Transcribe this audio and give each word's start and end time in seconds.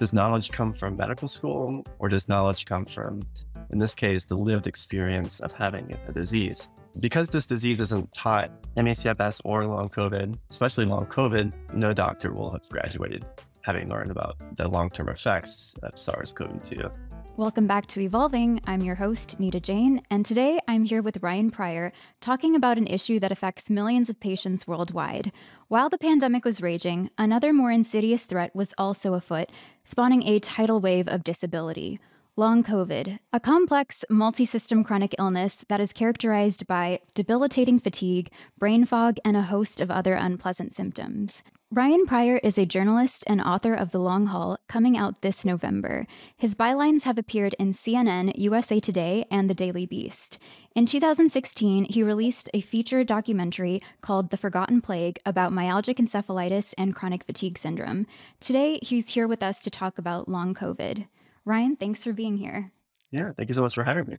Does 0.00 0.14
knowledge 0.14 0.50
come 0.50 0.72
from 0.72 0.96
medical 0.96 1.28
school 1.28 1.84
or 1.98 2.08
does 2.08 2.26
knowledge 2.26 2.64
come 2.64 2.86
from, 2.86 3.20
in 3.68 3.78
this 3.78 3.94
case, 3.94 4.24
the 4.24 4.34
lived 4.34 4.66
experience 4.66 5.40
of 5.40 5.52
having 5.52 5.94
a 6.08 6.12
disease? 6.12 6.70
Because 7.00 7.28
this 7.28 7.44
disease 7.44 7.80
isn't 7.80 8.10
taught 8.14 8.50
ME/CFS 8.76 9.42
or 9.44 9.66
long 9.66 9.90
COVID, 9.90 10.38
especially 10.48 10.86
long 10.86 11.04
COVID, 11.04 11.52
no 11.74 11.92
doctor 11.92 12.32
will 12.32 12.50
have 12.50 12.66
graduated 12.70 13.26
having 13.60 13.90
learned 13.90 14.10
about 14.10 14.36
the 14.56 14.66
long 14.66 14.88
term 14.88 15.10
effects 15.10 15.74
of 15.82 15.98
SARS 15.98 16.32
CoV 16.32 16.62
2. 16.62 16.90
Welcome 17.36 17.66
back 17.66 17.86
to 17.86 18.00
Evolving. 18.00 18.60
I'm 18.66 18.82
your 18.82 18.96
host, 18.96 19.38
Nita 19.40 19.60
Jain, 19.60 20.02
and 20.10 20.26
today 20.26 20.58
I'm 20.68 20.84
here 20.84 21.00
with 21.00 21.22
Ryan 21.22 21.50
Prior 21.50 21.90
talking 22.20 22.54
about 22.54 22.76
an 22.76 22.86
issue 22.86 23.18
that 23.20 23.32
affects 23.32 23.70
millions 23.70 24.10
of 24.10 24.20
patients 24.20 24.66
worldwide. 24.66 25.32
While 25.68 25.88
the 25.88 25.96
pandemic 25.96 26.44
was 26.44 26.60
raging, 26.60 27.08
another 27.16 27.52
more 27.52 27.70
insidious 27.70 28.24
threat 28.24 28.54
was 28.54 28.74
also 28.76 29.14
afoot, 29.14 29.48
spawning 29.84 30.24
a 30.24 30.40
tidal 30.40 30.80
wave 30.80 31.08
of 31.08 31.24
disability. 31.24 31.98
Long 32.36 32.62
COVID, 32.62 33.18
a 33.32 33.40
complex, 33.40 34.04
multi 34.10 34.44
system 34.44 34.84
chronic 34.84 35.14
illness 35.18 35.64
that 35.68 35.80
is 35.80 35.92
characterized 35.92 36.66
by 36.66 37.00
debilitating 37.14 37.78
fatigue, 37.78 38.30
brain 38.58 38.84
fog, 38.84 39.16
and 39.24 39.36
a 39.36 39.42
host 39.42 39.80
of 39.80 39.90
other 39.90 40.14
unpleasant 40.14 40.74
symptoms. 40.74 41.42
Ryan 41.72 42.04
Prior 42.04 42.38
is 42.38 42.58
a 42.58 42.66
journalist 42.66 43.22
and 43.28 43.40
author 43.40 43.72
of 43.74 43.92
The 43.92 44.00
Long 44.00 44.26
Haul, 44.26 44.58
coming 44.66 44.98
out 44.98 45.22
this 45.22 45.44
November. 45.44 46.04
His 46.36 46.56
bylines 46.56 47.04
have 47.04 47.16
appeared 47.16 47.54
in 47.60 47.70
CNN, 47.74 48.32
USA 48.34 48.80
Today, 48.80 49.24
and 49.30 49.48
The 49.48 49.54
Daily 49.54 49.86
Beast. 49.86 50.40
In 50.74 50.84
2016, 50.84 51.84
he 51.84 52.02
released 52.02 52.50
a 52.52 52.60
feature 52.60 53.04
documentary 53.04 53.80
called 54.00 54.30
The 54.30 54.36
Forgotten 54.36 54.80
Plague 54.80 55.20
about 55.24 55.52
myalgic 55.52 55.98
encephalitis 55.98 56.74
and 56.76 56.96
chronic 56.96 57.22
fatigue 57.22 57.56
syndrome. 57.56 58.08
Today, 58.40 58.80
he's 58.82 59.14
here 59.14 59.28
with 59.28 59.40
us 59.40 59.60
to 59.60 59.70
talk 59.70 59.96
about 59.96 60.28
long 60.28 60.54
COVID. 60.54 61.06
Ryan, 61.44 61.76
thanks 61.76 62.02
for 62.02 62.12
being 62.12 62.38
here. 62.38 62.72
Yeah, 63.12 63.30
thank 63.30 63.48
you 63.48 63.54
so 63.54 63.62
much 63.62 63.76
for 63.76 63.84
having 63.84 64.08
me. 64.08 64.16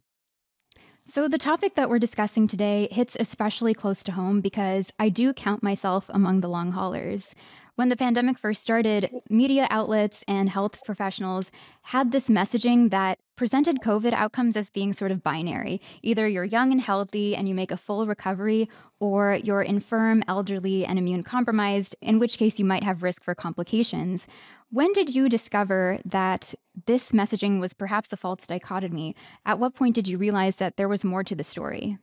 So, 1.05 1.27
the 1.27 1.39
topic 1.39 1.73
that 1.75 1.89
we're 1.89 1.99
discussing 1.99 2.47
today 2.47 2.87
hits 2.91 3.17
especially 3.19 3.73
close 3.73 4.03
to 4.03 4.11
home 4.11 4.39
because 4.39 4.93
I 4.99 5.09
do 5.09 5.33
count 5.33 5.63
myself 5.63 6.05
among 6.09 6.41
the 6.41 6.47
long 6.47 6.73
haulers. 6.73 7.33
When 7.75 7.87
the 7.89 7.95
pandemic 7.95 8.37
first 8.37 8.61
started, 8.61 9.09
media 9.29 9.65
outlets 9.69 10.23
and 10.27 10.49
health 10.49 10.83
professionals 10.85 11.51
had 11.83 12.11
this 12.11 12.27
messaging 12.27 12.91
that 12.91 13.17
presented 13.37 13.79
COVID 13.79 14.13
outcomes 14.13 14.57
as 14.57 14.69
being 14.69 14.93
sort 14.93 15.09
of 15.09 15.23
binary. 15.23 15.81
Either 16.03 16.27
you're 16.27 16.43
young 16.43 16.71
and 16.71 16.81
healthy 16.81 17.35
and 17.35 17.47
you 17.47 17.55
make 17.55 17.71
a 17.71 17.77
full 17.77 18.05
recovery, 18.05 18.69
or 18.99 19.39
you're 19.41 19.63
infirm, 19.63 20.21
elderly, 20.27 20.85
and 20.85 20.99
immune 20.99 21.23
compromised, 21.23 21.95
in 22.01 22.19
which 22.19 22.37
case 22.37 22.59
you 22.59 22.65
might 22.65 22.83
have 22.83 23.03
risk 23.03 23.23
for 23.23 23.33
complications. 23.33 24.27
When 24.69 24.91
did 24.93 25.15
you 25.15 25.27
discover 25.29 25.97
that 26.05 26.53
this 26.85 27.13
messaging 27.13 27.59
was 27.59 27.73
perhaps 27.73 28.13
a 28.13 28.17
false 28.17 28.45
dichotomy? 28.45 29.15
At 29.45 29.59
what 29.59 29.75
point 29.75 29.95
did 29.95 30.07
you 30.07 30.17
realize 30.17 30.57
that 30.57 30.75
there 30.75 30.89
was 30.89 31.03
more 31.03 31.23
to 31.23 31.35
the 31.35 31.43
story? 31.43 31.97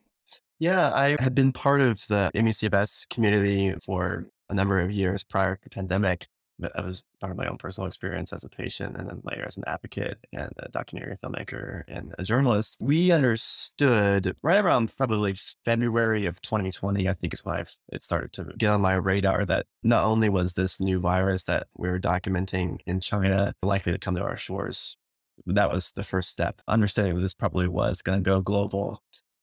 Yeah, 0.58 0.92
I 0.92 1.16
had 1.20 1.36
been 1.36 1.52
part 1.52 1.80
of 1.83 2.05
the 2.08 2.33
ME/CFS 2.34 3.08
community 3.11 3.74
for 3.84 4.27
a 4.48 4.54
number 4.54 4.80
of 4.80 4.91
years 4.91 5.22
prior 5.22 5.56
to 5.56 5.60
the 5.64 5.70
pandemic. 5.70 6.27
I 6.74 6.80
was 6.80 7.04
part 7.20 7.30
of 7.30 7.38
my 7.38 7.46
own 7.46 7.56
personal 7.56 7.86
experience 7.86 8.32
as 8.32 8.42
a 8.42 8.48
patient 8.48 8.96
and 8.96 9.08
then 9.08 9.20
later 9.22 9.44
as 9.46 9.56
an 9.56 9.62
advocate 9.68 10.18
and 10.32 10.50
a 10.58 10.68
documentary 10.68 11.16
filmmaker 11.22 11.84
and 11.86 12.14
a 12.18 12.24
journalist. 12.24 12.77
We 12.80 13.12
understood 13.12 14.34
right 14.42 14.64
around 14.64 14.96
probably 14.96 15.36
February 15.64 16.27
of 16.27 16.40
2020, 16.40 17.08
I 17.08 17.12
think 17.12 17.32
is 17.32 17.44
when 17.44 17.64
it 17.92 18.02
started 18.02 18.32
to 18.32 18.52
get 18.58 18.70
on 18.70 18.80
my 18.80 18.94
radar 18.94 19.44
that 19.44 19.66
not 19.84 20.05
only 20.05 20.28
was 20.28 20.55
this 20.55 20.80
new 20.80 20.98
virus 20.98 21.44
that 21.44 21.68
we 21.77 21.88
were 21.88 22.00
documenting 22.00 22.78
in 22.86 22.98
China 22.98 23.55
likely 23.62 23.92
to 23.92 23.98
come 23.98 24.16
to 24.16 24.22
our 24.22 24.36
shores, 24.36 24.96
that 25.46 25.70
was 25.72 25.92
the 25.92 26.05
first 26.05 26.28
step. 26.28 26.60
Understanding 26.66 27.20
this 27.22 27.34
probably 27.34 27.68
was 27.68 28.02
going 28.02 28.18
to 28.18 28.28
go 28.28 28.40
global. 28.40 29.02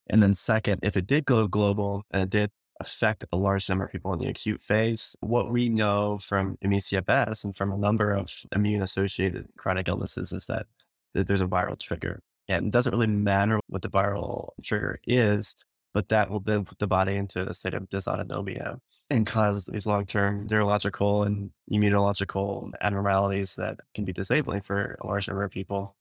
And 0.09 0.21
then 0.21 0.33
second, 0.33 0.81
if 0.83 0.97
it 0.97 1.07
did 1.07 1.25
go 1.25 1.47
global 1.47 2.03
and 2.11 2.23
it 2.23 2.29
did 2.29 2.51
affect 2.79 3.25
a 3.31 3.37
large 3.37 3.69
number 3.69 3.85
of 3.85 3.91
people 3.91 4.13
in 4.13 4.19
the 4.19 4.27
acute 4.27 4.61
phase. 4.61 5.15
What 5.21 5.51
we 5.51 5.69
know 5.69 6.17
from 6.17 6.57
ME/CFS 6.61 7.43
and 7.43 7.55
from 7.55 7.71
a 7.71 7.77
number 7.77 8.11
of 8.11 8.31
immune 8.53 8.81
associated 8.81 9.47
chronic 9.57 9.87
illnesses 9.87 10.31
is 10.31 10.45
that, 10.47 10.67
there's 11.13 11.41
a 11.41 11.47
viral 11.47 11.79
trigger. 11.79 12.21
And 12.49 12.67
it 12.67 12.71
doesn't 12.71 12.91
really 12.91 13.07
matter 13.07 13.59
what 13.67 13.81
the 13.81 13.89
viral 13.89 14.49
trigger 14.63 14.99
is, 15.07 15.55
but 15.93 16.09
that 16.09 16.29
will 16.29 16.41
then 16.41 16.65
put 16.65 16.79
the 16.79 16.87
body 16.87 17.15
into 17.15 17.47
a 17.47 17.53
state 17.53 17.73
of 17.73 17.87
dysautonomia 17.89 18.79
and 19.09 19.25
cause 19.25 19.65
these 19.65 19.85
long 19.85 20.05
term 20.05 20.45
neurological 20.51 21.23
and 21.23 21.51
immunological 21.71 22.71
abnormalities 22.81 23.55
that 23.55 23.79
can 23.93 24.03
be 24.03 24.11
disabling 24.11 24.61
for 24.61 24.97
a 25.01 25.07
large 25.07 25.27
number 25.29 25.43
of 25.45 25.51
people. 25.51 25.95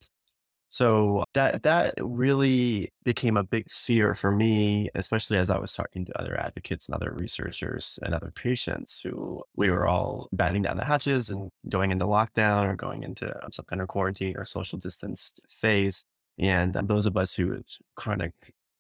So 0.75 1.23
that 1.35 1.62
that 1.62 1.95
really 2.01 2.93
became 3.05 3.37
a 3.37 3.45
big 3.45 3.71
fear 3.71 4.12
for 4.17 4.33
me, 4.33 4.91
especially 4.97 5.37
as 5.37 5.49
I 5.49 5.57
was 5.57 5.73
talking 5.73 6.05
to 6.05 6.21
other 6.21 6.37
advocates 6.37 6.89
and 6.89 6.97
other 6.97 7.12
researchers 7.12 7.97
and 8.03 8.12
other 8.12 8.33
patients 8.35 9.01
who 9.01 9.45
we 9.55 9.71
were 9.71 9.87
all 9.87 10.29
batting 10.33 10.62
down 10.62 10.77
the 10.77 10.85
hatches 10.85 11.31
and 11.31 11.49
going 11.69 11.93
into 11.93 12.07
lockdown 12.07 12.65
or 12.65 12.75
going 12.75 13.05
into 13.05 13.33
some 13.53 13.67
kind 13.67 13.83
of 13.83 13.87
quarantine 13.87 14.37
or 14.37 14.45
social 14.45 14.77
distance 14.77 15.35
phase. 15.49 16.05
And 16.41 16.77
um, 16.77 16.89
those 16.89 17.06
of 17.06 17.17
us 17.17 17.35
who 17.37 17.53
had 17.53 17.67
chronic 17.95 18.33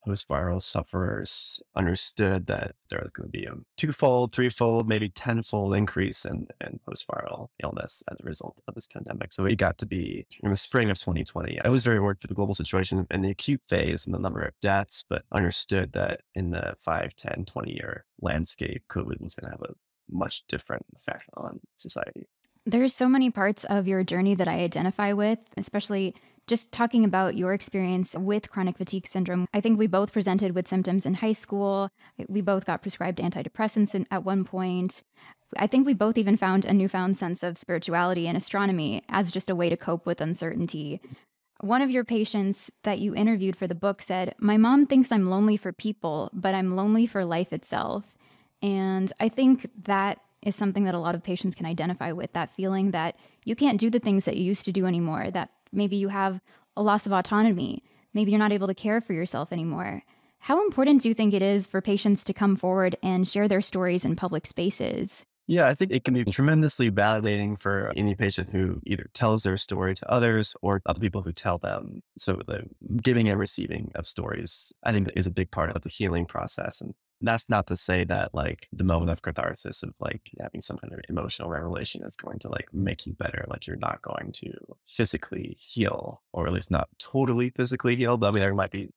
post-viral 0.04 0.62
sufferers 0.62 1.62
understood 1.74 2.46
that 2.46 2.74
there 2.88 3.00
was 3.02 3.10
going 3.12 3.28
to 3.28 3.38
be 3.38 3.44
a 3.44 3.54
twofold, 3.76 4.34
threefold, 4.34 4.88
maybe 4.88 5.08
tenfold 5.08 5.74
increase 5.74 6.24
in, 6.24 6.46
in 6.60 6.80
post-viral 6.86 7.48
illness 7.62 8.02
as 8.10 8.18
a 8.20 8.24
result 8.24 8.60
of 8.68 8.74
this 8.74 8.86
pandemic. 8.86 9.32
So 9.32 9.44
it 9.44 9.56
got 9.56 9.78
to 9.78 9.86
be 9.86 10.26
in 10.42 10.50
the 10.50 10.56
spring 10.56 10.90
of 10.90 10.98
2020. 10.98 11.60
I 11.64 11.68
was 11.68 11.84
very 11.84 12.00
worried 12.00 12.20
for 12.20 12.26
the 12.26 12.34
global 12.34 12.54
situation 12.54 13.06
in 13.10 13.22
the 13.22 13.30
acute 13.30 13.62
phase 13.68 14.06
and 14.06 14.14
the 14.14 14.18
number 14.18 14.42
of 14.42 14.52
deaths, 14.60 15.04
but 15.08 15.22
understood 15.32 15.92
that 15.92 16.20
in 16.34 16.50
the 16.50 16.74
5, 16.80 17.14
10, 17.14 17.44
20 17.46 17.72
year 17.72 18.04
landscape, 18.20 18.82
COVID 18.90 19.20
was 19.20 19.34
going 19.34 19.50
to 19.50 19.58
have 19.58 19.70
a 19.70 19.74
much 20.10 20.46
different 20.48 20.84
effect 20.94 21.24
on 21.36 21.60
society. 21.76 22.26
There's 22.66 22.94
so 22.94 23.08
many 23.08 23.30
parts 23.30 23.64
of 23.64 23.86
your 23.86 24.02
journey 24.04 24.34
that 24.36 24.48
I 24.48 24.60
identify 24.60 25.12
with, 25.12 25.38
especially 25.56 26.14
just 26.46 26.70
talking 26.72 27.04
about 27.04 27.36
your 27.36 27.52
experience 27.52 28.14
with 28.14 28.50
chronic 28.50 28.76
fatigue 28.76 29.06
syndrome, 29.06 29.46
I 29.54 29.60
think 29.60 29.78
we 29.78 29.86
both 29.86 30.12
presented 30.12 30.54
with 30.54 30.68
symptoms 30.68 31.06
in 31.06 31.14
high 31.14 31.32
school. 31.32 31.90
We 32.28 32.40
both 32.40 32.66
got 32.66 32.82
prescribed 32.82 33.18
antidepressants 33.18 34.04
at 34.10 34.24
one 34.24 34.44
point. 34.44 35.02
I 35.56 35.66
think 35.66 35.86
we 35.86 35.94
both 35.94 36.18
even 36.18 36.36
found 36.36 36.64
a 36.64 36.72
newfound 36.72 37.16
sense 37.16 37.42
of 37.42 37.56
spirituality 37.56 38.26
and 38.26 38.36
astronomy 38.36 39.02
as 39.08 39.30
just 39.30 39.50
a 39.50 39.54
way 39.54 39.68
to 39.68 39.76
cope 39.76 40.04
with 40.04 40.20
uncertainty. 40.20 41.00
One 41.60 41.80
of 41.80 41.90
your 41.90 42.04
patients 42.04 42.70
that 42.82 42.98
you 42.98 43.14
interviewed 43.14 43.56
for 43.56 43.66
the 43.66 43.74
book 43.74 44.02
said, 44.02 44.34
My 44.38 44.56
mom 44.56 44.86
thinks 44.86 45.12
I'm 45.12 45.30
lonely 45.30 45.56
for 45.56 45.72
people, 45.72 46.30
but 46.32 46.54
I'm 46.54 46.76
lonely 46.76 47.06
for 47.06 47.24
life 47.24 47.52
itself. 47.52 48.04
And 48.60 49.12
I 49.20 49.28
think 49.28 49.70
that 49.84 50.20
is 50.42 50.54
something 50.54 50.84
that 50.84 50.94
a 50.94 50.98
lot 50.98 51.14
of 51.14 51.22
patients 51.22 51.54
can 51.54 51.66
identify 51.66 52.12
with 52.12 52.32
that 52.34 52.52
feeling 52.52 52.90
that 52.90 53.16
you 53.44 53.56
can't 53.56 53.80
do 53.80 53.88
the 53.88 53.98
things 53.98 54.24
that 54.24 54.36
you 54.36 54.44
used 54.44 54.64
to 54.66 54.72
do 54.72 54.86
anymore, 54.86 55.30
that 55.30 55.50
Maybe 55.74 55.96
you 55.96 56.08
have 56.08 56.40
a 56.76 56.82
loss 56.82 57.06
of 57.06 57.12
autonomy. 57.12 57.82
Maybe 58.12 58.30
you're 58.30 58.38
not 58.38 58.52
able 58.52 58.68
to 58.68 58.74
care 58.74 59.00
for 59.00 59.12
yourself 59.12 59.52
anymore. 59.52 60.02
How 60.38 60.62
important 60.64 61.02
do 61.02 61.08
you 61.08 61.14
think 61.14 61.32
it 61.32 61.42
is 61.42 61.66
for 61.66 61.80
patients 61.80 62.22
to 62.24 62.34
come 62.34 62.54
forward 62.54 62.96
and 63.02 63.26
share 63.26 63.48
their 63.48 63.62
stories 63.62 64.04
in 64.04 64.14
public 64.14 64.46
spaces? 64.46 65.24
Yeah, 65.46 65.66
I 65.66 65.74
think 65.74 65.90
it 65.92 66.04
can 66.04 66.14
be 66.14 66.24
tremendously 66.24 66.90
validating 66.90 67.60
for 67.60 67.92
any 67.96 68.14
patient 68.14 68.50
who 68.50 68.80
either 68.86 69.10
tells 69.12 69.42
their 69.42 69.58
story 69.58 69.94
to 69.94 70.10
others 70.10 70.56
or 70.62 70.80
other 70.86 71.00
people 71.00 71.22
who 71.22 71.32
tell 71.32 71.58
them. 71.58 72.02
So 72.16 72.40
the 72.46 72.64
giving 73.02 73.28
and 73.28 73.38
receiving 73.38 73.92
of 73.94 74.08
stories, 74.08 74.72
I 74.82 74.92
think 74.92 75.10
is 75.14 75.26
a 75.26 75.30
big 75.30 75.50
part 75.50 75.76
of 75.76 75.82
the 75.82 75.90
healing 75.90 76.24
process. 76.24 76.80
And 76.80 76.94
that's 77.20 77.48
not 77.48 77.66
to 77.68 77.76
say 77.76 78.04
that 78.04 78.34
like 78.34 78.68
the 78.72 78.84
moment 78.84 79.10
of 79.10 79.22
catharsis 79.22 79.82
of 79.82 79.94
like 80.00 80.30
having 80.40 80.60
some 80.60 80.76
kind 80.78 80.92
of 80.92 81.00
emotional 81.08 81.48
revelation 81.48 82.02
is 82.04 82.16
going 82.16 82.38
to 82.40 82.48
like 82.48 82.68
make 82.72 83.06
you 83.06 83.14
better. 83.14 83.44
Like 83.48 83.66
you're 83.66 83.76
not 83.76 84.02
going 84.02 84.32
to 84.32 84.52
physically 84.86 85.56
heal, 85.58 86.22
or 86.32 86.46
at 86.46 86.52
least 86.52 86.70
not 86.70 86.88
totally 86.98 87.50
physically 87.50 87.96
heal. 87.96 88.16
But 88.16 88.28
I 88.28 88.30
mean, 88.32 88.40
there 88.40 88.54
might 88.54 88.70
be 88.70 88.90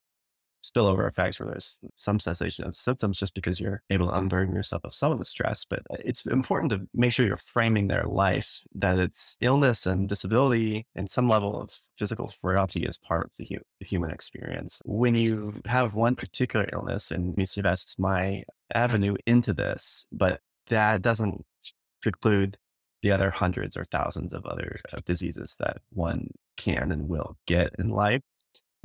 spillover 0.72 1.08
effects 1.08 1.40
where 1.40 1.50
there's 1.50 1.80
some 1.98 2.20
cessation 2.20 2.66
of 2.66 2.76
symptoms 2.76 3.20
just 3.20 3.34
because 3.34 3.60
you're 3.60 3.82
able 3.90 4.08
to 4.08 4.14
unburden 4.14 4.56
yourself 4.56 4.84
of 4.84 4.94
some 4.94 5.12
of 5.12 5.20
the 5.20 5.26
stress. 5.26 5.66
But 5.66 5.82
it's 5.92 6.26
important 6.26 6.72
to 6.72 6.88
make 6.94 7.14
sure 7.14 7.26
you're 7.26 7.38
framing 7.38 7.88
their 7.88 8.04
life 8.04 8.62
that 8.76 9.00
it's 9.00 9.38
illness 9.42 9.86
and 9.86 10.10
disability 10.10 10.86
and 10.96 11.10
some 11.10 11.30
level 11.30 11.62
of 11.62 11.72
physical 11.98 12.30
frailty 12.30 12.84
is 12.84 12.98
part 12.98 13.26
of 13.26 13.32
the, 13.38 13.46
hu- 13.46 13.64
the 13.80 13.86
human 13.86 14.12
experience. 14.12 14.82
When 14.86 15.16
you 15.16 15.62
have 15.66 15.94
one 15.94 16.16
particular 16.16 16.68
illness, 16.74 17.12
and 17.12 17.36
ME/CFS 17.38 17.86
is 17.86 17.96
my 18.00 18.44
avenue 18.74 19.16
into 19.26 19.54
this, 19.54 20.06
but 20.12 20.42
that 20.68 21.02
doesn't 21.02 21.46
preclude 22.02 22.58
the 23.02 23.12
other 23.12 23.30
hundreds 23.30 23.78
or 23.78 23.86
thousands 23.86 24.34
of 24.34 24.46
other 24.46 24.80
uh, 24.92 25.00
diseases 25.06 25.56
that 25.60 25.78
one 25.94 26.30
can 26.58 26.92
and 26.92 27.08
will 27.08 27.38
get 27.46 27.72
in 27.78 27.90
life 27.90 28.22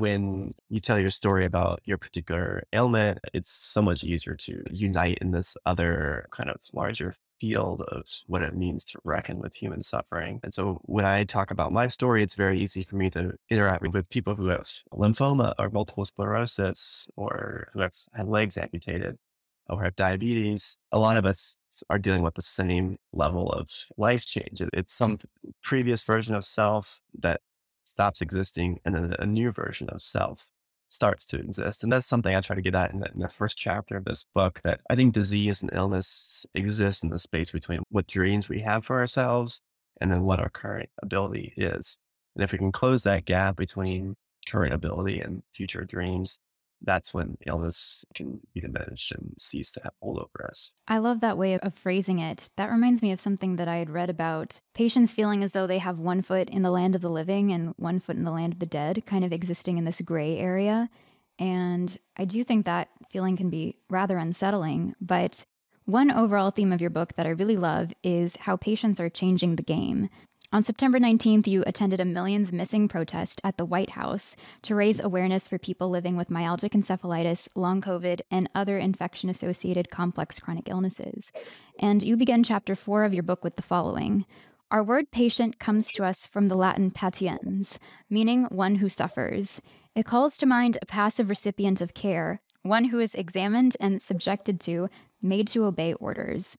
when 0.03 0.53
you 0.69 0.81
tell 0.81 0.99
your 0.99 1.11
story 1.11 1.45
about 1.45 1.81
your 1.85 1.97
particular 1.97 2.65
ailment, 2.73 3.21
it's 3.33 3.53
so 3.53 3.81
much 3.81 4.03
easier 4.03 4.35
to 4.35 4.65
unite 4.69 5.19
in 5.21 5.31
this 5.31 5.57
other 5.65 6.27
kind 6.33 6.51
of 6.51 6.57
larger 6.73 7.15
field 7.41 7.83
of 7.83 8.03
what 8.27 8.43
it 8.43 8.57
means 8.57 8.85
to 8.85 8.99
reckon 9.05 9.39
with 9.39 9.55
human 9.55 9.81
suffering. 9.81 10.41
And 10.43 10.53
so 10.53 10.81
when 10.87 11.05
I 11.05 11.23
talk 11.23 11.53
about 11.53 11.73
my 11.73 11.87
story, 11.87 12.25
it's 12.25 12.35
very 12.35 12.61
easy 12.61 12.83
for 12.83 12.97
me 12.97 13.11
to 13.11 13.35
interact 13.49 13.83
with 13.83 14.09
people 14.09 14.35
who 14.35 14.49
have 14.49 14.67
lymphoma 14.93 15.55
or 15.57 15.71
multiple 15.71 16.05
sclerosis 16.05 17.07
or 17.15 17.69
who 17.73 17.83
have 17.83 17.95
had 18.13 18.27
legs 18.27 18.59
amputated 18.59 19.19
or 19.69 19.85
have 19.85 19.95
diabetes. 19.95 20.79
A 20.91 20.99
lot 20.99 21.17
of 21.17 21.25
us 21.25 21.57
are 21.89 22.01
dealing 22.01 22.23
with 22.23 22.35
the 22.35 22.43
same 22.43 22.99
level 23.13 23.53
of 23.53 23.71
life 23.97 24.27
change. 24.27 24.61
It's 24.73 24.93
some 24.93 25.21
previous 25.63 26.03
version 26.03 26.35
of 26.35 26.45
self 26.45 27.01
that 27.21 27.41
stops 27.85 28.21
existing 28.21 28.81
and 28.85 28.95
then 28.95 29.15
a 29.19 29.27
new 29.27 29.51
version 29.51 29.89
of 29.91 30.03
self 30.03 30.47
starts 30.89 31.25
to 31.25 31.39
exist. 31.39 31.83
And 31.83 31.91
that's 31.91 32.07
something 32.07 32.35
I 32.35 32.41
try 32.43 32.55
to 32.55 32.63
get 32.63 32.75
at 32.75 32.93
in 32.93 33.01
the, 33.01 33.11
in 33.13 33.21
the, 33.21 33.29
first 33.29 33.57
chapter 33.57 33.97
of 33.97 34.05
this 34.05 34.27
book 34.35 34.61
that 34.63 34.81
I 34.91 34.95
think 34.95 35.15
disease 35.15 35.63
and 35.63 35.71
illness 35.73 36.45
exist 36.55 37.03
in 37.03 37.09
the 37.09 37.19
space 37.19 37.51
between 37.51 37.81
what 37.89 38.07
dreams 38.07 38.49
we 38.49 38.61
have 38.61 38.85
for 38.85 38.99
ourselves 38.99 39.63
and 40.01 40.13
then 40.13 40.25
what 40.25 40.39
our 40.39 40.51
current 40.51 40.91
ability 41.03 41.55
is. 41.57 41.99
And 42.37 42.45
if 42.45 42.53
we 42.53 42.59
can 42.59 42.73
close 42.73 43.05
that 43.05 43.25
gap 43.25 43.57
between 43.57 44.17
current 44.47 44.75
ability 44.75 45.21
and 45.21 45.43
future 45.51 45.85
dreams, 45.85 46.39
that's 46.85 47.15
when 47.15 47.37
illness 47.47 48.05
can 48.15 48.41
be 48.55 48.61
diminished 48.61 49.13
and 49.13 49.35
cease 49.39 49.71
to 49.73 49.81
have 49.85 49.93
hold 50.01 50.19
over 50.19 50.49
us. 50.49 50.73
I 50.89 50.99
love 50.99 51.21
that 51.21 51.39
way 51.39 51.59
of 51.59 51.75
phrasing 51.75 52.19
it. 52.19 52.49
That 52.57 52.71
reminds 52.71 53.03
me 53.03 53.13
of 53.13 53.21
something 53.21 53.57
that 53.57 53.69
I 53.69 53.77
had 53.77 53.91
read 53.91 54.11
about 54.11 54.61
patients 54.75 55.13
feeling 55.13 55.43
as 55.43 55.53
though 55.53 55.67
they 55.67 55.79
have 55.79 55.99
one 55.99 56.23
foot 56.23 56.49
in 56.49 56.63
the 56.63 56.71
land 56.71 56.95
of 56.95 57.01
the 57.01 57.11
living 57.11 57.53
and 57.53 57.75
one 57.77 58.01
foot 58.01 58.17
in 58.17 58.25
the 58.25 58.31
land 58.31 58.53
of 58.53 58.59
the 58.59 58.67
dead, 58.67 59.05
kind 59.07 59.25
of 59.25 59.33
existing 59.33 59.79
in 59.79 59.85
this 59.85 60.01
gray 60.01 60.39
area. 60.39 60.91
And 61.39 61.97
I 62.17 62.25
do 62.25 62.45
think 62.45 62.65
that 62.67 62.89
feeling 63.11 63.37
can 63.37 63.51
be 63.51 63.77
rather 63.89 64.17
unsettling. 64.19 64.95
But 65.01 65.45
one 65.85 66.11
overall 66.11 66.51
theme 66.51 66.73
of 66.73 66.81
your 66.81 66.91
book 66.91 67.15
that 67.15 67.27
I 67.27 67.31
really 67.31 67.57
love 67.57 67.93
is 68.03 68.37
how 68.37 68.57
patients 68.57 69.01
are 69.01 69.09
changing 69.09 69.57
the 69.57 69.63
game. 69.63 70.09
On 70.55 70.63
September 70.63 71.01
19th, 71.01 71.47
you 71.47 71.65
attended 71.67 71.99
a 71.99 72.05
Millions 72.05 72.53
Missing 72.53 72.89
protest 72.89 73.41
at 73.43 73.57
the 73.57 73.65
White 73.65 73.89
House 73.89 74.37
to 74.61 74.75
raise 74.75 75.01
awareness 75.01 75.49
for 75.49 75.57
people 75.57 75.89
living 75.89 76.15
with 76.15 76.29
myalgic 76.29 76.73
encephalitis, 76.73 77.49
long 77.55 77.81
COVID, 77.81 78.21
and 78.31 78.51
other 78.55 78.77
infection 78.77 79.31
associated 79.31 79.89
complex 79.89 80.39
chronic 80.39 80.69
illnesses. 80.69 81.33
And 81.81 82.03
you 82.03 82.19
begin 82.19 82.45
chapter 82.45 82.75
four 82.75 83.05
of 83.05 83.15
your 83.15 83.23
book 83.23 83.43
with 83.43 83.57
the 83.57 83.63
following 83.63 84.27
Our 84.71 84.85
word 84.85 85.11
patient 85.11 85.59
comes 85.59 85.91
to 85.93 86.05
us 86.05 86.27
from 86.27 86.49
the 86.49 86.55
Latin 86.55 86.91
patiens, 86.91 87.79
meaning 88.11 88.45
one 88.51 88.75
who 88.75 88.91
suffers. 88.91 89.63
It 89.95 90.05
calls 90.05 90.37
to 90.37 90.45
mind 90.45 90.77
a 90.83 90.87
passive 90.87 91.31
recipient 91.31 91.81
of 91.81 91.95
care, 91.95 92.43
one 92.61 92.85
who 92.85 93.01
is 93.01 93.15
examined 93.15 93.79
and 93.81 94.03
subjected 94.03 94.61
to, 94.61 94.91
made 95.23 95.49
to 95.49 95.65
obey 95.65 95.95
orders. 95.95 96.59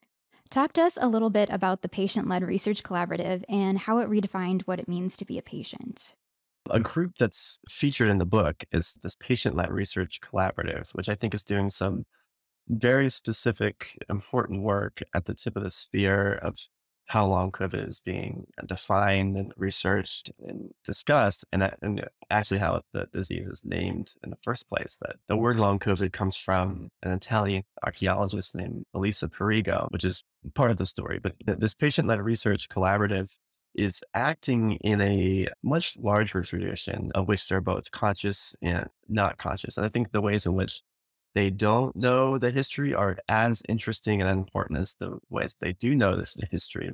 Talk 0.54 0.74
to 0.74 0.84
us 0.84 1.00
a 1.02 1.08
little 1.08 1.32
bit 1.32 1.50
about 1.50 1.82
the 1.82 1.90
Patient 1.90 2.30
Led 2.30 2.44
Research 2.44 2.84
Collaborative 2.84 3.44
and 3.50 3.76
how 3.76 3.98
it 3.98 4.08
redefined 4.08 4.62
what 4.66 4.80
it 4.80 4.88
means 4.88 5.18
to 5.18 5.26
be 5.26 5.40
a 5.40 5.42
patient. 5.42 6.14
A 6.70 6.80
group 6.80 7.14
that's 7.18 7.58
featured 7.68 8.08
in 8.08 8.20
the 8.20 8.26
book 8.26 8.64
is 8.72 8.94
this 9.02 9.16
Patient 9.16 9.56
Led 9.56 9.72
Research 9.72 10.20
Collaborative, 10.22 10.92
which 10.92 11.10
I 11.10 11.16
think 11.16 11.34
is 11.34 11.44
doing 11.44 11.72
some 11.72 12.06
very 12.68 13.10
specific, 13.10 13.98
important 14.12 14.62
work 14.62 15.02
at 15.16 15.26
the 15.26 15.34
tip 15.34 15.56
of 15.56 15.64
the 15.64 15.72
spear 15.72 16.36
of 16.36 16.56
how 17.08 17.26
long 17.26 17.52
COVID 17.52 17.90
is 17.90 18.00
being 18.02 18.46
defined 18.64 19.36
and 19.36 19.54
researched 19.58 20.30
and 20.48 20.70
discussed, 20.86 21.46
and, 21.52 21.64
uh, 21.64 21.72
and 21.82 22.08
actually 22.30 22.60
how 22.60 22.84
the 22.94 23.08
disease 23.12 23.48
is 23.48 23.66
named 23.66 24.14
in 24.24 24.30
the 24.30 24.38
first 24.44 24.70
place. 24.70 25.00
That 25.02 25.16
the 25.28 25.36
word 25.36 25.60
long 25.60 25.80
COVID 25.80 26.14
comes 26.14 26.38
from 26.38 26.90
an 27.02 27.12
Italian 27.12 27.64
archaeologist 27.84 28.56
named 28.56 28.86
Elisa 28.94 29.30
Perego, 29.30 29.88
which 29.90 30.06
is 30.06 30.24
part 30.54 30.72
of 30.72 30.78
the 30.78 30.86
story. 30.86 31.20
But 31.22 31.34
this 31.46 31.74
patient 31.74 32.08
led 32.08 32.22
research 32.22 32.70
collaborative 32.70 33.36
is 33.76 34.02
acting 34.14 34.74
in 34.82 35.02
a 35.02 35.48
much 35.64 35.98
larger 35.98 36.44
tradition 36.44 37.12
of 37.16 37.28
which 37.28 37.48
they're 37.48 37.62
both 37.62 37.92
conscious 37.92 38.56
and 38.62 38.88
not 39.08 39.38
conscious. 39.38 39.78
And 39.78 39.86
I 39.86 39.90
think 39.90 40.12
the 40.12 40.22
ways 40.22 40.46
in 40.46 40.54
which 40.54 40.82
they 41.34 41.50
don't 41.50 41.96
know 41.96 42.38
the 42.38 42.52
history 42.52 42.94
are 42.94 43.18
as 43.28 43.64
interesting 43.68 44.22
and 44.22 44.30
important 44.30 44.80
as 44.80 44.96
the 44.96 45.18
ways 45.30 45.56
they 45.60 45.74
do 45.74 45.96
know 45.96 46.16
this 46.16 46.36
history. 46.52 46.92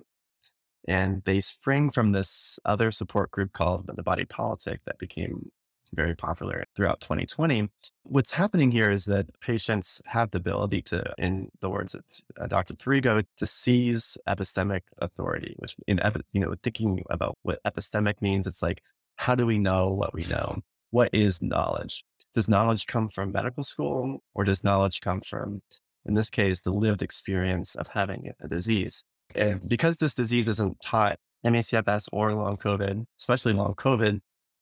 And 0.88 1.22
they 1.26 1.42
spring 1.42 1.90
from 1.90 2.14
this 2.14 2.58
other 2.64 2.92
support 2.92 3.32
group 3.32 3.52
called 3.52 3.90
the 3.94 4.04
Body 4.04 4.24
Politic 4.24 4.80
that 4.86 4.98
became 4.98 5.52
very 5.94 6.16
popular 6.16 6.66
throughout 6.76 7.02
2020. 7.02 7.70
What's 8.04 8.32
happening 8.32 8.72
here 8.72 8.92
is 8.92 9.06
that 9.06 9.28
patients 9.42 10.02
have 10.06 10.32
the 10.32 10.38
ability 10.38 10.82
to, 10.84 11.14
in 11.18 11.50
the 11.62 11.70
words 11.70 11.96
of 11.96 12.04
uh, 12.40 12.48
Dr. 12.48 12.74
Perego, 12.74 13.24
to 13.38 13.46
seize 13.46 14.18
epistemic 14.28 14.82
authority, 15.00 15.56
which 15.60 15.76
in, 15.88 16.00
you 16.34 16.42
know, 16.42 16.54
thinking 16.64 17.04
about 17.10 17.38
what 17.44 17.62
epistemic 17.64 18.22
means, 18.22 18.48
it's 18.48 18.62
like, 18.62 18.82
how 19.18 19.36
do 19.36 19.46
we 19.46 19.58
know 19.58 19.90
what 19.90 20.14
we 20.14 20.24
know? 20.26 20.60
What 20.92 21.10
is 21.14 21.42
knowledge? 21.42 22.04
does 22.34 22.48
knowledge 22.48 22.86
come 22.86 23.10
from 23.10 23.32
medical 23.32 23.64
school 23.64 24.22
or 24.34 24.44
does 24.44 24.64
knowledge 24.64 25.02
come 25.02 25.22
from, 25.22 25.62
in 26.06 26.14
this 26.14 26.30
case, 26.30 26.62
the 26.62 26.72
lived 26.72 27.02
experience 27.02 27.76
of 27.76 27.88
having 27.88 28.32
a 28.42 28.48
disease? 28.48 29.04
And 29.36 29.68
because 29.68 29.98
this 29.98 30.14
disease 30.14 30.48
isn't 30.48 30.80
taught, 30.82 31.20
ME/CFS 31.44 32.08
or 32.12 32.34
long 32.34 32.58
COVID, 32.58 33.06
especially 33.20 33.54
long 33.54 33.74
COVID, 33.76 34.20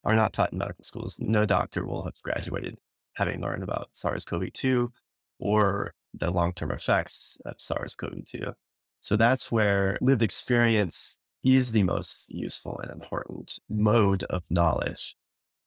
are 0.07 0.15
not 0.15 0.33
taught 0.33 0.53
in 0.53 0.57
medical 0.57 0.83
schools. 0.83 1.19
No 1.19 1.45
doctor 1.45 1.85
will 1.85 2.05
have 2.05 2.15
graduated 2.23 2.77
having 3.15 3.41
learned 3.41 3.61
about 3.61 3.89
SARS 3.91 4.23
CoV 4.23 4.51
2 4.53 4.91
or 5.39 5.93
the 6.13 6.31
long 6.31 6.53
term 6.53 6.71
effects 6.71 7.37
of 7.45 7.55
SARS 7.59 7.93
CoV 7.93 8.23
2. 8.25 8.53
So 9.01 9.17
that's 9.17 9.51
where 9.51 9.97
lived 10.01 10.23
experience 10.23 11.19
is 11.43 11.73
the 11.73 11.83
most 11.83 12.33
useful 12.33 12.79
and 12.79 12.89
important 12.89 13.59
mode 13.69 14.23
of 14.23 14.43
knowledge. 14.49 15.15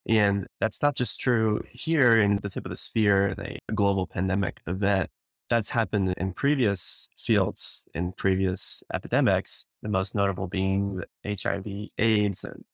And 0.08 0.46
that's 0.58 0.80
not 0.82 0.96
just 0.96 1.20
true 1.20 1.62
here 1.70 2.18
in 2.18 2.38
the 2.42 2.48
tip 2.48 2.64
of 2.64 2.70
the 2.70 2.76
spear, 2.76 3.34
the 3.34 3.58
global 3.74 4.06
pandemic 4.06 4.60
event. 4.66 5.10
That's 5.50 5.68
happened 5.68 6.14
in 6.16 6.32
previous 6.32 7.08
fields, 7.18 7.86
in 7.94 8.12
previous 8.12 8.82
epidemics, 8.94 9.66
the 9.82 9.88
most 9.88 10.14
notable 10.14 10.46
being 10.46 11.02
HIV, 11.26 11.66
AIDS, 11.98 12.44
and 12.44 12.64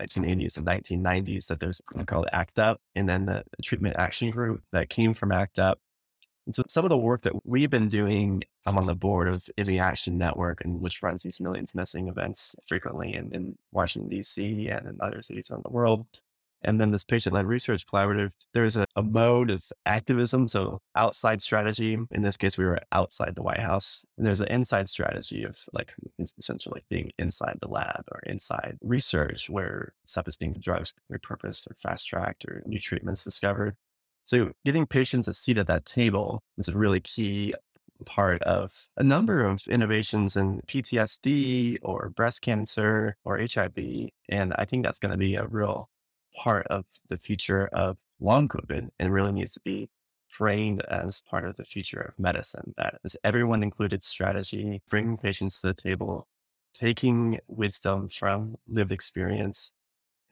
1980s 0.00 0.56
and 0.56 0.66
1990s, 0.66 1.46
that 1.46 1.60
there's 1.60 1.80
something 1.88 2.06
called 2.06 2.28
ACT 2.32 2.58
UP, 2.58 2.80
and 2.94 3.08
then 3.08 3.26
the 3.26 3.44
treatment 3.62 3.96
action 3.98 4.30
group 4.30 4.62
that 4.72 4.90
came 4.90 5.14
from 5.14 5.32
ACT 5.32 5.58
UP. 5.58 5.78
And 6.46 6.54
so 6.54 6.62
some 6.68 6.84
of 6.84 6.88
the 6.88 6.98
work 6.98 7.20
that 7.22 7.46
we've 7.46 7.70
been 7.70 7.88
doing, 7.88 8.42
I'm 8.66 8.78
on 8.78 8.86
the 8.86 8.94
board 8.94 9.28
of 9.28 9.48
ME 9.56 9.78
Action 9.78 10.18
Network, 10.18 10.64
and 10.64 10.80
which 10.80 11.02
runs 11.02 11.22
these 11.22 11.40
millions 11.40 11.74
missing 11.74 12.08
events 12.08 12.56
frequently 12.66 13.14
in, 13.14 13.32
in 13.32 13.58
Washington, 13.72 14.10
D.C. 14.10 14.68
and 14.68 14.86
in 14.88 14.98
other 15.00 15.22
cities 15.22 15.50
around 15.50 15.64
the 15.64 15.70
world. 15.70 16.06
And 16.62 16.80
then 16.80 16.90
this 16.90 17.04
patient 17.04 17.34
led 17.34 17.46
research 17.46 17.86
collaborative, 17.86 18.32
there's 18.52 18.76
a, 18.76 18.86
a, 18.96 19.02
mode 19.02 19.50
of 19.50 19.64
activism. 19.86 20.48
So 20.48 20.80
outside 20.96 21.40
strategy, 21.42 21.98
in 22.10 22.22
this 22.22 22.36
case, 22.36 22.58
we 22.58 22.64
were 22.64 22.80
outside 22.92 23.34
the 23.34 23.42
White 23.42 23.60
House. 23.60 24.04
And 24.18 24.26
there's 24.26 24.40
an 24.40 24.48
inside 24.48 24.88
strategy 24.88 25.44
of 25.44 25.64
like 25.72 25.94
essentially 26.38 26.84
being 26.90 27.10
inside 27.18 27.58
the 27.60 27.68
lab 27.68 28.04
or 28.12 28.20
inside 28.26 28.78
research 28.82 29.48
where 29.48 29.94
stuff 30.04 30.28
is 30.28 30.36
being 30.36 30.54
drugs 30.60 30.92
repurposed 31.10 31.70
or 31.70 31.74
fast 31.74 32.06
tracked 32.06 32.44
or 32.44 32.62
new 32.66 32.78
treatments 32.78 33.24
discovered. 33.24 33.76
So 34.26 34.52
getting 34.64 34.86
patients 34.86 35.26
a 35.26 35.34
seat 35.34 35.58
at 35.58 35.66
that 35.66 35.84
table 35.84 36.42
is 36.56 36.68
a 36.68 36.78
really 36.78 37.00
key 37.00 37.54
part 38.04 38.42
of 38.42 38.88
a 38.96 39.02
number 39.02 39.44
of 39.44 39.66
innovations 39.68 40.36
in 40.36 40.60
PTSD 40.66 41.78
or 41.82 42.10
breast 42.10 42.42
cancer 42.42 43.16
or 43.24 43.38
HIV. 43.38 44.10
And 44.28 44.54
I 44.56 44.64
think 44.64 44.84
that's 44.84 44.98
going 44.98 45.12
to 45.12 45.18
be 45.18 45.34
a 45.34 45.46
real 45.46 45.88
part 46.36 46.66
of 46.68 46.84
the 47.08 47.18
future 47.18 47.68
of 47.72 47.96
long 48.20 48.48
COVID 48.48 48.88
and 48.98 49.12
really 49.12 49.32
needs 49.32 49.52
to 49.52 49.60
be 49.60 49.88
framed 50.28 50.82
as 50.88 51.22
part 51.22 51.44
of 51.44 51.56
the 51.56 51.64
future 51.64 52.00
of 52.00 52.18
medicine. 52.18 52.72
That 52.76 53.00
is 53.04 53.16
everyone 53.24 53.62
included 53.62 54.02
strategy, 54.02 54.80
bringing 54.88 55.16
patients 55.16 55.60
to 55.60 55.68
the 55.68 55.74
table, 55.74 56.28
taking 56.72 57.40
wisdom 57.48 58.08
from 58.08 58.56
lived 58.68 58.92
experience 58.92 59.72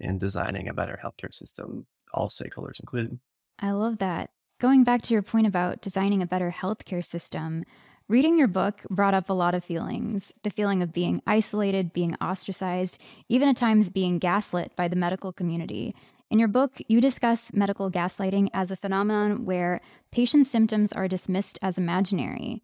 and 0.00 0.20
designing 0.20 0.68
a 0.68 0.74
better 0.74 0.98
healthcare 1.02 1.34
system, 1.34 1.86
all 2.14 2.28
stakeholders 2.28 2.80
included. 2.80 3.18
I 3.58 3.72
love 3.72 3.98
that. 3.98 4.30
Going 4.60 4.84
back 4.84 5.02
to 5.02 5.14
your 5.14 5.22
point 5.22 5.46
about 5.46 5.82
designing 5.82 6.22
a 6.22 6.26
better 6.26 6.54
healthcare 6.56 7.04
system, 7.04 7.64
Reading 8.10 8.38
your 8.38 8.48
book 8.48 8.84
brought 8.88 9.12
up 9.12 9.28
a 9.28 9.34
lot 9.34 9.54
of 9.54 9.62
feelings 9.62 10.32
the 10.42 10.48
feeling 10.48 10.82
of 10.82 10.94
being 10.94 11.20
isolated, 11.26 11.92
being 11.92 12.14
ostracized, 12.22 12.96
even 13.28 13.50
at 13.50 13.56
times 13.58 13.90
being 13.90 14.18
gaslit 14.18 14.74
by 14.74 14.88
the 14.88 14.96
medical 14.96 15.30
community. 15.30 15.94
In 16.30 16.38
your 16.38 16.48
book, 16.48 16.80
you 16.88 17.02
discuss 17.02 17.52
medical 17.52 17.90
gaslighting 17.90 18.48
as 18.54 18.70
a 18.70 18.76
phenomenon 18.76 19.44
where 19.44 19.82
patients' 20.10 20.50
symptoms 20.50 20.90
are 20.90 21.06
dismissed 21.06 21.58
as 21.60 21.76
imaginary. 21.76 22.62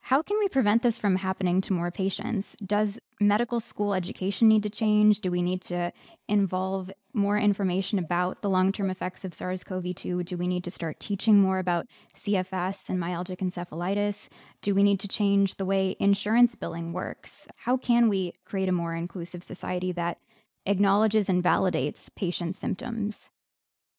How 0.00 0.22
can 0.22 0.38
we 0.38 0.48
prevent 0.48 0.82
this 0.82 0.98
from 0.98 1.16
happening 1.16 1.60
to 1.60 1.74
more 1.74 1.90
patients? 1.90 2.56
Does 2.64 2.98
medical 3.20 3.60
school 3.60 3.94
education 3.94 4.48
need 4.48 4.62
to 4.62 4.70
change? 4.70 5.20
Do 5.20 5.30
we 5.30 5.42
need 5.42 5.62
to 5.62 5.92
involve 6.28 6.90
more 7.14 7.38
information 7.38 7.98
about 7.98 8.42
the 8.42 8.50
long 8.50 8.72
term 8.72 8.90
effects 8.90 9.24
of 9.24 9.34
SARS 9.34 9.64
CoV 9.64 9.94
2? 9.94 10.22
Do 10.24 10.36
we 10.36 10.46
need 10.46 10.64
to 10.64 10.70
start 10.70 11.00
teaching 11.00 11.40
more 11.40 11.58
about 11.58 11.86
CFS 12.14 12.88
and 12.88 13.00
myalgic 13.00 13.38
encephalitis? 13.38 14.28
Do 14.62 14.74
we 14.74 14.82
need 14.82 15.00
to 15.00 15.08
change 15.08 15.56
the 15.56 15.64
way 15.64 15.96
insurance 15.98 16.54
billing 16.54 16.92
works? 16.92 17.48
How 17.56 17.76
can 17.76 18.08
we 18.08 18.32
create 18.44 18.68
a 18.68 18.72
more 18.72 18.94
inclusive 18.94 19.42
society 19.42 19.92
that 19.92 20.18
acknowledges 20.66 21.28
and 21.28 21.42
validates 21.42 22.08
patient 22.14 22.56
symptoms? 22.56 23.30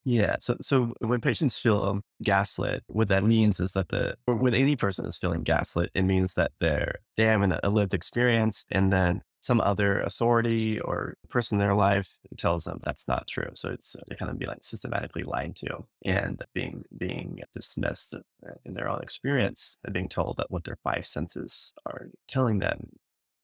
Yeah. 0.10 0.38
So, 0.40 0.56
so 0.62 0.94
when 1.00 1.20
patients 1.20 1.60
feel 1.60 1.84
um, 1.84 2.02
gaslit, 2.24 2.82
what 2.88 3.10
that 3.10 3.26
means 3.26 3.60
is 3.60 3.74
that 3.74 3.90
the, 3.90 4.16
when 4.26 4.54
any 4.54 4.78
person 4.78 5.06
is 5.06 5.18
feeling 5.18 5.44
gaslit, 5.44 5.92
it 5.94 6.04
means 6.04 6.36
that 6.36 6.54
they're, 6.62 7.00
they 7.18 7.26
have 7.26 7.42
an, 7.42 7.52
uh, 7.52 7.60
a 7.64 7.70
lived 7.70 7.94
experience 7.94 8.64
and 8.72 8.94
then 8.94 9.22
some 9.42 9.60
other 9.60 10.00
authority 10.00 10.80
or 10.80 11.16
person 11.30 11.58
in 11.58 11.60
their 11.60 11.76
life 11.76 12.18
tells 12.38 12.64
them 12.64 12.80
that's 12.86 13.06
not 13.10 13.28
true. 13.28 13.50
So 13.54 13.70
it's 13.70 13.98
they 14.08 14.16
kind 14.16 14.32
of 14.32 14.40
be 14.40 14.46
like 14.46 14.64
systematically 14.64 15.24
lied 15.24 15.58
to 15.58 15.84
and 16.06 16.42
being, 16.54 16.86
being 16.98 17.42
dismissed 17.54 18.14
uh, 18.14 18.52
in 18.64 18.72
their 18.72 18.88
own 18.90 19.02
experience 19.02 19.78
and 19.84 19.94
being 19.94 20.08
told 20.08 20.38
that 20.38 20.50
what 20.50 20.64
their 20.64 20.78
five 20.86 21.06
senses 21.06 21.74
are 21.86 22.08
telling 22.30 22.60
them 22.60 22.92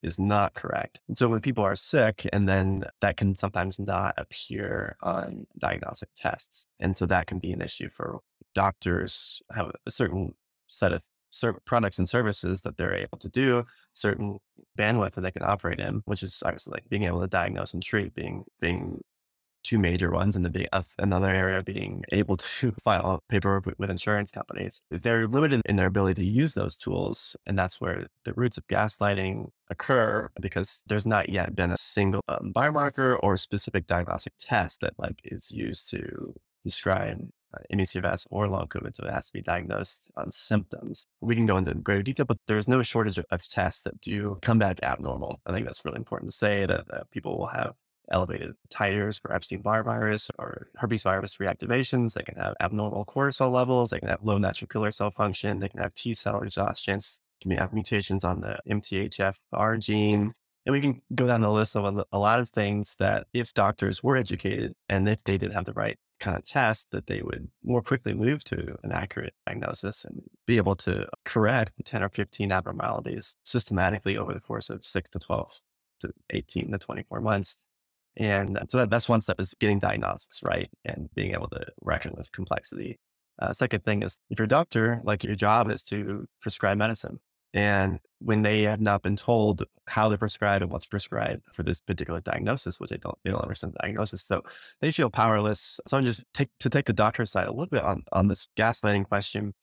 is 0.04 0.20
not 0.20 0.54
correct. 0.54 1.02
And 1.08 1.18
so 1.18 1.28
when 1.28 1.40
people 1.42 1.64
are 1.64 1.76
sick, 1.76 2.28
and 2.32 2.48
then 2.48 2.86
that 3.02 3.18
can 3.18 3.36
sometimes 3.36 3.80
not 3.80 4.14
appear 4.18 4.98
on 5.02 5.48
diagnostic 5.58 6.10
tests. 6.16 6.68
And 6.80 6.96
so 6.96 7.06
that 7.08 7.28
can 7.28 7.40
be 7.40 7.52
an 7.52 7.62
issue 7.62 7.90
for 7.90 8.20
doctors 8.54 9.42
have 9.52 9.72
a 9.86 9.92
certain 9.92 10.36
set 10.68 10.94
of 10.94 11.04
products 11.66 11.98
and 11.98 12.08
services 12.08 12.62
that 12.62 12.78
they're 12.78 12.96
able 12.96 13.18
to 13.18 13.30
do, 13.30 13.64
certain 13.94 14.40
bandwidth 14.78 15.14
that 15.14 15.22
they 15.22 15.32
can 15.32 15.44
operate 15.44 15.80
in, 15.80 16.04
which 16.06 16.22
is 16.22 16.44
obviously 16.46 16.72
like 16.72 16.88
being 16.90 17.04
able 17.04 17.22
to 17.22 17.28
diagnose 17.28 17.74
and 17.74 17.84
treat, 17.84 18.14
being 18.14 18.44
being 18.60 19.02
two 19.64 19.80
major 19.80 20.12
ones, 20.12 20.36
and 20.36 20.46
the 20.46 20.50
big, 20.50 20.68
another 21.00 21.30
area 21.30 21.64
being 21.64 22.04
able 22.12 22.38
to 22.38 22.72
file 22.84 23.24
paperwork 23.30 23.66
with, 23.66 23.80
with 23.80 23.90
insurance 23.90 24.32
companies. 24.32 24.82
They're 24.92 25.28
limited 25.28 25.62
in 25.66 25.76
their 25.76 25.88
ability 25.88 26.22
to 26.22 26.30
use 26.30 26.54
those 26.54 26.78
tools, 26.78 27.36
and 27.46 27.58
that's 27.58 27.80
where 27.82 28.08
the 28.26 28.34
roots 28.34 28.58
of 28.58 28.68
gaslighting 28.68 29.50
occur 29.70 30.30
because 30.40 30.84
there's 30.88 31.06
not 31.06 31.30
yet 31.30 31.56
been 31.56 31.72
a 31.72 31.78
single 31.78 32.22
um, 32.28 32.52
biomarker 32.56 33.18
or 33.22 33.38
specific 33.38 33.88
diagnostic 33.88 34.34
test 34.40 34.82
that 34.82 34.94
like 34.98 35.20
is 35.24 35.52
used 35.52 35.90
to 35.92 36.34
describe 36.64 37.30
uh, 37.54 37.76
ME/CFS 37.76 38.26
or 38.32 38.48
long 38.48 38.68
COVID, 38.68 38.96
so 38.96 39.06
it 39.06 39.14
has 39.14 39.28
to 39.28 39.34
be 39.34 39.42
diagnosed 39.42 40.10
on 40.18 40.32
symptoms. 40.32 41.06
We 41.22 41.36
can 41.36 41.46
go 41.46 41.58
into 41.58 41.74
greater 41.76 42.02
detail, 42.02 42.26
but 42.26 42.38
there's 42.48 42.68
no 42.68 42.82
shortage 42.82 43.20
of 43.20 43.48
tests 43.48 43.84
that 43.84 44.02
do 44.02 44.40
come 44.42 44.60
back 44.60 44.80
abnormal. 44.82 45.40
I 45.46 45.54
think 45.54 45.66
that's 45.66 45.86
really 45.86 45.98
important 45.98 46.32
to 46.32 46.38
say 46.38 46.66
that, 46.66 46.88
that 46.88 47.12
people 47.12 47.38
will 47.38 47.48
have 47.48 47.74
elevated 48.12 48.54
titers 48.70 49.20
for 49.22 49.34
Epstein-Barr 49.34 49.84
virus 49.84 50.30
or 50.38 50.68
herpes 50.76 51.04
virus 51.04 51.38
reactivations. 51.38 52.14
They 52.14 52.24
can 52.24 52.36
have 52.36 52.56
abnormal 52.62 53.06
cortisol 53.06 53.52
levels. 53.52 53.90
They 53.90 54.00
can 54.00 54.10
have 54.10 54.24
low 54.24 54.38
natural 54.38 54.68
killer 54.68 54.92
cell 54.92 55.12
function. 55.12 55.60
They 55.60 55.70
can 55.70 55.82
have 55.82 55.94
T 55.94 56.14
cell 56.14 56.42
exhaustion. 56.42 57.00
Can 57.42 57.52
have 57.52 57.74
mutations 57.74 58.24
on 58.24 58.42
the 58.42 58.58
MTHFR 58.70 59.80
gene. 59.80 60.34
And 60.66 60.74
we 60.74 60.80
can 60.80 61.00
go 61.14 61.28
down 61.28 61.42
the 61.42 61.52
list 61.52 61.76
of 61.76 62.06
a 62.12 62.18
lot 62.18 62.40
of 62.40 62.50
things 62.50 62.96
that 63.00 63.28
if 63.34 63.54
doctors 63.54 64.02
were 64.02 64.16
educated 64.16 64.74
and 64.88 65.10
if 65.10 65.24
they 65.26 65.38
didn't 65.38 65.56
have 65.56 65.66
the 65.66 65.74
right 65.74 65.98
kind 66.22 66.38
of 66.38 66.46
test, 66.46 66.88
that 66.92 67.08
they 67.08 67.22
would 67.22 67.50
more 67.66 67.82
quickly 67.82 68.14
move 68.14 68.46
to 68.46 68.78
an 68.84 68.94
accurate 68.94 69.34
diagnosis 69.46 70.06
and 70.06 70.22
be 70.48 70.56
able 70.56 70.78
to 70.78 71.06
correct 71.26 71.74
10 71.84 72.02
or 72.02 72.08
15 72.08 72.50
abnormalities 72.50 73.36
systematically 73.44 74.16
over 74.16 74.34
the 74.34 74.40
course 74.40 74.70
of 74.70 74.86
six 74.86 75.10
to 75.10 75.20
12 75.20 75.60
to 76.00 76.14
18 76.30 76.72
to 76.72 76.78
24 76.78 77.20
months 77.20 77.58
and 78.18 78.60
so 78.68 78.80
that, 78.80 78.90
that's 78.90 79.10
one 79.10 79.22
step 79.22 79.40
is 79.40 79.56
getting 79.60 79.80
diagnostics 79.80 80.42
right 80.44 80.70
and 80.86 81.10
being 81.16 81.34
able 81.34 81.48
to 81.50 81.66
reckon 81.82 82.14
with 82.16 82.32
complexity. 82.32 83.00
Uh, 83.40 83.54
second 83.54 83.84
thing 83.84 84.04
is 84.04 84.20
if 84.30 84.40
you're 84.40 84.46
a 84.46 84.50
doctor, 84.50 85.02
like 85.04 85.24
your 85.24 85.36
job 85.36 85.72
is 85.72 85.84
to 85.84 86.28
prescribe 86.42 86.78
medicine. 86.78 87.20
And 87.56 88.00
when 88.20 88.42
they 88.42 88.64
have 88.64 88.82
not 88.82 89.04
been 89.04 89.16
told 89.16 89.64
how 89.88 90.10
to 90.10 90.18
prescribe 90.18 90.64
and 90.64 90.72
what's 90.72 90.88
prescribed 90.88 91.44
for 91.54 91.62
this 91.62 91.82
particular 91.82 92.20
diagnosis, 92.20 92.80
which 92.80 92.90
they 92.90 92.98
don't, 92.98 93.18
they 93.24 93.32
don't 93.32 93.42
understand 93.42 93.74
the 93.74 93.80
diagnosis. 93.80 94.24
So 94.24 94.42
they 94.82 94.92
feel 94.92 95.12
powerless. 95.12 95.80
So 95.88 95.98
I'm 95.98 96.06
just 96.06 96.24
take, 96.34 96.50
to 96.62 96.70
take 96.70 96.86
the 96.86 96.94
doctor's 96.94 97.32
side 97.32 97.48
a 97.48 97.52
little 97.52 97.68
bit 97.68 97.84
on, 97.84 98.04
on 98.12 98.28
this 98.28 98.48
gaslighting 98.58 99.08
question 99.08 99.54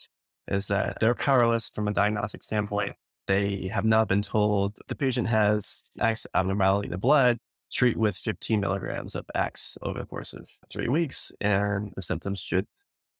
is 0.46 0.68
that 0.68 0.98
they're 1.00 1.14
powerless 1.14 1.70
from 1.70 1.88
a 1.88 1.92
diagnostic 1.92 2.44
standpoint. 2.44 2.92
They 3.26 3.68
have 3.72 3.84
not 3.84 4.08
been 4.08 4.22
told 4.22 4.78
the 4.88 4.96
patient 4.96 5.28
has 5.28 5.90
X 6.00 6.26
abnormality 6.34 6.86
in 6.86 6.92
the 6.92 6.98
blood 6.98 7.38
treat 7.72 7.96
with 7.96 8.16
15 8.16 8.60
milligrams 8.60 9.14
of 9.14 9.26
X 9.34 9.78
over 9.82 10.00
the 10.00 10.06
course 10.06 10.32
of 10.32 10.48
three 10.70 10.88
weeks, 10.88 11.32
and 11.40 11.92
the 11.96 12.02
symptoms 12.02 12.40
should 12.40 12.66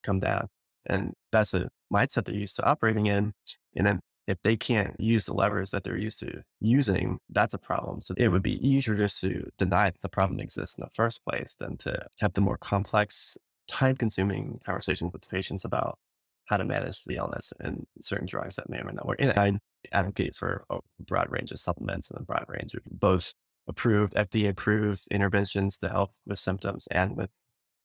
come 0.05 0.21
down. 0.21 0.49
And 0.87 1.13
that's 1.31 1.55
a 1.55 1.71
mindset 1.93 2.25
they're 2.25 2.35
used 2.35 2.57
to 2.57 2.65
operating 2.65 3.07
in. 3.07 3.33
And 3.77 3.87
then 3.87 4.01
if 4.27 4.39
they 4.43 4.57
can't 4.57 4.99
use 4.99 5.27
the 5.27 5.35
levers 5.35 5.71
that 5.71 5.85
they're 5.85 5.97
used 5.97 6.21
to 6.21 6.43
using, 6.61 7.19
that's 7.31 7.55
a 7.55 7.59
problem. 7.59 8.01
So 8.03 8.15
it 8.17 8.29
would 8.29 8.43
be 8.43 8.67
easier 8.67 8.97
just 8.97 9.21
to 9.23 9.51
deny 9.59 9.91
that 9.91 10.01
the 10.03 10.09
problem 10.09 10.41
exists 10.41 10.79
in 10.79 10.83
the 10.83 10.91
first 10.95 11.21
place 11.29 11.55
than 11.59 11.77
to 11.79 12.07
have 12.21 12.35
the 12.35 12.41
more 12.41 12.57
complex, 12.57 13.37
time 13.69 13.97
consuming 13.97 14.61
conversations 14.65 15.13
with 15.13 15.29
patients 15.29 15.65
about 15.65 15.99
how 16.47 16.57
to 16.57 16.65
manage 16.65 17.05
the 17.05 17.17
illness 17.17 17.53
and 17.61 17.87
certain 18.01 18.27
drugs 18.27 18.57
that 18.57 18.69
may 18.69 18.79
or 18.79 18.85
may 18.85 18.93
not 18.93 19.07
work. 19.07 19.19
And 19.21 19.33
I 19.39 19.59
advocate 19.93 20.35
for 20.37 20.65
a 20.71 20.79
broad 21.01 21.29
range 21.31 21.53
of 21.53 21.61
supplements 21.61 22.11
and 22.11 22.21
a 22.21 22.25
broad 22.25 22.45
range 22.49 22.75
of 22.75 22.83
both 22.91 23.33
approved, 23.71 24.15
FDA 24.15 24.51
approved 24.51 25.07
interventions 25.11 25.79
to 25.79 25.89
help 25.89 26.13
with 26.27 26.39
symptoms 26.39 26.87
and 26.91 27.17
with 27.17 27.31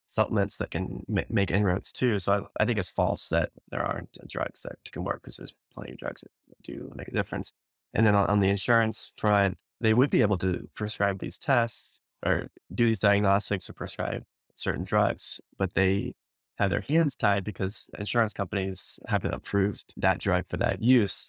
supplements 0.08 0.58
that 0.58 0.72
can 0.72 1.06
make 1.30 1.52
inroads 1.52 1.92
too. 1.92 2.20
So 2.20 2.32
I, 2.34 2.64
I, 2.64 2.66
think 2.66 2.78
it's 2.78 2.90
false 2.90 3.30
that 3.30 3.52
there 3.70 3.82
aren't 3.84 4.18
drugs 4.28 4.62
that 4.64 4.78
can 4.92 5.04
work 5.04 5.22
because 5.22 5.38
there's 5.38 5.54
plenty 5.74 5.92
of 5.92 5.98
drugs 5.98 6.22
that 6.22 6.32
do 6.64 6.92
make 6.96 7.08
a 7.08 7.12
difference. 7.12 7.52
And 7.94 8.06
then 8.06 8.16
on, 8.16 8.28
on 8.30 8.40
the 8.40 8.50
insurance 8.50 9.14
front, 9.18 9.58
they 9.82 9.94
would 9.94 10.10
be 10.10 10.22
able 10.22 10.38
to 10.40 10.70
prescribe 10.76 11.20
these 11.20 11.38
tests 11.38 12.00
or 12.26 12.50
do 12.74 12.86
these 12.86 13.00
diagnostics 13.00 13.70
or 13.70 13.74
prescribe 13.74 14.24
certain 14.56 14.84
drugs, 14.84 15.40
but 15.58 15.74
they 15.74 16.14
have 16.58 16.70
their 16.70 16.86
hands 16.88 17.16
tied 17.16 17.44
because 17.44 17.90
insurance 18.00 18.34
companies 18.34 19.00
haven't 19.08 19.34
approved 19.34 19.94
that 19.98 20.20
drug 20.20 20.46
for 20.48 20.58
that 20.58 20.82
use. 20.82 21.28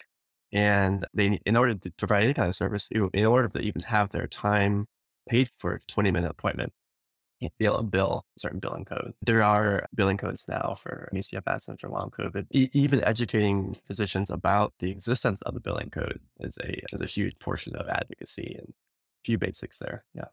And 0.53 1.05
they, 1.13 1.39
in 1.45 1.57
order 1.57 1.75
to 1.75 1.91
provide 1.97 2.23
any 2.23 2.33
kind 2.33 2.47
of 2.47 2.55
service, 2.55 2.89
in 2.91 3.25
order 3.25 3.49
to 3.49 3.59
even 3.59 3.81
have 3.81 4.11
their 4.11 4.27
time 4.27 4.87
paid 5.27 5.49
for 5.57 5.73
a 5.73 5.79
20 5.87 6.11
minute 6.11 6.31
appointment, 6.31 6.73
bill 7.59 8.25
a 8.35 8.39
certain 8.39 8.59
billing 8.59 8.85
code. 8.85 9.13
There 9.21 9.43
are 9.43 9.85
billing 9.93 10.17
codes 10.17 10.45
now 10.47 10.75
for 10.79 11.09
ME/CFS 11.11 11.67
and 11.67 11.79
for 11.79 11.89
long 11.89 12.09
COVID. 12.09 12.47
E- 12.51 12.69
even 12.73 13.03
educating 13.03 13.77
physicians 13.85 14.29
about 14.29 14.73
the 14.79 14.91
existence 14.91 15.41
of 15.43 15.53
the 15.53 15.59
billing 15.59 15.89
code 15.89 16.19
is 16.39 16.57
a 16.57 16.81
is 16.93 17.01
a 17.01 17.05
huge 17.05 17.37
portion 17.39 17.75
of 17.75 17.87
advocacy 17.87 18.55
and 18.57 18.69
a 18.69 19.23
few 19.25 19.37
basics 19.37 19.79
there. 19.79 20.03
Yeah. 20.13 20.29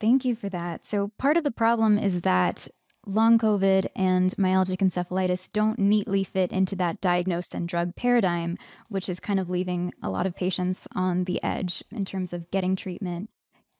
Thank 0.00 0.24
you 0.24 0.36
for 0.36 0.48
that. 0.48 0.86
So 0.86 1.10
part 1.18 1.36
of 1.36 1.44
the 1.44 1.50
problem 1.50 1.98
is 1.98 2.20
that 2.20 2.68
long 3.08 3.38
COVID 3.38 3.86
and 3.96 4.36
myalgic 4.36 4.78
encephalitis 4.78 5.50
don't 5.50 5.78
neatly 5.78 6.22
fit 6.22 6.52
into 6.52 6.76
that 6.76 7.00
diagnosed 7.00 7.54
and 7.54 7.66
drug 7.66 7.96
paradigm, 7.96 8.58
which 8.88 9.08
is 9.08 9.18
kind 9.18 9.40
of 9.40 9.48
leaving 9.48 9.92
a 10.02 10.10
lot 10.10 10.26
of 10.26 10.36
patients 10.36 10.86
on 10.94 11.24
the 11.24 11.42
edge 11.42 11.82
in 11.90 12.04
terms 12.04 12.32
of 12.32 12.50
getting 12.50 12.76
treatment, 12.76 13.30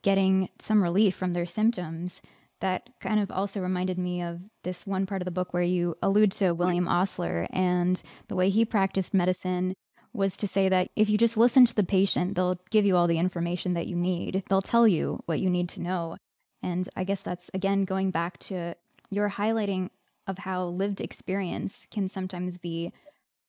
getting 0.02 0.48
some 0.58 0.82
relief 0.82 1.14
from 1.14 1.34
their 1.34 1.46
symptoms. 1.46 2.22
That 2.60 2.88
kind 3.00 3.20
of 3.20 3.30
also 3.30 3.60
reminded 3.60 3.98
me 3.98 4.22
of 4.22 4.40
this 4.64 4.86
one 4.86 5.06
part 5.06 5.20
of 5.20 5.26
the 5.26 5.30
book 5.30 5.52
where 5.52 5.62
you 5.62 5.94
allude 6.02 6.32
to 6.32 6.52
William 6.52 6.88
Osler 6.88 7.46
and 7.50 8.02
the 8.28 8.34
way 8.34 8.48
he 8.48 8.64
practiced 8.64 9.14
medicine 9.14 9.74
was 10.12 10.36
to 10.38 10.48
say 10.48 10.68
that 10.68 10.88
if 10.96 11.08
you 11.08 11.18
just 11.18 11.36
listen 11.36 11.66
to 11.66 11.74
the 11.74 11.84
patient, 11.84 12.34
they'll 12.34 12.58
give 12.70 12.86
you 12.86 12.96
all 12.96 13.06
the 13.06 13.18
information 13.18 13.74
that 13.74 13.86
you 13.86 13.94
need. 13.94 14.42
They'll 14.48 14.62
tell 14.62 14.88
you 14.88 15.20
what 15.26 15.38
you 15.38 15.50
need 15.50 15.68
to 15.70 15.82
know. 15.82 16.16
And 16.62 16.88
I 16.96 17.04
guess 17.04 17.20
that's 17.20 17.50
again 17.54 17.84
going 17.84 18.10
back 18.10 18.38
to 18.38 18.74
your 19.10 19.30
highlighting 19.30 19.90
of 20.26 20.38
how 20.38 20.66
lived 20.66 21.00
experience 21.00 21.86
can 21.90 22.08
sometimes 22.08 22.58
be 22.58 22.92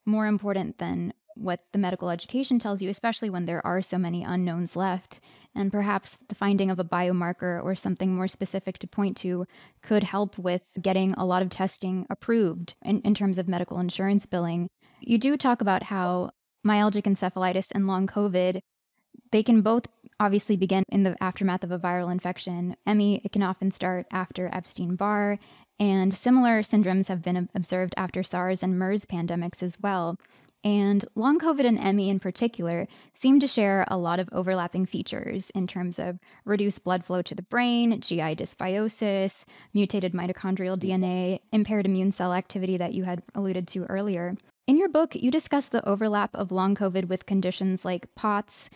more 0.06 0.26
important 0.26 0.78
than 0.78 1.14
what 1.36 1.62
the 1.72 1.80
medical 1.80 2.10
education 2.10 2.60
tells 2.60 2.82
you, 2.82 2.90
especially 2.90 3.30
when 3.30 3.46
there 3.46 3.66
are 3.66 3.82
so 3.82 3.98
many 3.98 4.24
unknowns 4.24 4.76
left. 4.76 5.20
And 5.56 5.72
perhaps 5.72 6.18
the 6.28 6.36
finding 6.36 6.70
of 6.70 6.80
a 6.80 6.84
biomarker 6.84 7.64
or 7.64 7.76
something 7.76 8.14
more 8.14 8.28
specific 8.28 8.78
to 8.80 8.88
point 8.88 9.18
to 9.18 9.46
could 9.82 10.04
help 10.04 10.38
with 10.38 10.64
getting 10.82 11.14
a 11.14 11.26
lot 11.26 11.42
of 11.42 11.50
testing 11.50 12.06
approved 12.10 12.76
in, 12.84 13.02
in 13.02 13.16
terms 13.16 13.38
of 13.38 13.48
medical 13.48 13.80
insurance 13.80 14.26
billing. 14.26 14.70
You 15.00 15.18
do 15.18 15.38
talk 15.38 15.62
about 15.62 15.84
how 15.84 16.32
myalgic 16.66 17.04
encephalitis 17.04 17.70
and 17.72 17.88
long 17.88 18.06
COVID, 18.06 18.60
they 19.32 19.44
can 19.44 19.62
both 19.62 19.88
obviously 20.20 20.58
begin 20.58 20.84
in 20.90 21.04
the 21.04 21.16
aftermath 21.22 21.64
of 21.64 21.72
a 21.72 21.80
viral 21.80 22.12
infection. 22.12 22.76
ME, 22.86 23.22
it 23.24 23.32
can 23.32 23.44
often 23.44 23.72
start 23.72 24.06
after 24.12 24.50
Epstein 24.54 24.96
Barr, 24.96 25.40
and 25.80 26.14
similar 26.14 26.62
syndromes 26.62 27.08
have 27.08 27.22
been 27.22 27.50
observed 27.56 27.94
after 27.96 28.22
SARS 28.22 28.62
and 28.62 28.78
MERS 28.78 29.06
pandemics 29.06 29.64
as 29.64 29.80
well. 29.80 30.18
And 30.62 31.06
long 31.16 31.40
COVID 31.40 31.66
and 31.66 31.96
ME 31.96 32.10
in 32.10 32.20
particular 32.20 32.88
seem 33.14 33.40
to 33.40 33.48
share 33.48 33.86
a 33.88 33.98
lot 33.98 34.20
of 34.20 34.28
overlapping 34.34 34.86
features 34.86 35.50
in 35.56 35.68
terms 35.68 35.98
of 35.98 36.20
reduced 36.44 36.84
blood 36.84 37.06
flow 37.06 37.22
to 37.22 37.34
the 37.34 37.44
brain, 37.44 38.02
GI 38.02 38.36
dysbiosis, 38.36 39.46
mutated 39.74 40.12
mitochondrial 40.12 40.78
DNA, 40.78 41.40
impaired 41.54 41.86
immune 41.86 42.12
cell 42.12 42.34
activity 42.34 42.76
that 42.76 42.94
you 42.94 43.06
had 43.06 43.24
alluded 43.34 43.70
to 43.70 43.86
earlier. 43.86 44.36
In 44.68 44.78
your 44.78 44.90
book, 44.90 45.16
you 45.16 45.32
discuss 45.32 45.68
the 45.68 45.88
overlap 45.88 46.30
of 46.36 46.52
long 46.52 46.76
COVID 46.76 47.08
with 47.08 47.26
conditions 47.26 47.86
like 47.86 48.14
POTS, 48.16 48.70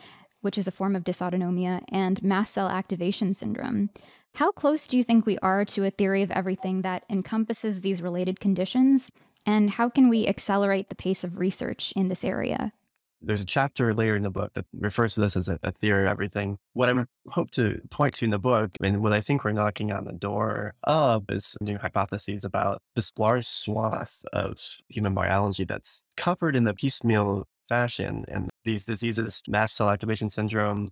which 0.43 0.57
is 0.57 0.67
a 0.67 0.71
form 0.71 0.95
of 0.95 1.03
dysautonomia, 1.03 1.83
and 1.89 2.21
mast 2.21 2.53
cell 2.53 2.69
activation 2.69 3.33
syndrome. 3.33 3.89
How 4.35 4.51
close 4.51 4.87
do 4.87 4.97
you 4.97 5.03
think 5.03 5.25
we 5.25 5.37
are 5.39 5.63
to 5.65 5.85
a 5.85 5.91
theory 5.91 6.23
of 6.23 6.31
everything 6.31 6.81
that 6.81 7.03
encompasses 7.09 7.81
these 7.81 8.01
related 8.01 8.39
conditions? 8.39 9.11
And 9.45 9.69
how 9.69 9.89
can 9.89 10.09
we 10.09 10.27
accelerate 10.27 10.89
the 10.89 10.95
pace 10.95 11.23
of 11.23 11.39
research 11.39 11.93
in 11.95 12.07
this 12.07 12.23
area? 12.23 12.73
There's 13.21 13.41
a 13.41 13.45
chapter 13.45 13.93
later 13.93 14.17
in 14.17 14.23
the 14.23 14.29
book 14.29 14.53
that 14.53 14.65
refers 14.73 15.13
to 15.13 15.21
this 15.21 15.37
as 15.37 15.47
a, 15.47 15.57
a 15.63 15.71
theory 15.71 16.03
of 16.03 16.11
everything. 16.11 16.57
What 16.73 16.89
I 16.89 17.05
hope 17.29 17.51
to 17.51 17.79
point 17.89 18.15
to 18.15 18.25
in 18.25 18.31
the 18.31 18.39
book, 18.39 18.71
and 18.81 19.01
what 19.01 19.13
I 19.13 19.21
think 19.21 19.43
we're 19.43 19.53
knocking 19.53 19.93
on 19.93 20.03
the 20.03 20.11
door 20.11 20.73
of, 20.83 21.23
is 21.29 21.55
new 21.61 21.77
hypotheses 21.77 22.43
about 22.43 22.81
this 22.95 23.13
large 23.17 23.45
swath 23.45 24.25
of 24.33 24.57
human 24.89 25.13
biology 25.13 25.63
that's 25.63 26.03
covered 26.17 26.55
in 26.55 26.65
the 26.65 26.73
piecemeal 26.73 27.47
fashion. 27.69 28.25
And 28.27 28.49
these 28.63 28.83
diseases, 28.83 29.41
mast 29.47 29.75
cell 29.75 29.89
activation 29.89 30.29
syndrome, 30.29 30.89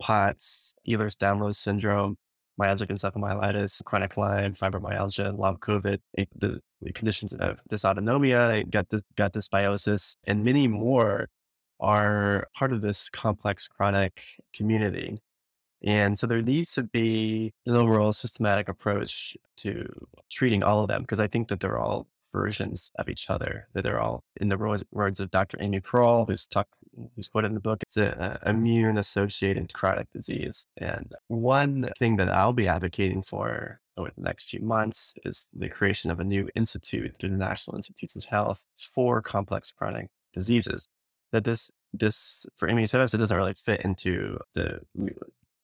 POTS, 0.00 0.74
Ehlers-Danlos 0.88 1.56
syndrome, 1.56 2.16
myalgic 2.60 2.90
encephalomyelitis, 2.90 3.84
chronic 3.84 4.16
Lyme, 4.16 4.54
fibromyalgia, 4.54 5.36
long 5.36 5.56
COVID, 5.58 5.98
eh, 6.18 6.24
the, 6.34 6.60
the, 6.80 6.92
conditions 6.92 7.34
of 7.34 7.60
dysautonomia, 7.70 8.60
eh, 8.60 8.64
gut, 8.68 8.86
gut 9.16 9.32
dysbiosis, 9.32 10.16
and 10.24 10.44
many 10.44 10.66
more 10.68 11.28
are 11.80 12.48
part 12.54 12.72
of 12.72 12.80
this 12.80 13.08
complex 13.10 13.68
chronic 13.68 14.22
community. 14.54 15.18
And 15.82 16.18
so 16.18 16.26
there 16.26 16.40
needs 16.42 16.72
to 16.72 16.82
be 16.82 17.52
an 17.66 17.76
overall 17.76 18.12
systematic 18.12 18.68
approach 18.68 19.36
to 19.58 19.86
treating 20.30 20.62
all 20.62 20.82
of 20.82 20.88
them 20.88 21.02
because 21.02 21.20
I 21.20 21.26
think 21.26 21.48
that 21.48 21.60
they're 21.60 21.78
all 21.78 22.06
versions 22.36 22.90
of 22.98 23.08
each 23.08 23.30
other. 23.30 23.68
That 23.72 23.82
they're 23.84 24.00
all, 24.00 24.22
in 24.40 24.48
the 24.48 24.58
words 24.90 25.20
of 25.20 25.30
Dr. 25.30 25.56
Amy 25.60 25.80
Proal, 25.80 26.26
who's 26.26 26.46
talk, 26.46 26.68
who's 27.14 27.28
quoted 27.28 27.48
in 27.48 27.54
the 27.54 27.60
book, 27.60 27.82
it's 27.82 27.96
an 27.96 28.12
uh, 28.28 28.38
immune 28.44 28.98
associated 28.98 29.72
chronic 29.72 30.08
disease. 30.12 30.66
And 30.76 31.12
one 31.28 31.90
thing 31.98 32.16
that 32.16 32.30
I'll 32.30 32.52
be 32.52 32.68
advocating 32.68 33.22
for 33.22 33.80
over 33.96 34.10
the 34.16 34.22
next 34.22 34.50
few 34.50 34.60
months 34.60 35.14
is 35.24 35.46
the 35.54 35.68
creation 35.68 36.10
of 36.10 36.20
a 36.20 36.24
new 36.24 36.48
institute 36.54 37.14
through 37.18 37.30
the 37.30 37.36
National 37.36 37.76
Institutes 37.76 38.16
of 38.16 38.24
Health 38.24 38.62
for 38.76 39.22
complex 39.22 39.70
chronic 39.70 40.08
diseases. 40.34 40.88
That 41.32 41.44
this 41.44 41.70
this 41.92 42.46
for 42.56 42.68
ME/CFS, 42.68 43.14
it 43.14 43.18
doesn't 43.18 43.36
really 43.36 43.54
fit 43.54 43.80
into 43.82 44.38
the 44.54 44.76
uh, 44.76 45.08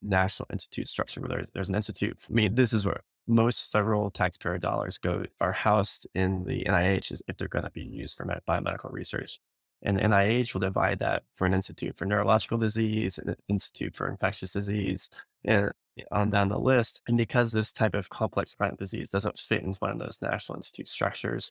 National 0.02 0.49
Institute 0.52 0.88
structure 0.88 1.21
where 1.21 1.29
there's, 1.29 1.50
there's 1.50 1.69
an 1.69 1.75
institute. 1.75 2.17
I 2.29 2.33
mean, 2.33 2.55
this 2.55 2.73
is 2.73 2.87
where 2.87 3.02
most 3.26 3.71
federal 3.71 4.11
taxpayer 4.11 4.59
dollars 4.59 4.99
go 4.99 5.25
are 5.41 5.52
housed 5.52 6.07
in 6.14 6.45
the 6.45 6.64
NIH 6.64 7.21
if 7.29 7.37
they're 7.37 7.49
going 7.49 7.64
to 7.64 7.71
be 7.71 7.83
used 7.83 8.17
for 8.17 8.25
biomedical 8.49 8.93
research. 8.93 9.38
And 9.85 9.99
NIH 9.99 10.55
will 10.55 10.61
divide 10.61 11.00
that 11.00 11.25
for 11.37 11.47
an 11.47 11.55
institute 11.55 11.97
for 11.97 12.05
neurological 12.05 12.59
disease, 12.59 13.19
an 13.19 13.35
institute 13.49 13.97
for 13.97 14.09
infectious 14.09 14.52
disease, 14.52 15.11
and 15.45 15.73
on 16.11 16.31
down 16.31 16.49
the 16.49 16.59
list. 16.59 17.02
And 17.09 17.17
because 17.17 17.52
this 17.52 17.73
type 17.73 17.95
of 17.95 18.09
complex 18.09 18.55
chronic 18.55 18.79
disease 18.79 19.11
doesn't 19.11 19.38
fit 19.38 19.62
into 19.62 19.79
one 19.81 19.91
of 19.91 19.99
those 19.99 20.19
national 20.23 20.57
institute 20.57 20.88
structures, 20.88 21.50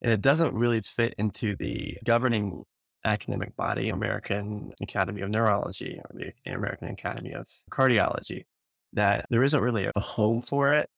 and 0.00 0.12
it 0.12 0.22
doesn't 0.22 0.54
really 0.54 0.80
fit 0.80 1.14
into 1.18 1.56
the 1.56 1.98
governing 2.04 2.64
academic 3.04 3.54
body, 3.56 3.90
American 3.90 4.72
Academy 4.80 5.20
of 5.20 5.30
Neurology 5.30 6.00
or 6.02 6.10
the 6.18 6.32
American 6.52 6.88
Academy 6.88 7.32
of 7.32 7.48
Cardiology, 7.70 8.44
that 8.94 9.26
there 9.30 9.42
isn't 9.42 9.60
really 9.60 9.88
a 9.94 10.00
home 10.00 10.40
for 10.42 10.72
it 10.72 10.88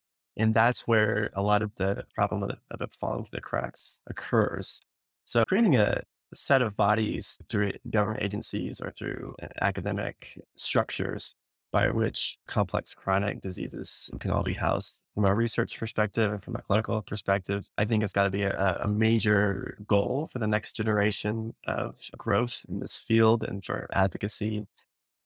and 0.41 0.53
that's 0.53 0.87
where 0.87 1.29
a 1.35 1.41
lot 1.41 1.61
of 1.61 1.73
the 1.75 2.03
problem 2.15 2.43
of, 2.43 2.51
it 2.81 2.93
falling 2.93 3.23
through 3.23 3.37
the 3.37 3.41
cracks 3.41 3.99
occurs. 4.07 4.81
So 5.25 5.45
creating 5.45 5.75
a 5.75 6.01
set 6.33 6.61
of 6.61 6.75
bodies 6.75 7.37
through 7.49 7.73
government 7.89 8.23
agencies 8.23 8.81
or 8.81 8.91
through 8.91 9.35
uh, 9.41 9.47
academic 9.61 10.39
structures 10.55 11.35
by 11.71 11.89
which 11.89 12.37
complex 12.47 12.93
chronic 12.93 13.39
diseases 13.39 14.09
can 14.19 14.31
all 14.31 14.43
be 14.43 14.53
housed 14.53 15.03
from 15.15 15.25
a 15.25 15.33
research 15.33 15.79
perspective 15.79 16.31
and 16.31 16.43
from 16.43 16.55
a 16.55 16.61
clinical 16.61 17.01
perspective, 17.01 17.69
I 17.77 17.85
think 17.85 18.03
it's 18.03 18.11
got 18.11 18.23
to 18.23 18.29
be 18.29 18.43
a, 18.43 18.79
a, 18.81 18.87
major 18.89 19.77
goal 19.87 20.27
for 20.31 20.39
the 20.39 20.47
next 20.47 20.73
generation 20.73 21.53
of 21.67 21.95
growth 22.17 22.65
in 22.67 22.79
this 22.79 22.99
field 22.99 23.43
and 23.43 23.63
for 23.63 23.87
advocacy. 23.93 24.67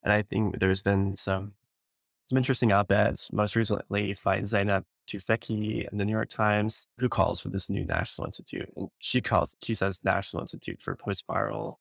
And 0.03 0.13
I 0.13 0.21
think 0.21 0.59
there's 0.59 0.83
been 0.83 1.15
some 1.15 1.53
some 2.27 2.37
interesting 2.37 2.71
op-eds, 2.71 3.29
most 3.31 3.55
recently 3.55 4.15
by 4.23 4.39
Zeynep 4.39 4.83
Tufekci 5.07 5.87
in 5.91 5.97
the 5.97 6.05
New 6.05 6.11
York 6.11 6.29
Times, 6.29 6.87
who 6.99 7.09
calls 7.09 7.41
for 7.41 7.49
this 7.49 7.69
new 7.69 7.85
national 7.85 8.27
institute. 8.27 8.69
And 8.75 8.89
she 8.99 9.21
calls, 9.21 9.55
she 9.63 9.75
says 9.75 9.99
National 10.03 10.41
Institute 10.41 10.81
for 10.81 10.95
Post-Viral 10.95 11.75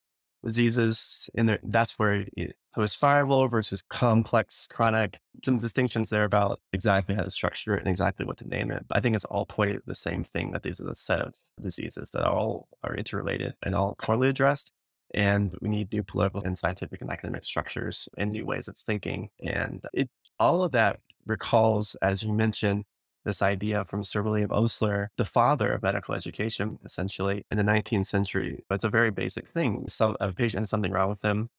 Diseases. 0.44 1.30
And 1.34 1.58
that's 1.62 1.98
where 1.98 2.26
post-viral 2.74 3.50
versus 3.50 3.82
complex 3.88 4.66
chronic, 4.66 5.18
some 5.44 5.56
distinctions 5.56 6.10
there 6.10 6.24
about 6.24 6.60
exactly 6.72 7.14
how 7.14 7.22
to 7.22 7.30
structure 7.30 7.74
it 7.74 7.80
and 7.80 7.88
exactly 7.88 8.26
what 8.26 8.36
to 8.38 8.48
name 8.48 8.70
it. 8.70 8.84
But 8.86 8.98
I 8.98 9.00
think 9.00 9.14
it's 9.14 9.24
all 9.24 9.46
pointed 9.46 9.76
at 9.76 9.86
the 9.86 9.94
same 9.94 10.22
thing 10.22 10.50
that 10.52 10.62
these 10.62 10.80
are 10.80 10.84
the 10.84 10.94
set 10.94 11.20
of 11.20 11.34
diseases 11.62 12.10
that 12.10 12.24
all 12.24 12.68
are 12.82 12.94
interrelated 12.94 13.54
and 13.62 13.74
all 13.74 13.94
poorly 13.98 14.28
addressed. 14.28 14.70
And 15.14 15.56
we 15.62 15.68
need 15.68 15.92
new 15.92 16.02
political 16.02 16.42
and 16.42 16.58
scientific 16.58 17.00
and 17.00 17.10
academic 17.10 17.46
structures 17.46 18.08
and 18.18 18.32
new 18.32 18.44
ways 18.44 18.68
of 18.68 18.76
thinking. 18.76 19.30
And 19.42 19.82
it 19.92 20.10
all 20.38 20.64
of 20.64 20.72
that 20.72 20.98
recalls, 21.24 21.94
as 22.02 22.22
you 22.22 22.32
mentioned, 22.32 22.84
this 23.24 23.42
idea 23.42 23.84
from 23.84 24.04
Sir 24.04 24.22
William 24.22 24.52
Osler, 24.52 25.10
the 25.16 25.24
father 25.24 25.72
of 25.72 25.82
medical 25.82 26.14
education, 26.14 26.78
essentially 26.84 27.44
in 27.50 27.56
the 27.56 27.64
19th 27.64 28.06
century. 28.06 28.64
It's 28.70 28.84
a 28.84 28.88
very 28.88 29.10
basic 29.10 29.48
thing. 29.48 29.86
So 29.88 30.16
a 30.20 30.32
patient 30.32 30.62
has 30.62 30.70
something 30.70 30.92
wrong 30.92 31.08
with 31.08 31.20
them, 31.20 31.50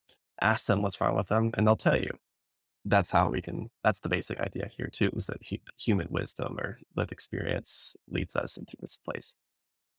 ask 0.41 0.65
them 0.67 0.81
what's 0.81 1.01
wrong 1.01 1.15
with 1.15 1.27
them, 1.27 1.51
and 1.55 1.65
they'll 1.65 1.75
tell 1.75 1.99
you. 1.99 2.11
That's 2.87 3.09
how 3.09 3.29
we 3.29 3.41
can, 3.41 3.71
that's 3.83 3.99
the 3.99 4.09
basic 4.09 4.39
idea 4.39 4.69
here 4.77 4.89
too, 4.91 5.09
is 5.17 5.25
that 5.25 5.41
human 5.75 6.07
wisdom 6.11 6.57
or 6.59 6.77
lived 6.95 7.11
experience 7.11 7.95
leads 8.07 8.35
us 8.35 8.57
into 8.57 8.75
this 8.79 8.99
place. 9.03 9.33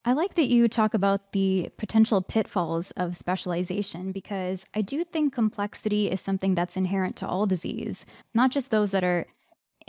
I 0.05 0.13
like 0.13 0.37
that 0.37 0.49
you 0.49 0.69
talk 0.69 0.95
about 0.95 1.33
the 1.33 1.69
potential 1.79 2.23
pitfalls 2.23 2.93
of 2.93 3.17
specialization 3.17 4.13
because 4.13 4.65
I 4.73 4.83
do 4.83 5.03
think 5.03 5.35
complexity 5.35 6.09
is 6.09 6.21
something 6.21 6.55
that's 6.55 6.77
inherent 6.77 7.17
to 7.17 7.27
all 7.27 7.45
disease, 7.45 8.07
not 8.33 8.53
just 8.53 8.71
those 8.71 8.93
that 8.93 9.03
are 9.03 9.27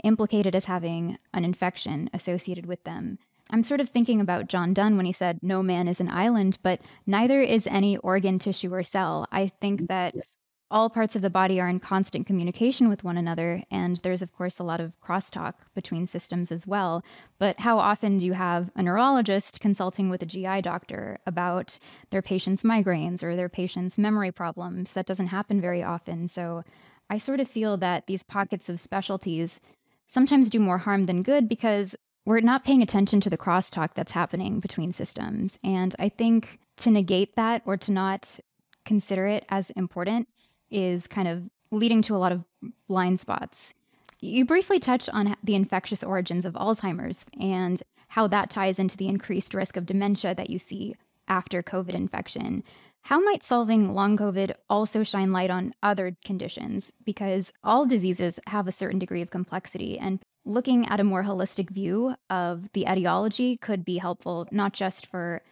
implicated 0.04 0.54
as 0.54 0.64
having 0.64 1.18
an 1.32 1.44
infection 1.44 2.10
associated 2.12 2.66
with 2.66 2.84
them. 2.84 3.18
I'm 3.50 3.62
sort 3.62 3.80
of 3.80 3.88
thinking 3.88 4.20
about 4.20 4.48
John 4.48 4.74
Donne 4.74 4.96
when 4.96 5.06
he 5.06 5.12
said, 5.12 5.38
No 5.42 5.62
man 5.62 5.88
is 5.88 6.00
an 6.00 6.10
island, 6.10 6.58
but 6.62 6.80
neither 7.06 7.40
is 7.40 7.66
any 7.66 7.96
organ, 7.98 8.38
tissue, 8.38 8.74
or 8.74 8.82
cell. 8.82 9.26
I 9.32 9.48
think 9.48 9.82
mm, 9.82 9.88
that 9.88 10.14
yes 10.14 10.34
all 10.70 10.90
parts 10.90 11.16
of 11.16 11.22
the 11.22 11.30
body 11.30 11.60
are 11.60 11.68
in 11.68 11.80
constant 11.80 12.26
communication 12.26 12.88
with 12.88 13.04
one 13.04 13.16
another. 13.16 13.62
And 13.70 13.96
there's, 13.98 14.22
of 14.22 14.32
course, 14.32 14.58
a 14.58 14.64
lot 14.64 14.80
of 14.80 15.00
crosstalk 15.00 15.54
between 15.74 16.06
systems 16.06 16.52
as 16.52 16.66
well. 16.66 17.02
But 17.38 17.60
how 17.60 17.78
often 17.78 18.18
do 18.18 18.26
you 18.26 18.34
have 18.34 18.70
a 18.76 18.82
neurologist 18.82 19.60
consulting 19.60 20.10
with 20.10 20.22
a 20.22 20.26
GI 20.26 20.62
doctor 20.62 21.18
about 21.26 21.78
their 22.10 22.22
patient's 22.22 22.62
migraines 22.62 23.22
or 23.22 23.34
their 23.34 23.48
patient's 23.48 23.96
memory 23.96 24.30
problems? 24.30 24.90
That 24.90 25.06
doesn't 25.06 25.28
happen 25.28 25.60
very 25.60 25.82
often. 25.82 26.28
So 26.28 26.64
I 27.08 27.16
sort 27.16 27.40
of 27.40 27.48
feel 27.48 27.78
that 27.78 28.06
these 28.06 28.22
mm. 28.22 28.28
pockets 28.28 28.68
of 28.68 28.78
specialties 28.78 29.60
sometimes 30.08 30.50
do 30.50 30.58
more 30.58 30.78
harm 30.78 31.06
than 31.06 31.22
good 31.22 31.48
because 31.48 31.94
we're 32.24 32.40
not 32.40 32.64
paying 32.64 32.82
attention 32.82 33.20
to 33.20 33.30
the 33.30 33.38
crosstalk 33.38 33.94
that's 33.94 34.12
happening 34.12 34.60
between 34.60 34.92
systems. 34.92 35.58
And 35.62 35.94
I 35.98 36.08
think 36.08 36.58
to 36.78 36.90
negate 36.90 37.36
that 37.36 37.62
or 37.64 37.76
to 37.76 37.92
not 37.92 38.40
consider 38.84 39.26
it 39.26 39.46
as 39.48 39.70
important 39.70 40.28
is 40.70 41.06
kind 41.06 41.28
of 41.28 41.44
leading 41.70 42.02
to 42.02 42.16
a 42.16 42.18
lot 42.18 42.32
of 42.32 42.44
blind 42.88 43.20
spots. 43.20 43.72
You 44.20 44.44
briefly 44.44 44.78
touched 44.78 45.08
on 45.10 45.36
the 45.44 45.54
infectious 45.54 46.02
origins 46.02 46.44
of 46.44 46.54
Alzheimer's 46.54 47.24
and 47.40 47.82
how 48.08 48.26
that 48.28 48.50
ties 48.50 48.78
into 48.78 48.96
the 48.96 49.08
increased 49.08 49.54
risk 49.54 49.76
of 49.76 49.86
dementia 49.86 50.34
that 50.34 50.50
you 50.50 50.58
see 50.58 50.96
after 51.28 51.62
COVID 51.62 51.94
infection. 51.94 52.64
How 53.02 53.20
might 53.20 53.42
solving 53.42 53.94
long 53.94 54.16
COVID 54.18 54.52
also 54.68 55.02
shine 55.02 55.32
light 55.32 55.50
on 55.50 55.72
other 55.82 56.16
conditions? 56.24 56.92
Because 57.04 57.52
all 57.64 57.86
diseases 57.86 58.38
have 58.46 58.68
a 58.68 58.72
certain 58.72 58.98
degree 58.98 59.22
of 59.22 59.30
complexity, 59.30 59.98
and 59.98 60.20
looking 60.44 60.86
at 60.88 61.00
a 61.00 61.04
more 61.04 61.24
holistic 61.24 61.70
view 61.70 62.14
of 62.30 62.70
the 62.72 62.86
etiology 62.88 63.56
could 63.56 63.84
be 63.84 63.98
helpful, 63.98 64.46
not 64.50 64.72
just 64.72 65.06
for 65.06 65.42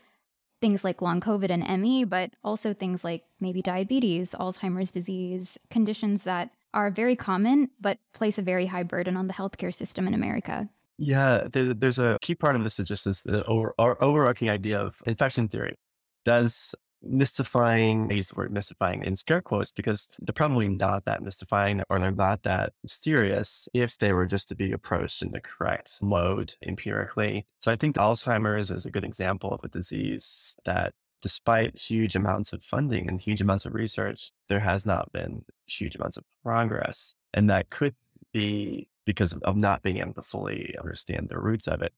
things 0.61 0.85
like 0.85 1.03
long 1.03 1.21
COVID 1.21 1.51
and 1.51 1.83
ME, 1.83 2.05
but 2.05 2.31
also 2.43 2.73
things 2.73 3.05
like 3.05 3.25
maybe 3.41 3.63
diabetes, 3.63 4.33
Alzheimer's 4.33 4.91
disease, 4.91 5.59
conditions 5.71 6.23
that 6.23 6.51
are 6.73 6.91
very 6.91 7.17
common, 7.17 7.71
but 7.81 7.99
place 8.13 8.39
a 8.39 8.43
very 8.43 8.67
high 8.67 8.83
burden 8.83 9.17
on 9.17 9.29
the 9.29 9.35
healthcare 9.35 9.75
system 9.75 10.07
in 10.07 10.15
America. 10.15 10.69
Yeah, 10.99 11.47
there's, 11.53 11.99
a 11.99 12.19
key 12.23 12.35
part 12.35 12.57
of 12.57 12.63
this 12.63 12.79
is 12.79 12.89
just 12.89 13.05
this 13.05 13.27
over, 13.47 13.75
overarching 13.79 14.49
idea 14.49 14.81
of 14.81 15.03
infection 15.07 15.49
theory. 15.49 15.77
Does 16.25 16.75
mystifying. 17.03 18.09
I 18.11 18.15
use 18.15 18.29
the 18.29 18.37
word 18.37 18.53
mystifying 18.53 19.05
in 19.05 19.17
scare 19.17 19.43
quotes 19.43 19.73
because 19.73 20.09
they're 20.21 20.33
probably 20.33 20.69
not 20.69 21.05
that 21.05 21.23
mystifying 21.23 21.83
or 21.89 21.99
they're 21.99 22.11
not 22.11 22.43
that 22.45 22.73
mysterious 22.83 23.69
if 23.75 23.99
they 23.99 24.13
were 24.13 24.27
just 24.27 24.49
to 24.49 24.55
be 24.55 24.73
approached 24.73 25.23
in 25.23 25.31
the 25.31 25.41
correct 25.41 26.03
mode 26.03 26.55
empirically. 26.67 27.47
So 27.59 27.71
I 27.71 27.77
think 27.77 27.97
Alzheimer's 27.97 28.71
is 28.71 28.87
a 28.87 28.91
good 28.91 29.05
example 29.05 29.53
of 29.53 29.65
a 29.65 29.69
disease 29.69 30.57
that 30.65 30.95
despite 31.23 31.79
huge 31.79 32.15
amounts 32.15 32.53
of 32.53 32.63
funding 32.63 33.09
and 33.09 33.21
huge 33.21 33.41
amounts 33.41 33.65
of 33.65 33.75
research, 33.75 34.31
there 34.49 34.61
has 34.61 34.87
not 34.87 35.13
been 35.13 35.45
huge 35.67 35.97
amounts 35.97 36.17
of 36.17 36.25
progress. 36.43 37.15
And 37.35 37.51
that 37.51 37.71
could 37.71 37.95
be 38.33 38.89
because 39.05 39.33
of 39.33 39.57
not 39.57 39.83
being 39.83 39.99
able 39.99 40.15
to 40.15 40.23
fully 40.23 40.75
understand 40.79 41.29
the 41.29 41.39
roots 41.39 41.67
of 41.67 41.81
it. 41.83 41.93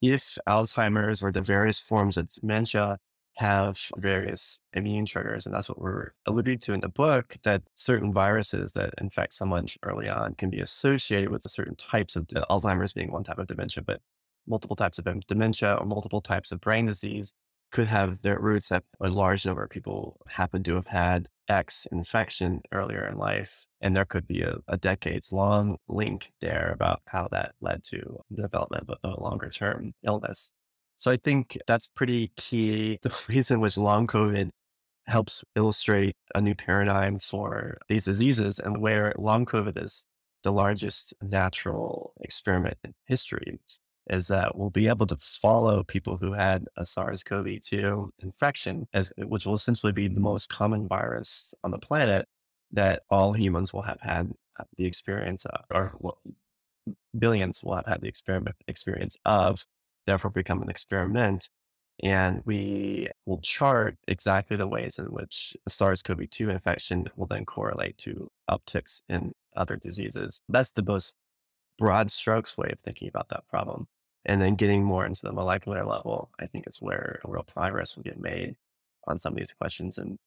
If 0.00 0.36
Alzheimer's 0.48 1.22
or 1.22 1.30
the 1.30 1.40
various 1.40 1.78
forms 1.78 2.16
of 2.16 2.28
dementia 2.28 2.98
have 3.36 3.80
various 3.96 4.60
immune 4.74 5.06
triggers. 5.06 5.46
And 5.46 5.54
that's 5.54 5.68
what 5.68 5.80
we're 5.80 6.10
alluding 6.26 6.58
to 6.60 6.72
in 6.72 6.80
the 6.80 6.88
book 6.88 7.36
that 7.44 7.62
certain 7.74 8.12
viruses 8.12 8.72
that 8.72 8.94
infect 8.98 9.34
someone 9.34 9.66
early 9.82 10.08
on 10.08 10.34
can 10.34 10.50
be 10.50 10.60
associated 10.60 11.30
with 11.30 11.42
certain 11.48 11.76
types 11.76 12.16
of 12.16 12.26
Alzheimer's 12.26 12.92
being 12.92 13.10
one 13.10 13.24
type 13.24 13.38
of 13.38 13.46
dementia, 13.46 13.82
but 13.82 14.00
multiple 14.46 14.76
types 14.76 14.98
of 14.98 15.06
dementia 15.26 15.74
or 15.74 15.86
multiple 15.86 16.20
types 16.20 16.52
of 16.52 16.60
brain 16.60 16.86
disease 16.86 17.32
could 17.70 17.88
have 17.88 18.20
their 18.20 18.38
roots 18.38 18.68
that 18.68 18.84
a 19.00 19.08
large 19.08 19.46
number 19.46 19.64
of 19.64 19.70
people 19.70 20.20
happen 20.28 20.62
to 20.62 20.74
have 20.74 20.88
had 20.88 21.28
X 21.48 21.86
infection 21.90 22.60
earlier 22.70 23.06
in 23.06 23.16
life. 23.16 23.64
And 23.80 23.96
there 23.96 24.04
could 24.04 24.26
be 24.26 24.42
a, 24.42 24.58
a 24.68 24.76
decades 24.76 25.32
long 25.32 25.78
link 25.88 26.32
there 26.40 26.70
about 26.72 27.00
how 27.06 27.28
that 27.32 27.54
led 27.60 27.82
to 27.84 28.20
the 28.30 28.42
development 28.42 28.88
of 28.88 28.98
a 29.02 29.20
longer 29.20 29.48
term 29.48 29.94
illness. 30.06 30.52
So 31.02 31.10
I 31.10 31.16
think 31.16 31.58
that's 31.66 31.88
pretty 31.88 32.30
key. 32.36 33.00
The 33.02 33.24
reason 33.28 33.58
which 33.58 33.76
long 33.76 34.06
COVID 34.06 34.50
helps 35.08 35.42
illustrate 35.56 36.14
a 36.32 36.40
new 36.40 36.54
paradigm 36.54 37.18
for 37.18 37.78
these 37.88 38.04
diseases 38.04 38.60
and 38.60 38.80
where 38.80 39.12
long 39.18 39.44
COVID 39.44 39.84
is 39.84 40.04
the 40.44 40.52
largest 40.52 41.12
natural 41.20 42.12
experiment 42.20 42.78
in 42.84 42.94
history 43.06 43.58
is 44.10 44.28
that 44.28 44.56
we'll 44.56 44.70
be 44.70 44.86
able 44.86 45.06
to 45.06 45.16
follow 45.16 45.82
people 45.82 46.18
who 46.18 46.34
had 46.34 46.66
a 46.76 46.86
SARS-CoV-2 46.86 48.10
infection, 48.20 48.86
as, 48.94 49.12
which 49.18 49.44
will 49.44 49.54
essentially 49.54 49.92
be 49.92 50.06
the 50.06 50.20
most 50.20 50.50
common 50.50 50.86
virus 50.86 51.52
on 51.64 51.72
the 51.72 51.78
planet 51.78 52.28
that 52.70 53.02
all 53.10 53.32
humans 53.32 53.72
will 53.72 53.82
have 53.82 54.00
had 54.00 54.30
the 54.78 54.86
experience 54.86 55.46
of, 55.46 55.64
or 55.74 55.94
well, 55.98 56.18
billions 57.18 57.64
will 57.64 57.74
have 57.74 57.86
had 57.86 58.02
the 58.02 58.08
experiment 58.08 58.54
experience 58.68 59.16
of 59.24 59.66
therefore 60.06 60.30
become 60.30 60.62
an 60.62 60.70
experiment. 60.70 61.48
And 62.02 62.42
we 62.44 63.08
will 63.26 63.40
chart 63.40 63.96
exactly 64.08 64.56
the 64.56 64.66
ways 64.66 64.98
in 64.98 65.06
which 65.06 65.56
SARS 65.68 66.02
CoV 66.02 66.28
2 66.30 66.50
infection 66.50 67.08
will 67.16 67.26
then 67.26 67.44
correlate 67.44 67.98
to 67.98 68.30
upticks 68.50 69.02
in 69.08 69.32
other 69.54 69.76
diseases. 69.76 70.40
That's 70.48 70.70
the 70.70 70.82
most 70.82 71.14
broad 71.78 72.10
strokes 72.10 72.56
way 72.56 72.70
of 72.72 72.80
thinking 72.80 73.08
about 73.08 73.28
that 73.28 73.46
problem. 73.48 73.88
And 74.24 74.40
then 74.40 74.54
getting 74.54 74.84
more 74.84 75.04
into 75.04 75.22
the 75.22 75.32
molecular 75.32 75.84
level, 75.84 76.30
I 76.40 76.46
think 76.46 76.64
is 76.68 76.80
where 76.80 77.20
real 77.24 77.42
progress 77.42 77.96
will 77.96 78.04
get 78.04 78.20
made 78.20 78.56
on 79.06 79.18
some 79.18 79.32
of 79.32 79.38
these 79.38 79.52
questions. 79.52 79.98
And 79.98 80.18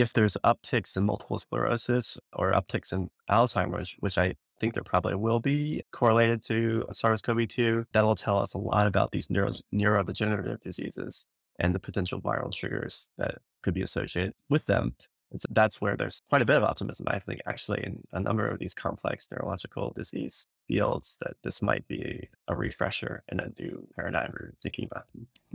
if 0.00 0.12
there's 0.12 0.36
upticks 0.44 0.96
in 0.96 1.04
multiple 1.04 1.38
sclerosis 1.38 2.18
or 2.32 2.52
upticks 2.52 2.92
in 2.92 3.10
Alzheimer's, 3.30 3.94
which 4.00 4.18
I 4.18 4.34
think 4.58 4.74
there 4.74 4.82
probably 4.82 5.14
will 5.14 5.38
be 5.38 5.84
correlated 5.92 6.42
to 6.46 6.84
SARS-CoV-2. 6.92 7.84
That'll 7.92 8.16
tell 8.16 8.38
us 8.38 8.54
a 8.54 8.58
lot 8.58 8.88
about 8.88 9.12
these 9.12 9.30
neuro, 9.30 9.52
neurodegenerative 9.72 10.60
diseases 10.60 11.26
and 11.60 11.74
the 11.74 11.78
potential 11.78 12.20
viral 12.20 12.52
triggers 12.52 13.08
that 13.18 13.38
could 13.62 13.74
be 13.74 13.82
associated 13.82 14.32
with 14.50 14.66
them. 14.66 14.96
And 15.30 15.40
so 15.40 15.46
that's 15.50 15.80
where 15.80 15.96
there's 15.96 16.20
quite 16.28 16.42
a 16.42 16.46
bit 16.46 16.56
of 16.56 16.64
optimism, 16.64 17.06
I 17.08 17.20
think, 17.20 17.40
actually, 17.46 17.82
in 17.84 18.02
a 18.12 18.20
number 18.20 18.48
of 18.48 18.58
these 18.58 18.74
complex 18.74 19.28
neurological 19.30 19.92
disease 19.94 20.46
fields, 20.68 21.18
that 21.20 21.34
this 21.42 21.62
might 21.62 21.86
be 21.88 22.28
a 22.48 22.54
refresher 22.54 23.22
and 23.28 23.40
a 23.40 23.52
new 23.60 23.86
paradigm 23.96 24.32
for 24.32 24.54
thinking 24.60 24.88
about. 24.90 25.04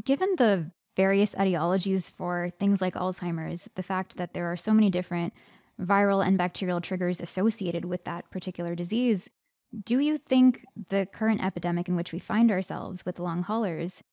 Given 0.03 0.35
the 0.37 0.71
various 0.99 1.33
etiologies 1.35 2.11
for 2.11 2.51
things 2.59 2.81
like 2.81 2.95
Alzheimer's, 2.95 3.69
the 3.75 3.81
fact 3.81 4.17
that 4.17 4.33
there 4.33 4.51
are 4.51 4.57
so 4.57 4.73
many 4.73 4.89
different 4.89 5.33
viral 5.79 6.21
and 6.27 6.37
bacterial 6.37 6.81
triggers 6.81 7.21
associated 7.21 7.85
with 7.85 8.03
that 8.03 8.29
particular 8.29 8.75
disease. 8.75 9.29
Do 9.85 9.99
you 9.99 10.17
think 10.17 10.65
the 10.89 11.07
current 11.13 11.41
epidemic 11.41 11.87
in 11.87 11.95
which 11.95 12.11
we 12.11 12.19
find 12.19 12.51
ourselves 12.51 13.05
with 13.05 13.17
long 13.17 13.43
haulers, 13.43 14.03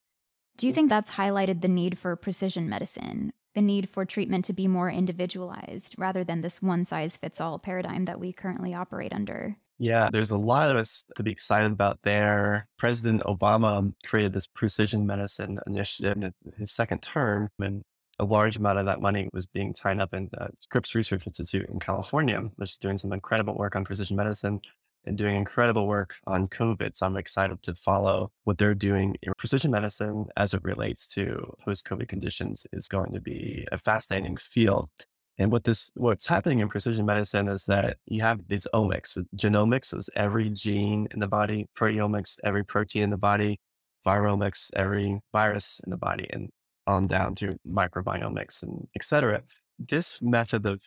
do 0.58 0.68
you 0.68 0.72
think 0.72 0.88
that's 0.88 1.10
highlighted 1.10 1.60
the 1.60 1.66
need 1.66 1.98
for 1.98 2.14
precision 2.14 2.68
medicine, 2.68 3.32
the 3.56 3.62
need 3.62 3.88
for 3.88 4.04
treatment 4.04 4.44
to 4.44 4.52
be 4.52 4.68
more 4.68 4.88
individualized 4.88 5.96
rather 5.98 6.22
than 6.22 6.40
this 6.40 6.62
one 6.62 6.84
size 6.84 7.16
fits 7.16 7.40
all 7.40 7.58
paradigm 7.58 8.04
that 8.04 8.20
we 8.20 8.32
currently 8.32 8.74
operate 8.74 9.12
under? 9.12 9.56
Yeah, 9.78 10.08
there's 10.10 10.30
a 10.30 10.38
lot 10.38 10.70
of 10.70 10.76
us 10.76 11.04
to 11.16 11.22
be 11.22 11.30
excited 11.30 11.70
about 11.70 11.98
there. 12.02 12.66
President 12.78 13.22
Obama 13.24 13.92
created 14.06 14.32
this 14.32 14.46
precision 14.46 15.06
medicine 15.06 15.58
initiative 15.66 16.16
in 16.16 16.32
his 16.58 16.72
second 16.72 17.02
term. 17.02 17.50
And 17.58 17.82
a 18.18 18.24
large 18.24 18.56
amount 18.56 18.78
of 18.78 18.86
that 18.86 19.02
money 19.02 19.28
was 19.34 19.46
being 19.46 19.74
tied 19.74 20.00
up 20.00 20.14
in 20.14 20.30
the 20.32 20.48
Scripps 20.58 20.94
Research 20.94 21.26
Institute 21.26 21.68
in 21.68 21.78
California, 21.78 22.40
which 22.56 22.70
is 22.70 22.78
doing 22.78 22.96
some 22.96 23.12
incredible 23.12 23.54
work 23.54 23.76
on 23.76 23.84
precision 23.84 24.16
medicine 24.16 24.60
and 25.04 25.16
doing 25.18 25.36
incredible 25.36 25.86
work 25.86 26.14
on 26.26 26.48
COVID. 26.48 26.96
So 26.96 27.06
I'm 27.06 27.16
excited 27.16 27.62
to 27.62 27.74
follow 27.74 28.32
what 28.44 28.58
they're 28.58 28.74
doing 28.74 29.14
in 29.22 29.32
precision 29.36 29.70
medicine 29.70 30.26
as 30.36 30.54
it 30.54 30.64
relates 30.64 31.06
to 31.08 31.54
post-COVID 31.64 32.08
conditions 32.08 32.66
is 32.72 32.88
going 32.88 33.12
to 33.12 33.20
be 33.20 33.66
a 33.70 33.78
fascinating 33.78 34.36
field. 34.36 34.88
And 35.38 35.52
what 35.52 35.64
this, 35.64 35.92
what's 35.94 36.26
happening 36.26 36.60
in 36.60 36.68
precision 36.68 37.04
medicine 37.06 37.48
is 37.48 37.64
that 37.66 37.98
you 38.06 38.22
have 38.22 38.40
these 38.48 38.66
omics, 38.72 39.22
genomics 39.36 39.96
is 39.96 40.08
every 40.16 40.50
gene 40.50 41.08
in 41.10 41.20
the 41.20 41.26
body, 41.26 41.66
proteomics, 41.78 42.38
every 42.42 42.64
protein 42.64 43.02
in 43.02 43.10
the 43.10 43.16
body, 43.16 43.60
viromics, 44.06 44.70
every 44.74 45.20
virus 45.32 45.80
in 45.84 45.90
the 45.90 45.96
body. 45.96 46.26
And 46.30 46.50
on 46.86 47.06
down 47.06 47.34
to 47.36 47.58
microbiomics 47.68 48.62
and 48.62 48.86
et 48.94 49.04
cetera. 49.04 49.42
This 49.78 50.22
method 50.22 50.66
of 50.66 50.82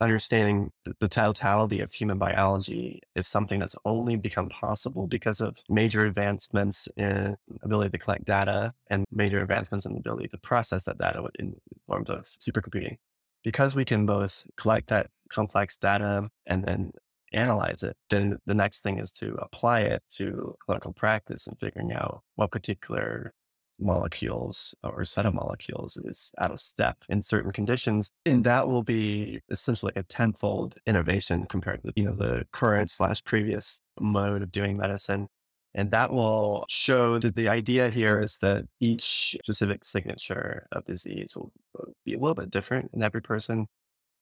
understanding 0.00 0.70
the 0.98 1.08
totality 1.08 1.80
of 1.80 1.92
human 1.92 2.16
biology 2.16 3.02
is 3.14 3.28
something 3.28 3.60
that's 3.60 3.76
only 3.84 4.16
become 4.16 4.48
possible 4.48 5.06
because 5.06 5.42
of 5.42 5.58
major 5.68 6.06
advancements 6.06 6.88
in 6.96 7.36
ability 7.62 7.90
to 7.90 7.98
collect 7.98 8.24
data 8.24 8.72
and 8.88 9.04
major 9.12 9.42
advancements 9.42 9.84
in 9.84 9.92
the 9.92 9.98
ability 9.98 10.28
to 10.28 10.38
process 10.38 10.84
that 10.84 10.96
data 10.96 11.22
in 11.38 11.54
forms 11.86 12.08
of 12.08 12.24
supercomputing. 12.40 12.96
Because 13.42 13.74
we 13.74 13.84
can 13.84 14.06
both 14.06 14.46
collect 14.56 14.88
that 14.88 15.08
complex 15.30 15.76
data 15.76 16.28
and 16.46 16.64
then 16.64 16.92
analyze 17.32 17.82
it, 17.82 17.96
then 18.10 18.38
the 18.46 18.54
next 18.54 18.80
thing 18.80 18.98
is 18.98 19.10
to 19.12 19.34
apply 19.40 19.80
it 19.80 20.02
to 20.16 20.54
clinical 20.64 20.92
practice 20.92 21.46
and 21.46 21.58
figuring 21.58 21.92
out 21.92 22.22
what 22.36 22.50
particular 22.50 23.32
molecules 23.80 24.74
or 24.82 25.04
set 25.04 25.26
of 25.26 25.34
molecules 25.34 25.96
is 25.96 26.32
out 26.38 26.50
of 26.50 26.60
step 26.60 26.98
in 27.08 27.22
certain 27.22 27.52
conditions. 27.52 28.12
And 28.26 28.44
that 28.44 28.68
will 28.68 28.82
be 28.82 29.40
essentially 29.48 29.92
a 29.96 30.02
tenfold 30.02 30.76
innovation 30.86 31.46
compared 31.48 31.82
to, 31.82 31.92
you 31.96 32.04
know, 32.04 32.14
the 32.14 32.44
current 32.52 32.90
slash 32.90 33.24
previous 33.24 33.80
mode 33.98 34.42
of 34.42 34.52
doing 34.52 34.76
medicine. 34.76 35.28
And 35.74 35.90
that 35.92 36.12
will 36.12 36.64
show 36.68 37.18
that 37.18 37.36
the 37.36 37.48
idea 37.48 37.90
here 37.90 38.20
is 38.20 38.38
that 38.38 38.64
each 38.80 39.36
specific 39.44 39.84
signature 39.84 40.66
of 40.72 40.84
disease 40.84 41.34
will 41.36 41.52
uh, 41.78 41.90
be 42.04 42.14
a 42.14 42.18
little 42.18 42.34
bit 42.34 42.50
different 42.50 42.90
in 42.92 43.02
every 43.02 43.22
person. 43.22 43.66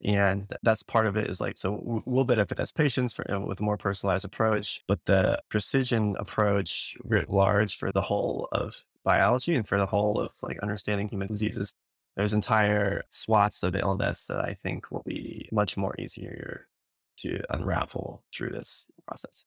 And 0.04 0.46
that's 0.62 0.82
part 0.82 1.06
of 1.06 1.16
it 1.16 1.28
is 1.28 1.40
like, 1.40 1.56
so 1.58 2.02
we'll 2.06 2.24
benefit 2.24 2.60
as 2.60 2.70
patients 2.70 3.12
for, 3.12 3.24
with 3.40 3.60
a 3.60 3.64
more 3.64 3.78
personalized 3.78 4.24
approach, 4.24 4.80
but 4.86 5.04
the 5.06 5.40
precision 5.48 6.14
approach 6.18 6.96
writ 7.02 7.30
large 7.30 7.76
for 7.76 7.90
the 7.90 8.02
whole 8.02 8.48
of 8.52 8.84
biology 9.04 9.56
and 9.56 9.66
for 9.66 9.78
the 9.78 9.86
whole 9.86 10.20
of 10.20 10.30
like 10.42 10.58
understanding 10.60 11.08
human 11.08 11.28
diseases, 11.28 11.74
there's 12.16 12.34
entire 12.34 13.04
swaths 13.08 13.62
of 13.62 13.74
illness 13.74 14.26
that 14.26 14.38
I 14.38 14.54
think 14.54 14.90
will 14.90 15.04
be 15.06 15.48
much 15.50 15.76
more 15.76 15.94
easier 15.98 16.68
to 17.18 17.40
unravel 17.50 18.22
through 18.32 18.50
this 18.50 18.90
process. 19.06 19.44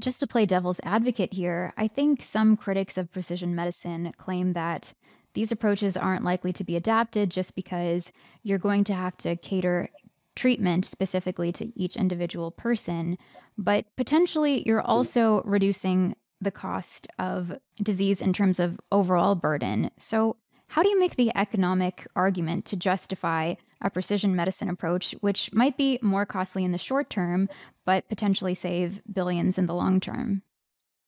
Just 0.00 0.20
to 0.20 0.26
play 0.26 0.44
devil's 0.44 0.80
advocate 0.82 1.32
here, 1.32 1.72
I 1.76 1.86
think 1.86 2.22
some 2.22 2.56
critics 2.56 2.98
of 2.98 3.12
precision 3.12 3.54
medicine 3.54 4.12
claim 4.16 4.52
that 4.54 4.92
these 5.34 5.52
approaches 5.52 5.96
aren't 5.96 6.24
likely 6.24 6.52
to 6.52 6.64
be 6.64 6.76
adapted 6.76 7.30
just 7.30 7.54
because 7.54 8.12
you're 8.42 8.58
going 8.58 8.84
to 8.84 8.94
have 8.94 9.16
to 9.18 9.36
cater 9.36 9.88
treatment 10.36 10.84
specifically 10.84 11.52
to 11.52 11.72
each 11.80 11.96
individual 11.96 12.50
person, 12.50 13.18
but 13.56 13.84
potentially 13.96 14.62
you're 14.66 14.82
mm. 14.82 14.88
also 14.88 15.42
reducing 15.44 16.16
the 16.40 16.50
cost 16.50 17.06
of 17.18 17.56
disease 17.82 18.20
in 18.20 18.32
terms 18.32 18.58
of 18.60 18.80
overall 18.92 19.34
burden. 19.34 19.90
So, 19.98 20.36
how 20.74 20.82
do 20.82 20.88
you 20.88 20.98
make 20.98 21.14
the 21.14 21.30
economic 21.36 22.04
argument 22.16 22.64
to 22.64 22.74
justify 22.74 23.54
a 23.80 23.88
precision 23.88 24.34
medicine 24.34 24.68
approach, 24.68 25.14
which 25.20 25.48
might 25.52 25.76
be 25.76 26.00
more 26.02 26.26
costly 26.26 26.64
in 26.64 26.72
the 26.72 26.78
short 26.78 27.08
term, 27.08 27.48
but 27.84 28.08
potentially 28.08 28.54
save 28.54 29.00
billions 29.12 29.56
in 29.56 29.66
the 29.66 29.72
long 29.72 30.00
term? 30.00 30.42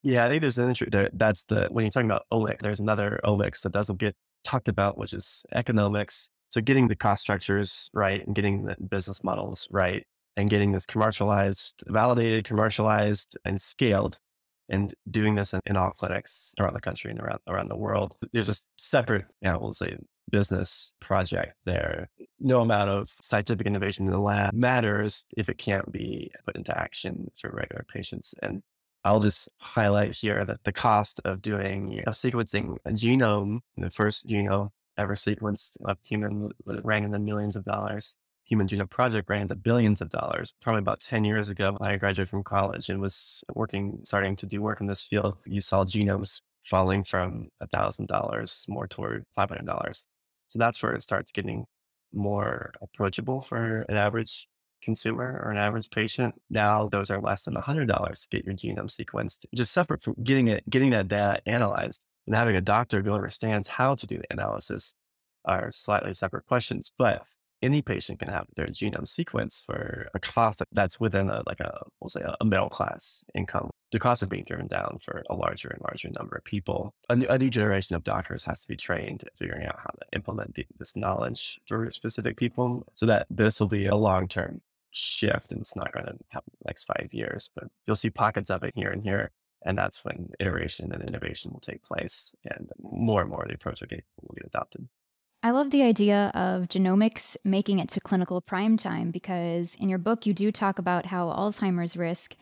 Yeah, 0.03 0.25
I 0.25 0.29
think 0.29 0.39
there's 0.39 0.57
an 0.57 0.69
issue 0.69 0.89
there. 0.89 1.09
That's 1.11 1.43
the 1.43 1.67
when 1.69 1.83
you're 1.83 1.91
talking 1.91 2.09
about 2.09 2.23
omics, 2.31 2.61
there's 2.61 2.79
another 2.79 3.19
omics 3.25 3.61
that 3.63 3.73
doesn't 3.73 3.99
get 3.99 4.15
talked 4.45 4.69
about, 4.69 4.97
which 4.97 5.11
is 5.11 5.43
economics. 5.53 6.29
So 6.47 6.61
getting 6.61 6.87
the 6.87 6.95
cost 6.95 7.23
structures 7.23 7.89
right 7.93 8.25
and 8.25 8.33
getting 8.33 8.63
the 8.63 8.77
business 8.89 9.21
models 9.21 9.67
right 9.69 10.07
and 10.37 10.49
getting 10.49 10.71
this 10.71 10.85
commercialized, 10.85 11.83
validated, 11.87 12.45
commercialized, 12.45 13.37
and 13.43 13.59
scaled 13.59 14.17
and 14.69 14.93
doing 15.09 15.35
this 15.35 15.53
in, 15.53 15.61
in, 15.65 15.77
all 15.77 15.91
clinics 15.91 16.53
around 16.59 16.73
the 16.73 16.81
country 16.81 17.11
and 17.11 17.19
around 17.19 17.39
around 17.47 17.69
the 17.69 17.77
world. 17.77 18.15
There's 18.33 18.49
a 18.49 18.55
separate, 18.77 19.25
you 19.41 19.49
know, 19.49 19.59
we'll 19.59 19.73
say 19.73 19.97
business 20.29 20.93
project 20.99 21.55
there. 21.65 22.09
No 22.39 22.61
amount 22.61 22.89
of 22.89 23.09
scientific 23.21 23.65
innovation 23.65 24.05
in 24.05 24.11
the 24.11 24.19
lab 24.19 24.53
matters 24.53 25.23
if 25.35 25.49
it 25.49 25.57
can't 25.57 25.91
be 25.91 26.31
put 26.45 26.55
into 26.55 26.77
action 26.77 27.31
for 27.35 27.49
regular 27.51 27.85
patients. 27.91 28.33
And 28.41 28.61
I'll 29.03 29.21
just 29.21 29.49
highlight 29.59 30.15
here 30.15 30.43
that 30.43 30.63
the 30.63 30.73
cost 30.73 31.21
of 31.23 31.41
doing 31.41 31.91
you 31.91 32.03
know, 32.05 32.11
sequencing 32.11 32.77
a 32.85 32.91
genome, 32.91 33.59
the 33.77 33.89
first 33.89 34.27
genome 34.27 34.71
ever 34.97 35.15
sequenced 35.15 35.77
of 35.85 35.97
human, 36.03 36.51
rang 36.65 37.03
in 37.03 37.11
the 37.11 37.19
millions 37.19 37.55
of 37.55 37.63
dollars. 37.63 38.15
Human 38.47 38.67
Genome 38.67 38.89
Project 38.89 39.29
ran 39.29 39.43
into 39.43 39.55
billions 39.55 40.01
of 40.01 40.09
dollars. 40.09 40.53
Probably 40.61 40.79
about 40.79 41.01
10 41.01 41.25
years 41.25 41.49
ago, 41.49 41.75
when 41.77 41.89
I 41.89 41.97
graduated 41.97 42.29
from 42.29 42.43
college 42.43 42.89
and 42.89 43.01
was 43.01 43.43
working, 43.53 43.99
starting 44.03 44.35
to 44.37 44.45
do 44.45 44.61
work 44.61 44.79
in 44.79 44.87
this 44.87 45.03
field. 45.03 45.37
You 45.45 45.61
saw 45.61 45.83
genomes 45.83 46.41
falling 46.65 47.03
from 47.03 47.49
$1,000 47.61 48.69
more 48.69 48.87
toward 48.87 49.25
$500. 49.37 50.05
So 50.47 50.59
that's 50.59 50.81
where 50.81 50.93
it 50.93 51.03
starts 51.03 51.31
getting 51.31 51.65
more 52.13 52.73
approachable 52.81 53.41
for 53.41 53.81
an 53.89 53.97
average 53.97 54.47
consumer 54.81 55.41
or 55.43 55.51
an 55.51 55.57
average 55.57 55.89
patient. 55.89 56.35
Now 56.49 56.87
those 56.87 57.09
are 57.09 57.19
less 57.19 57.43
than 57.43 57.55
$100 57.55 57.87
to 57.87 58.29
get 58.29 58.45
your 58.45 58.55
genome 58.55 58.89
sequenced, 58.89 59.45
just 59.53 59.73
separate 59.73 60.03
from 60.03 60.15
getting 60.23 60.47
it, 60.47 60.63
getting 60.69 60.91
that 60.91 61.07
data 61.07 61.41
analyzed 61.45 62.05
and 62.25 62.35
having 62.35 62.55
a 62.55 62.61
doctor 62.61 63.01
who 63.01 63.11
understands 63.11 63.67
how 63.67 63.95
to 63.95 64.07
do 64.07 64.17
the 64.17 64.31
analysis 64.31 64.93
are 65.45 65.71
slightly 65.71 66.13
separate 66.13 66.45
questions. 66.45 66.91
But 66.97 67.23
any 67.61 67.81
patient 67.81 68.19
can 68.19 68.29
have 68.29 68.47
their 68.55 68.67
genome 68.67 69.07
sequence 69.07 69.63
for 69.65 70.09
a 70.13 70.19
cost 70.19 70.61
that's 70.71 70.99
within 70.99 71.29
a, 71.29 71.41
like 71.47 71.59
a, 71.59 71.81
we'll 71.99 72.09
say 72.09 72.21
a 72.39 72.45
middle 72.45 72.69
class 72.69 73.23
income. 73.33 73.69
The 73.91 73.99
cost 73.99 74.21
is 74.21 74.27
being 74.27 74.43
driven 74.45 74.67
down 74.67 74.99
for 75.01 75.23
a 75.29 75.35
larger 75.35 75.69
and 75.69 75.81
larger 75.81 76.09
number 76.09 76.35
of 76.35 76.43
people. 76.43 76.93
A 77.09 77.15
new, 77.15 77.27
a 77.27 77.37
new 77.37 77.49
generation 77.49 77.95
of 77.95 78.03
doctors 78.03 78.43
has 78.45 78.61
to 78.61 78.67
be 78.67 78.75
trained 78.75 79.23
figuring 79.35 79.65
out 79.65 79.79
how 79.79 79.91
to 79.91 80.05
implement 80.13 80.55
the, 80.55 80.65
this 80.77 80.95
knowledge 80.95 81.59
for 81.67 81.91
specific 81.91 82.37
people 82.37 82.85
so 82.95 83.05
that 83.05 83.27
this 83.29 83.59
will 83.59 83.67
be 83.67 83.87
a 83.87 83.95
long-term 83.95 84.61
shift 84.91 85.51
and 85.51 85.61
it's 85.61 85.75
not 85.75 85.91
going 85.93 86.05
to 86.05 86.15
happen 86.29 86.51
in 86.53 86.57
the 86.61 86.69
next 86.69 86.85
five 86.85 87.09
years, 87.11 87.49
but 87.55 87.65
you'll 87.85 87.95
see 87.95 88.09
pockets 88.09 88.49
of 88.49 88.63
it 88.63 88.73
here 88.75 88.91
and 88.91 89.03
here. 89.03 89.31
And 89.65 89.77
that's 89.77 90.05
when 90.05 90.29
iteration 90.39 90.91
and 90.93 91.03
innovation 91.03 91.51
will 91.51 91.59
take 91.59 91.83
place 91.83 92.33
and 92.45 92.69
more 92.79 93.21
and 93.21 93.29
more 93.29 93.41
of 93.41 93.49
the 93.49 93.55
approach 93.55 93.81
will 93.81 93.87
get, 93.87 94.03
will 94.21 94.35
get 94.35 94.45
adopted. 94.45 94.87
I 95.43 95.51
love 95.51 95.69
the 95.69 95.83
idea 95.83 96.31
of 96.33 96.67
genomics 96.67 97.37
making 97.43 97.79
it 97.79 97.89
to 97.89 98.01
clinical 98.01 98.41
prime 98.41 98.75
time 98.75 99.11
because 99.11 99.75
in 99.79 99.87
your 99.87 99.99
book, 99.99 100.25
you 100.25 100.33
do 100.33 100.51
talk 100.51 100.79
about 100.79 101.05
how 101.05 101.27
Alzheimer's 101.27 101.95
risk 101.95 102.35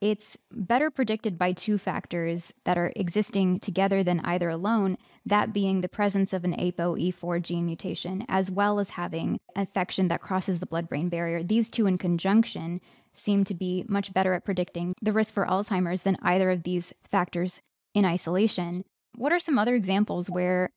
it's 0.00 0.36
better 0.52 0.90
predicted 0.90 1.38
by 1.38 1.52
two 1.52 1.76
factors 1.76 2.52
that 2.64 2.78
are 2.78 2.92
existing 2.94 3.58
together 3.58 4.04
than 4.04 4.20
either 4.20 4.48
alone, 4.48 4.96
that 5.26 5.52
being 5.52 5.80
the 5.80 5.88
presence 5.88 6.32
of 6.32 6.44
an 6.44 6.54
ApoE4 6.54 7.42
gene 7.42 7.66
mutation, 7.66 8.24
as 8.28 8.50
well 8.50 8.78
as 8.78 8.90
having 8.90 9.40
infection 9.56 10.06
that 10.08 10.20
crosses 10.20 10.60
the 10.60 10.66
blood 10.66 10.88
brain 10.88 11.08
barrier. 11.08 11.42
These 11.42 11.68
two 11.70 11.86
in 11.86 11.98
conjunction 11.98 12.80
seem 13.12 13.42
to 13.44 13.54
be 13.54 13.84
much 13.88 14.12
better 14.12 14.34
at 14.34 14.44
predicting 14.44 14.94
the 15.02 15.12
risk 15.12 15.34
for 15.34 15.46
Alzheimer's 15.46 16.02
than 16.02 16.16
either 16.22 16.50
of 16.50 16.62
these 16.62 16.92
factors 17.10 17.60
in 17.92 18.04
isolation. 18.04 18.84
What 19.16 19.32
are 19.32 19.40
some 19.40 19.58
other 19.58 19.74
examples 19.74 20.30
where 20.30 20.70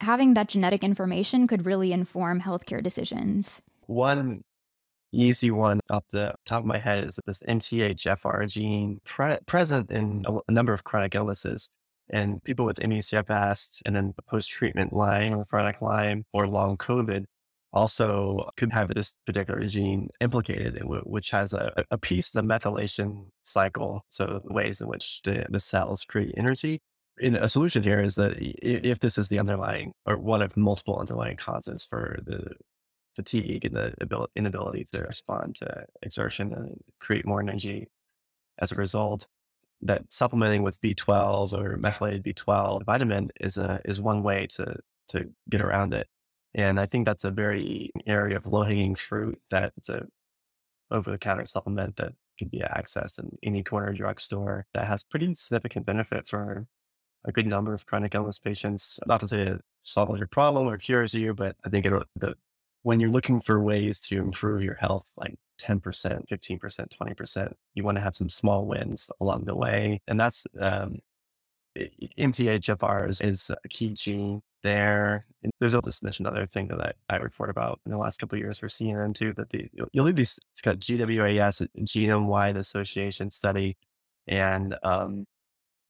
having 0.00 0.34
that 0.34 0.48
genetic 0.48 0.82
information 0.82 1.46
could 1.46 1.66
really 1.66 1.92
inform 1.92 2.40
healthcare 2.40 2.82
decisions. 2.82 3.62
One 3.86 4.42
easy 5.12 5.50
one 5.50 5.80
off 5.90 6.04
the 6.10 6.34
top 6.46 6.60
of 6.60 6.66
my 6.66 6.78
head 6.78 7.04
is 7.04 7.18
this 7.26 7.42
MTHFR 7.48 8.48
gene 8.48 9.00
pre- 9.04 9.38
present 9.46 9.90
in 9.90 10.24
a, 10.26 10.52
number 10.52 10.72
of 10.72 10.84
chronic 10.84 11.14
illnesses. 11.14 11.68
And 12.12 12.42
people 12.42 12.64
with 12.64 12.80
ME/CFS 12.80 13.82
and 13.86 13.94
then 13.94 14.14
post-treatment 14.28 14.92
Lyme 14.92 15.34
or 15.34 15.44
chronic 15.44 15.80
Lyme 15.80 16.24
or 16.32 16.48
long 16.48 16.76
COVID 16.76 17.24
also 17.72 18.50
could 18.56 18.72
have 18.72 18.92
this 18.92 19.14
particular 19.26 19.64
gene 19.66 20.08
implicated, 20.20 20.82
which 20.84 21.30
has 21.30 21.52
a, 21.52 21.84
a 21.90 21.98
piece 21.98 22.34
of 22.34 22.42
the 22.44 22.52
methylation 22.54 23.26
cycle. 23.42 24.04
So 24.08 24.40
ways 24.44 24.80
in 24.80 24.88
which 24.88 25.22
the, 25.22 25.46
the 25.48 25.60
cells 25.60 26.04
create 26.04 26.34
energy 26.36 26.80
in 27.20 27.36
a 27.36 27.48
solution 27.48 27.82
here 27.82 28.00
is 28.00 28.14
that 28.16 28.38
mm-hmm. 28.38 28.84
if 28.84 29.00
this 29.00 29.18
is 29.18 29.28
the 29.28 29.38
underlying 29.38 29.92
or 30.06 30.16
one 30.16 30.42
of 30.42 30.56
multiple 30.56 30.98
underlying 30.98 31.36
causes 31.36 31.84
for 31.84 32.18
the 32.24 32.54
fatigue 33.14 33.64
and 33.64 33.76
the 33.76 33.94
ability, 34.00 34.32
inability 34.36 34.84
to 34.92 35.02
respond 35.02 35.56
to 35.56 35.84
exertion 36.02 36.52
and 36.52 36.80
create 37.00 37.26
more 37.26 37.40
energy 37.40 37.88
as 38.58 38.72
a 38.72 38.76
result, 38.76 39.26
that 39.82 40.12
supplementing 40.12 40.62
with 40.62 40.80
B12 40.80 41.52
or 41.52 41.76
methylated 41.76 42.24
B12 42.24 42.84
vitamin 42.84 43.30
is 43.40 43.56
a 43.56 43.80
is 43.84 44.00
one 44.00 44.22
way 44.22 44.46
to 44.50 44.76
to 45.08 45.30
get 45.48 45.60
around 45.60 45.94
it. 45.94 46.06
And 46.54 46.80
I 46.80 46.86
think 46.86 47.06
that's 47.06 47.24
a 47.24 47.30
very 47.30 47.90
area 48.06 48.36
of 48.36 48.46
low 48.46 48.62
hanging 48.62 48.94
fruit 48.94 49.40
that 49.50 49.72
it's 49.76 49.88
a 49.88 50.06
over 50.90 51.10
the 51.10 51.18
counter 51.18 51.46
supplement 51.46 51.96
that 51.96 52.12
can 52.38 52.48
be 52.48 52.60
accessed 52.60 53.18
in 53.18 53.36
any 53.42 53.62
corner 53.62 53.92
drugstore 53.92 54.66
that 54.74 54.86
has 54.86 55.04
pretty 55.04 55.32
significant 55.34 55.86
benefit 55.86 56.28
for 56.28 56.66
a 57.24 57.32
good 57.32 57.46
number 57.46 57.74
of 57.74 57.86
chronic 57.86 58.14
illness 58.14 58.38
patients. 58.38 58.98
Not 59.06 59.20
to 59.20 59.28
say 59.28 59.42
it 59.42 59.60
solves 59.82 60.18
your 60.18 60.28
problem 60.28 60.68
or 60.68 60.76
cures 60.78 61.14
you, 61.14 61.34
but 61.34 61.56
I 61.64 61.68
think 61.68 61.86
it, 61.86 61.92
the, 62.16 62.34
when 62.82 63.00
you're 63.00 63.10
looking 63.10 63.40
for 63.40 63.60
ways 63.60 64.00
to 64.00 64.18
improve 64.18 64.62
your 64.62 64.74
health, 64.74 65.06
like 65.16 65.34
10%, 65.60 65.80
15%, 65.82 66.28
20%, 66.30 67.52
you 67.74 67.84
want 67.84 67.96
to 67.96 68.02
have 68.02 68.16
some 68.16 68.28
small 68.28 68.64
wins 68.64 69.10
along 69.20 69.44
the 69.44 69.54
way. 69.54 70.00
And 70.08 70.18
that's, 70.18 70.46
um, 70.58 70.98
MTHFR 72.18 73.08
is, 73.08 73.20
is 73.20 73.50
a 73.50 73.68
key 73.68 73.90
gene 73.90 74.42
there. 74.62 75.26
And 75.42 75.52
there's 75.60 75.74
also 75.74 75.90
another 76.18 76.46
thing 76.46 76.68
that 76.68 76.80
I, 76.80 77.14
I 77.14 77.16
report 77.16 77.50
about 77.50 77.80
in 77.86 77.92
the 77.92 77.98
last 77.98 78.18
couple 78.18 78.36
of 78.36 78.40
years 78.40 78.58
for 78.58 78.66
CNN 78.66 79.14
too, 79.14 79.32
that 79.34 79.50
the, 79.50 79.68
you'll 79.92 80.04
leave 80.04 80.16
these, 80.16 80.38
it's 80.52 80.60
called 80.60 80.80
GWAS, 80.80 81.66
genome 81.78 82.26
wide 82.26 82.56
association 82.56 83.30
study. 83.30 83.76
And 84.26 84.76
um, 84.82 85.26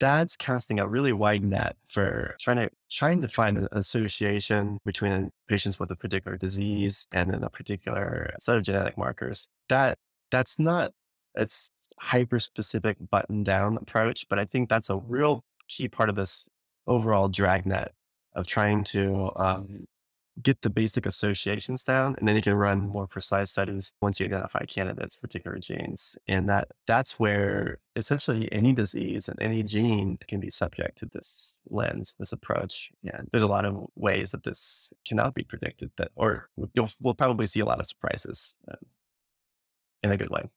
that's 0.01 0.35
casting 0.37 0.81
a 0.81 0.89
really 0.89 1.13
wide 1.13 1.45
net 1.45 1.77
for 1.89 2.35
trying 2.41 2.57
to 2.57 2.71
trying 2.91 3.21
to 3.21 3.29
find 3.29 3.59
an 3.59 3.69
association 3.73 4.79
between 4.85 5.31
patients 5.49 5.79
with 5.79 5.91
a 5.91 5.97
particular 5.97 6.37
disease 6.37 7.07
and 7.13 7.31
then 7.31 7.45
a 7.45 7.51
particular 7.51 8.35
set 8.41 8.57
of 8.57 8.63
genetic 8.63 8.97
markers. 8.97 9.47
That 9.69 9.99
that's 10.31 10.59
not 10.59 10.93
it's 11.35 11.71
hyper 12.01 12.41
specific 12.41 12.97
button 13.11 13.43
down 13.45 13.77
approach, 13.77 14.27
but 14.29 14.39
I 14.39 14.47
think 14.47 14.69
that's 14.69 14.91
a 14.91 14.97
real 14.97 15.45
key 15.69 15.89
part 15.89 16.09
of 16.09 16.17
this 16.17 16.49
overall 16.87 17.29
dragnet 17.29 17.93
of 18.35 18.47
trying 18.47 18.85
to 18.85 19.31
um, 19.37 19.87
get 20.43 20.63
the 20.63 20.71
basic 20.71 21.07
associations 21.07 21.85
down 21.85 22.15
and 22.19 22.27
then 22.27 22.37
you 22.37 22.43
can 22.43 22.55
run 22.55 22.89
more 22.89 23.07
precise 23.07 23.51
studies 23.51 23.93
once 24.01 24.19
you 24.19 24.27
identify 24.27 24.65
candidates 24.65 25.17
particular 25.17 25.59
genes 25.59 26.17
and 26.29 26.49
that 26.49 26.69
that's 26.87 27.19
where 27.19 27.79
essentially 27.97 28.51
any 28.53 28.73
disease 28.73 29.29
and 29.29 29.41
any 29.41 29.63
gene 29.63 30.19
can 30.29 30.41
be 30.41 30.51
subject 30.51 30.99
to 30.99 31.07
this 31.07 31.61
lens 31.69 32.15
this 32.19 32.33
approach 32.33 32.91
and 33.05 33.29
there's 33.33 33.45
a 33.45 33.49
lot 33.49 33.65
of 33.65 33.87
ways 33.97 34.31
that 34.31 34.45
this 34.45 34.93
cannot 35.07 35.35
be 35.35 35.43
predicted 35.43 35.91
that 35.97 36.11
or 36.17 36.49
we'll 36.57 37.15
probably 37.15 37.47
see 37.47 37.61
a 37.61 37.65
lot 37.65 37.81
of 37.81 37.87
surprises 37.87 38.57
uh, 38.71 38.77
in 40.03 40.13
a 40.13 40.17
good 40.17 40.31
way 40.31 40.49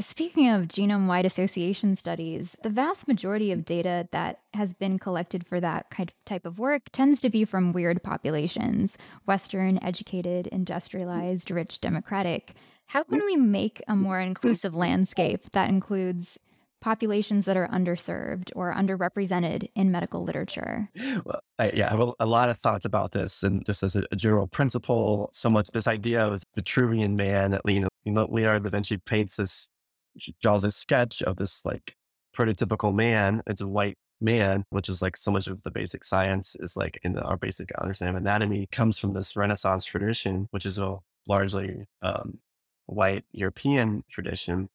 Speaking 0.00 0.48
of 0.48 0.68
genome 0.68 1.08
wide 1.08 1.26
association 1.26 1.96
studies, 1.96 2.56
the 2.62 2.70
vast 2.70 3.08
majority 3.08 3.50
of 3.50 3.64
data 3.64 4.06
that 4.12 4.38
has 4.54 4.72
been 4.72 4.96
collected 4.96 5.44
for 5.44 5.58
that 5.60 5.90
kind 5.90 6.08
of 6.08 6.24
type 6.24 6.46
of 6.46 6.60
work 6.60 6.82
tends 6.92 7.18
to 7.20 7.28
be 7.28 7.44
from 7.44 7.72
weird 7.72 8.00
populations 8.04 8.96
Western, 9.26 9.82
educated, 9.82 10.46
industrialized, 10.46 11.50
rich, 11.50 11.80
democratic. 11.80 12.54
How 12.86 13.02
can 13.02 13.24
we 13.24 13.34
make 13.34 13.82
a 13.88 13.96
more 13.96 14.20
inclusive 14.20 14.72
landscape 14.72 15.50
that 15.50 15.68
includes 15.68 16.38
populations 16.80 17.44
that 17.46 17.56
are 17.56 17.66
underserved 17.66 18.52
or 18.54 18.72
underrepresented 18.72 19.68
in 19.74 19.90
medical 19.90 20.22
literature? 20.22 20.88
Well, 21.24 21.40
I, 21.58 21.72
yeah, 21.72 21.88
I 21.88 21.90
have 21.90 22.00
a, 22.00 22.12
a, 22.20 22.26
lot 22.26 22.50
of 22.50 22.58
thoughts 22.58 22.86
about 22.86 23.10
this. 23.10 23.42
And 23.42 23.66
just 23.66 23.82
as 23.82 23.96
a, 23.96 24.04
a 24.12 24.16
general 24.16 24.46
principle, 24.46 25.28
so 25.32 25.50
much 25.50 25.66
this 25.72 25.88
idea 25.88 26.24
of 26.24 26.40
the 26.54 26.62
Vitruvian 26.62 27.16
man 27.16 27.50
that 27.50 27.62
you 27.66 27.80
know, 27.80 28.26
Leonardo 28.30 28.60
da 28.60 28.70
Vinci 28.70 28.96
paints 28.98 29.36
this 29.36 29.68
draws 30.40 30.64
a 30.64 30.70
sketch 30.70 31.22
of 31.22 31.36
this 31.36 31.64
like 31.64 31.94
prototypical 32.36 32.94
man. 32.94 33.42
It's 33.46 33.60
a 33.60 33.68
white 33.68 33.98
man, 34.20 34.64
which 34.70 34.88
is 34.88 35.02
like 35.02 35.16
so 35.16 35.30
much 35.30 35.46
of 35.46 35.62
the 35.62 35.70
basic 35.70 36.04
science 36.04 36.56
is 36.60 36.76
like 36.76 36.98
in 37.02 37.12
the, 37.12 37.22
our 37.22 37.36
basic 37.36 37.72
understanding 37.80 38.16
of 38.16 38.22
anatomy 38.22 38.68
comes 38.72 38.98
from 38.98 39.14
this 39.14 39.36
Renaissance 39.36 39.84
tradition, 39.84 40.48
which 40.50 40.66
is 40.66 40.78
a 40.78 40.96
largely 41.26 41.86
um, 42.02 42.38
white 42.86 43.24
European 43.32 44.02
tradition. 44.10 44.68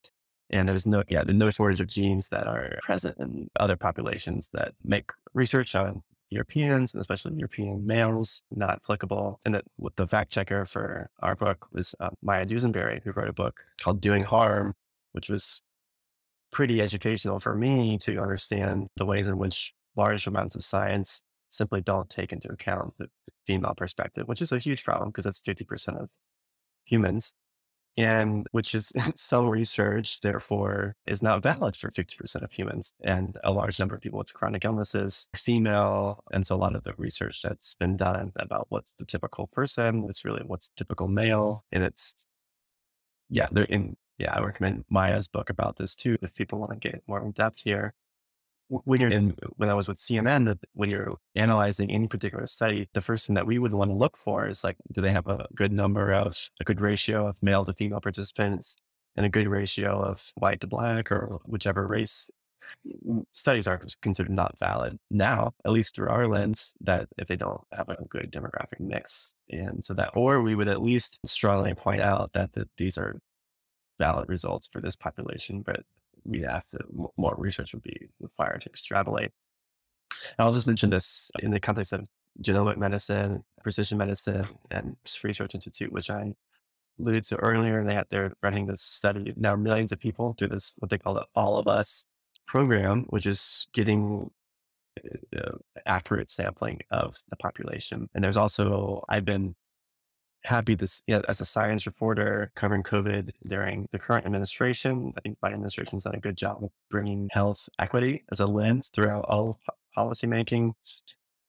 And 0.50 0.70
there's 0.70 0.86
no, 0.86 1.04
yeah, 1.08 1.24
there's 1.24 1.38
no 1.38 1.50
shortage 1.50 1.82
of 1.82 1.88
genes 1.88 2.30
that 2.30 2.48
are 2.48 2.78
present 2.84 3.18
in 3.18 3.50
other 3.60 3.76
populations 3.76 4.50
that 4.54 4.74
make 4.84 5.12
research 5.34 5.74
on 5.76 6.04
Europeans 6.30 6.94
and 6.94 7.02
especially 7.02 7.36
European 7.36 7.86
males, 7.86 8.44
not 8.52 8.76
applicable. 8.84 9.40
And 9.46 9.56
that 9.56 9.66
the 9.96 10.08
fact 10.08 10.32
checker 10.32 10.66
for 10.66 11.10
our 11.22 11.36
book 11.36 11.68
was 11.72 11.96
uh, 12.00 12.10
Maya 12.22 12.46
Dusenberry, 12.46 13.02
who 13.04 13.12
wrote 13.12 13.30
a 13.30 13.34
book 13.34 13.62
called 13.82 14.02
Doing 14.02 14.24
Harm, 14.24 14.76
which 15.13 15.30
was 15.30 15.62
pretty 16.52 16.82
educational 16.82 17.39
for 17.39 17.56
me 17.56 17.97
to 17.99 18.21
understand 18.21 18.88
the 18.97 19.06
ways 19.06 19.28
in 19.28 19.38
which 19.38 19.73
large 19.95 20.28
amounts 20.28 20.56
of 20.56 20.63
science 20.63 21.21
simply 21.49 21.82
don't 21.82 22.10
take 22.10 22.32
into 22.32 22.52
account 22.52 22.93
the 22.99 23.08
female 23.47 23.73
perspective, 23.76 24.28
which 24.28 24.41
is 24.41 24.52
a 24.52 24.60
huge 24.60 24.84
problem 24.84 25.10
because 25.10 25.26
that's 25.26 25.41
50% 25.41 26.02
of 26.02 26.12
humans 26.86 27.34
and 27.97 28.47
which 28.52 28.73
is 28.73 28.91
some 29.15 29.47
research, 29.47 30.21
therefore, 30.21 30.95
is 31.06 31.21
not 31.21 31.43
valid 31.43 31.76
for 31.76 31.91
50% 31.91 32.41
of 32.41 32.52
humans. 32.52 32.93
And 33.04 33.38
a 33.43 33.54
large 33.54 33.80
number 33.80 33.95
of 33.95 34.02
people 34.02 34.19
with 34.19 34.34
chronic 34.34 34.65
illnesses, 34.65 35.28
female. 35.36 36.23
And 36.32 36.45
so 36.45 36.56
a 36.56 36.58
lot 36.58 36.76
of 36.76 36.84
the 36.84 36.93
research 36.97 37.41
that's 37.43 37.76
been 37.76 37.97
done 37.97 38.32
about 38.36 38.67
what's 38.69 38.93
the 38.93 39.06
typical 39.06 39.47
person, 39.47 40.06
it's 40.10 40.26
really 40.26 40.43
what's 40.45 40.69
typical 40.76 41.08
male. 41.08 41.65
And 41.71 41.84
it's, 41.84 42.26
yeah, 43.30 43.47
they're 43.52 43.65
in, 43.65 43.95
yeah, 44.17 44.34
I 44.34 44.41
recommend 44.41 44.86
Maya's 44.89 45.28
book 45.28 45.49
about 45.49 45.78
this 45.78 45.95
too, 45.95 46.17
if 46.21 46.34
people 46.34 46.60
want 46.60 46.71
to 46.71 46.89
get 46.89 47.04
more 47.08 47.23
in 47.23 47.32
depth 47.32 47.62
here 47.63 47.93
when 48.69 48.99
you're 48.99 49.12
in, 49.12 49.36
when 49.58 49.69
I 49.69 49.73
was 49.73 49.88
with 49.88 49.99
CNN, 49.99 50.45
that 50.45 50.60
when 50.73 50.89
you're 50.89 51.15
analyzing 51.36 51.91
any 51.91 52.08
particular 52.08 52.47
study, 52.47 52.89
the 52.93 53.02
first 53.02 53.28
thing 53.28 53.36
that 53.36 53.45
we 53.45 53.60
would 53.60 53.73
want 53.73 53.91
to 53.91 53.95
look 53.95 54.17
for 54.17 54.47
is 54.47 54.63
like, 54.63 54.78
do 54.91 55.02
they 55.02 55.12
have 55.12 55.28
a 55.28 55.47
good 55.56 55.71
number 55.71 56.13
of 56.13 56.49
a 56.60 56.63
good 56.63 56.82
ratio 56.82 57.28
of 57.28 57.41
male 57.43 57.63
to 57.65 57.73
female 57.73 58.02
participants 58.02 58.78
and 59.15 59.26
a 59.26 59.30
good 59.30 59.47
ratio 59.47 60.02
of 60.02 60.32
white 60.36 60.62
to 60.62 60.67
black 60.67 61.12
or 61.12 61.39
whichever 61.45 61.86
race 61.86 62.32
mm, 63.06 63.23
studies 63.32 63.67
are 63.67 63.80
considered 64.02 64.32
not 64.32 64.58
valid 64.58 64.97
now, 65.12 65.54
at 65.65 65.71
least 65.71 65.95
through 65.95 66.10
our 66.10 66.28
lens, 66.28 66.73
that 66.82 67.08
if 67.17 67.28
they 67.28 67.36
don't 67.36 67.62
have 67.73 67.89
a 67.89 67.97
good 68.10 68.32
demographic 68.32 68.80
mix. 68.80 69.36
And 69.49 69.86
so 69.86 69.93
that, 69.95 70.12
or 70.15 70.41
we 70.41 70.56
would 70.56 70.67
at 70.67 70.82
least 70.82 71.19
strongly 71.26 71.76
point 71.76 72.02
out 72.02 72.34
that, 72.34 72.54
that 72.54 72.69
these 72.78 72.97
are 72.97 73.19
valid 73.98 74.30
results 74.30 74.68
for 74.72 74.82
this 74.82 74.96
population, 74.96 75.62
but 75.62 75.82
we 76.26 76.42
have 76.42 76.66
to 76.68 76.80
more 77.18 77.36
research 77.38 77.74
would 77.74 77.84
be 77.84 78.10
required 78.20 78.62
to 78.62 78.70
extrapolate. 78.70 79.32
I'll 80.40 80.54
just 80.54 80.68
mention 80.68 80.90
this 80.90 81.30
in 81.40 81.52
the 81.52 81.60
context 81.60 81.94
of 81.94 82.08
genomic 82.42 82.78
medicine, 82.78 83.44
precision 83.62 83.98
medicine, 83.98 84.46
and 84.72 84.96
Research 85.24 85.56
Institute, 85.56 85.92
which 85.92 86.10
I 86.10 86.34
alluded 87.00 87.24
to 87.26 87.36
earlier. 87.38 87.84
They 87.84 87.96
had, 87.96 88.06
they're 88.10 88.34
running 88.42 88.68
this 88.68 88.82
study 88.82 89.34
now 89.36 89.56
millions 89.56 89.92
of 89.92 90.00
people 90.00 90.36
through 90.38 90.50
this 90.50 90.76
what 90.80 90.90
they 90.90 90.98
call 90.98 91.16
the 91.16 91.26
All 91.36 91.58
of 91.58 91.68
Us 91.68 92.06
program, 92.48 93.06
which 93.10 93.26
is 93.26 93.68
getting 93.74 94.32
uh, 95.36 95.58
accurate 95.86 96.30
sampling 96.30 96.80
of 96.92 97.18
the 97.30 97.36
population. 97.38 98.10
And 98.14 98.24
there's 98.24 98.38
also 98.38 99.04
I've 99.10 99.26
been 99.26 99.56
happy 100.46 100.76
to, 100.76 100.88
as 101.28 101.42
a 101.42 101.46
science 101.46 101.86
reporter 101.86 102.52
covering 102.56 102.84
COVID 102.84 103.32
during 103.48 103.88
the 103.92 104.00
current 104.00 104.26
administration. 104.26 105.14
I 105.18 105.22
think 105.22 105.38
Biden 105.40 105.54
administration's 105.54 106.04
done 106.04 106.16
a 106.16 106.20
good 106.20 106.38
job 106.38 106.64
of 106.64 106.72
bringing 106.90 107.30
health 107.32 107.70
equity 107.80 108.24
as 108.32 108.40
a 108.40 108.46
lens 108.48 108.90
throughout 108.94 109.26
all 109.26 109.60
policymaking. 109.98 110.74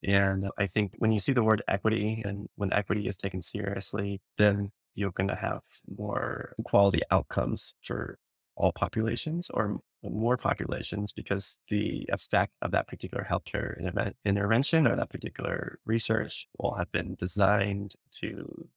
And 0.05 0.51
I 0.59 0.67
think 0.67 0.93
when 0.99 1.13
you 1.13 1.19
see 1.19 1.33
the 1.33 1.43
word 1.43 1.63
equity 1.67 2.23
and 2.25 2.49
when 2.57 2.73
equity 2.73 3.09
is 3.09 3.17
taken 3.17 3.43
seriously, 3.43 4.21
then 4.37 4.71
you're 4.95 5.13
going 5.13 5.29
to 5.29 5.35
have 5.35 5.63
more 5.97 6.55
quality 6.65 7.01
outcomes 7.11 7.75
for 7.83 8.19
all 8.57 8.73
populations 8.73 9.51
or 9.51 9.81
more 10.03 10.37
populations 10.37 11.13
because 11.13 11.59
the 11.71 12.09
effect 12.13 12.53
of 12.63 12.71
that 12.71 12.87
particular 12.87 13.27
healthcare 13.29 13.77
intervention 14.25 14.87
or 14.87 14.95
that 14.95 15.11
particular 15.11 15.79
research 15.87 16.47
will 16.59 16.75
have 16.75 16.91
been 16.93 17.17
designed 17.17 17.95
to 18.13 18.69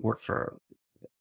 work 0.00 0.20
for 0.20 0.58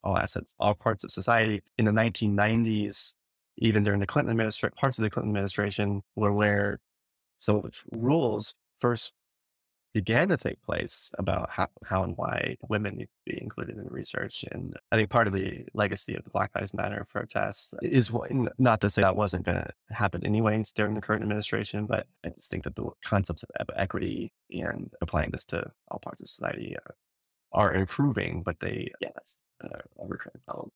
all 0.03 0.17
assets, 0.17 0.55
all 0.59 0.73
parts 0.73 1.03
of 1.03 1.11
society. 1.11 1.61
In 1.77 1.85
the 1.85 1.91
1990s, 1.91 3.15
even 3.57 3.83
during 3.83 3.99
the 3.99 4.07
Clinton 4.07 4.31
administration, 4.31 4.75
parts 4.79 4.97
of 4.97 5.03
the 5.03 5.09
Clinton 5.09 5.31
administration 5.31 6.01
were 6.15 6.33
where 6.33 6.79
some 7.37 7.57
of 7.57 7.63
the 7.63 7.71
rules 7.91 8.55
first 8.79 9.11
began 9.93 10.29
to 10.29 10.37
take 10.37 10.61
place 10.61 11.11
about 11.17 11.49
how, 11.49 11.67
how 11.83 12.03
and 12.03 12.15
why 12.15 12.55
women 12.69 12.95
need 12.95 13.05
to 13.05 13.33
be 13.33 13.41
included 13.41 13.75
in 13.77 13.87
research. 13.87 14.45
And 14.51 14.75
I 14.91 14.95
think 14.95 15.09
part 15.09 15.27
of 15.27 15.33
the 15.33 15.65
legacy 15.73 16.15
of 16.15 16.23
the 16.23 16.29
Black 16.29 16.51
Lives 16.55 16.73
Matter 16.73 17.05
protests 17.09 17.73
is 17.81 18.11
not 18.59 18.81
to 18.81 18.89
say 18.89 19.01
that 19.01 19.15
wasn't 19.15 19.45
going 19.45 19.57
to 19.57 19.69
happen 19.89 20.23
anyways 20.23 20.71
during 20.73 20.93
the 20.93 21.01
current 21.01 21.23
administration, 21.23 21.87
but 21.87 22.05
I 22.23 22.29
just 22.29 22.51
think 22.51 22.65
that 22.65 22.75
the 22.75 22.89
concepts 23.03 23.43
of 23.43 23.69
equity 23.75 24.31
and 24.51 24.91
applying 25.01 25.31
this 25.31 25.45
to 25.45 25.71
all 25.89 25.99
parts 25.99 26.21
of 26.21 26.29
society 26.29 26.75
are 27.51 27.73
improving, 27.73 28.43
but 28.43 28.59
they, 28.59 28.91
yeah, 29.01 29.09
that's 29.15 29.41
uh, 29.63 29.79
a 29.99 30.07
recurring 30.07 30.41
problem. 30.45 30.71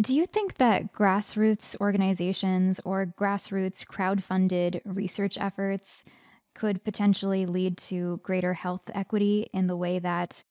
Do 0.00 0.14
you 0.14 0.26
think 0.26 0.58
that 0.58 0.92
grassroots 0.92 1.74
organizations 1.80 2.80
or 2.84 3.06
grassroots 3.18 3.84
crowd-funded 3.84 4.82
research 4.84 5.36
efforts 5.40 6.04
could 6.54 6.84
potentially 6.84 7.46
lead 7.46 7.76
to 7.78 8.20
greater 8.22 8.54
health 8.54 8.90
equity 8.94 9.48
in 9.52 9.66
the 9.66 9.76
way 9.76 9.98
that 9.98 10.44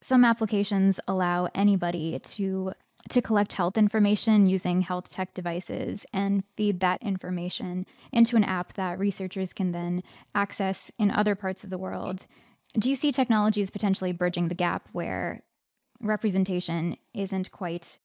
some 0.00 0.24
applications 0.24 1.00
allow 1.08 1.48
anybody 1.54 2.18
to 2.20 2.72
to 3.10 3.22
collect 3.22 3.52
health 3.52 3.78
information 3.78 4.46
using 4.46 4.82
health 4.82 5.08
tech 5.08 5.32
devices 5.32 6.04
and 6.12 6.42
feed 6.56 6.80
that 6.80 7.00
information 7.00 7.86
into 8.12 8.36
an 8.36 8.44
app 8.44 8.72
that 8.74 8.98
researchers 8.98 9.52
can 9.52 9.70
then 9.70 10.02
access 10.34 10.90
in 10.98 11.10
other 11.10 11.34
parts 11.34 11.62
of 11.62 11.70
the 11.70 11.78
world 11.78 12.26
do 12.74 12.90
you 12.90 12.96
see 12.96 13.12
technology 13.12 13.62
as 13.62 13.70
potentially 13.70 14.12
bridging 14.12 14.48
the 14.48 14.54
gap 14.54 14.88
where 14.92 15.42
representation 16.00 16.96
isn't 17.14 17.50
quite 17.50 17.98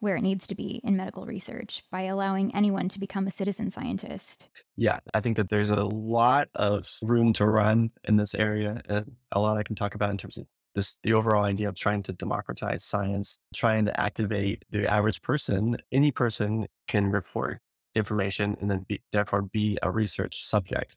where 0.00 0.16
it 0.16 0.22
needs 0.22 0.46
to 0.46 0.54
be 0.54 0.80
in 0.84 0.96
medical 0.96 1.26
research 1.26 1.82
by 1.90 2.02
allowing 2.02 2.54
anyone 2.54 2.88
to 2.88 3.00
become 3.00 3.26
a 3.26 3.32
citizen 3.32 3.68
scientist? 3.68 4.48
Yeah, 4.76 5.00
I 5.12 5.20
think 5.20 5.36
that 5.36 5.48
there's 5.50 5.70
a 5.70 5.82
lot 5.84 6.48
of 6.54 6.88
room 7.02 7.32
to 7.34 7.46
run 7.46 7.90
in 8.04 8.16
this 8.16 8.34
area, 8.34 8.80
and 8.88 9.16
a 9.32 9.40
lot 9.40 9.58
I 9.58 9.64
can 9.64 9.74
talk 9.74 9.94
about 9.94 10.10
in 10.10 10.18
terms 10.18 10.38
of 10.38 10.46
this 10.74 10.98
the 11.02 11.14
overall 11.14 11.44
idea 11.44 11.68
of 11.68 11.74
trying 11.74 12.02
to 12.04 12.12
democratize 12.12 12.84
science, 12.84 13.40
trying 13.54 13.86
to 13.86 14.00
activate 14.00 14.64
the 14.70 14.86
average 14.86 15.20
person. 15.22 15.78
Any 15.90 16.12
person 16.12 16.68
can 16.86 17.10
report 17.10 17.60
information 17.94 18.56
and 18.60 18.70
then 18.70 18.84
be, 18.86 19.02
therefore 19.10 19.42
be 19.42 19.78
a 19.82 19.90
research 19.90 20.44
subject 20.44 20.96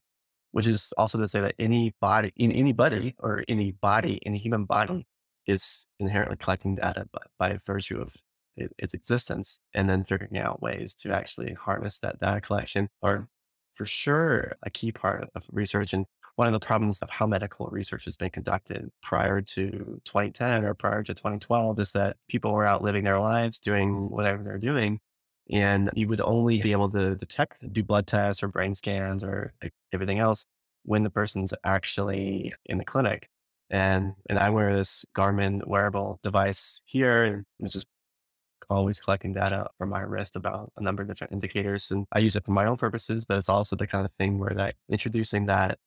which 0.51 0.67
is 0.67 0.93
also 0.97 1.17
to 1.17 1.27
say 1.27 1.41
that 1.41 1.55
any 1.59 1.93
body, 2.01 2.31
in 2.35 2.51
any 2.51 2.73
body 2.73 3.15
or 3.19 3.43
any 3.47 3.71
body, 3.71 4.19
any 4.25 4.37
human 4.37 4.65
body 4.65 5.05
is 5.47 5.85
inherently 5.99 6.37
collecting 6.37 6.75
data 6.75 7.07
by, 7.11 7.21
by 7.39 7.57
virtue 7.65 8.01
of 8.01 8.13
it, 8.57 8.71
its 8.77 8.93
existence 8.93 9.59
and 9.73 9.89
then 9.89 10.03
figuring 10.03 10.37
out 10.37 10.61
ways 10.61 10.93
to 10.93 11.11
actually 11.11 11.53
harness 11.53 11.99
that 11.99 12.19
data 12.19 12.41
collection 12.41 12.89
are 13.01 13.27
for 13.73 13.85
sure 13.85 14.53
a 14.63 14.69
key 14.69 14.91
part 14.91 15.29
of 15.35 15.43
research. 15.51 15.93
And 15.93 16.05
one 16.35 16.47
of 16.47 16.53
the 16.53 16.65
problems 16.65 16.99
of 17.01 17.09
how 17.09 17.27
medical 17.27 17.67
research 17.67 18.05
has 18.05 18.17
been 18.17 18.29
conducted 18.29 18.89
prior 19.01 19.41
to 19.41 20.01
2010 20.05 20.65
or 20.65 20.73
prior 20.73 21.03
to 21.03 21.13
2012 21.13 21.79
is 21.79 21.91
that 21.93 22.17
people 22.29 22.51
were 22.51 22.65
out 22.65 22.83
living 22.83 23.03
their 23.03 23.19
lives 23.19 23.59
doing 23.59 24.09
whatever 24.09 24.43
they're 24.43 24.57
doing 24.57 24.99
and 25.51 25.89
you 25.95 26.07
would 26.07 26.21
only 26.21 26.61
be 26.61 26.71
able 26.71 26.89
to 26.91 27.15
detect, 27.15 27.71
do 27.73 27.83
blood 27.83 28.07
tests 28.07 28.41
or 28.41 28.47
brain 28.47 28.73
scans 28.73 29.23
or 29.23 29.53
everything 29.93 30.19
else 30.19 30.45
when 30.83 31.03
the 31.03 31.09
person's 31.09 31.53
actually 31.63 32.53
in 32.65 32.77
the 32.77 32.85
clinic. 32.85 33.29
And, 33.69 34.13
and 34.29 34.39
I 34.39 34.49
wear 34.49 34.75
this 34.75 35.05
Garmin 35.15 35.65
wearable 35.67 36.19
device 36.23 36.81
here, 36.85 37.45
which 37.59 37.75
is 37.75 37.85
always 38.69 38.99
collecting 38.99 39.33
data 39.33 39.67
from 39.77 39.89
my 39.89 40.01
wrist 40.01 40.35
about 40.35 40.71
a 40.77 40.81
number 40.81 41.01
of 41.01 41.09
different 41.09 41.33
indicators. 41.33 41.91
And 41.91 42.05
I 42.11 42.19
use 42.19 42.35
it 42.35 42.45
for 42.45 42.51
my 42.51 42.65
own 42.65 42.77
purposes, 42.77 43.25
but 43.25 43.37
it's 43.37 43.49
also 43.49 43.75
the 43.75 43.87
kind 43.87 44.05
of 44.05 44.11
thing 44.13 44.39
where 44.39 44.53
that 44.55 44.75
introducing 44.89 45.45
that 45.45 45.77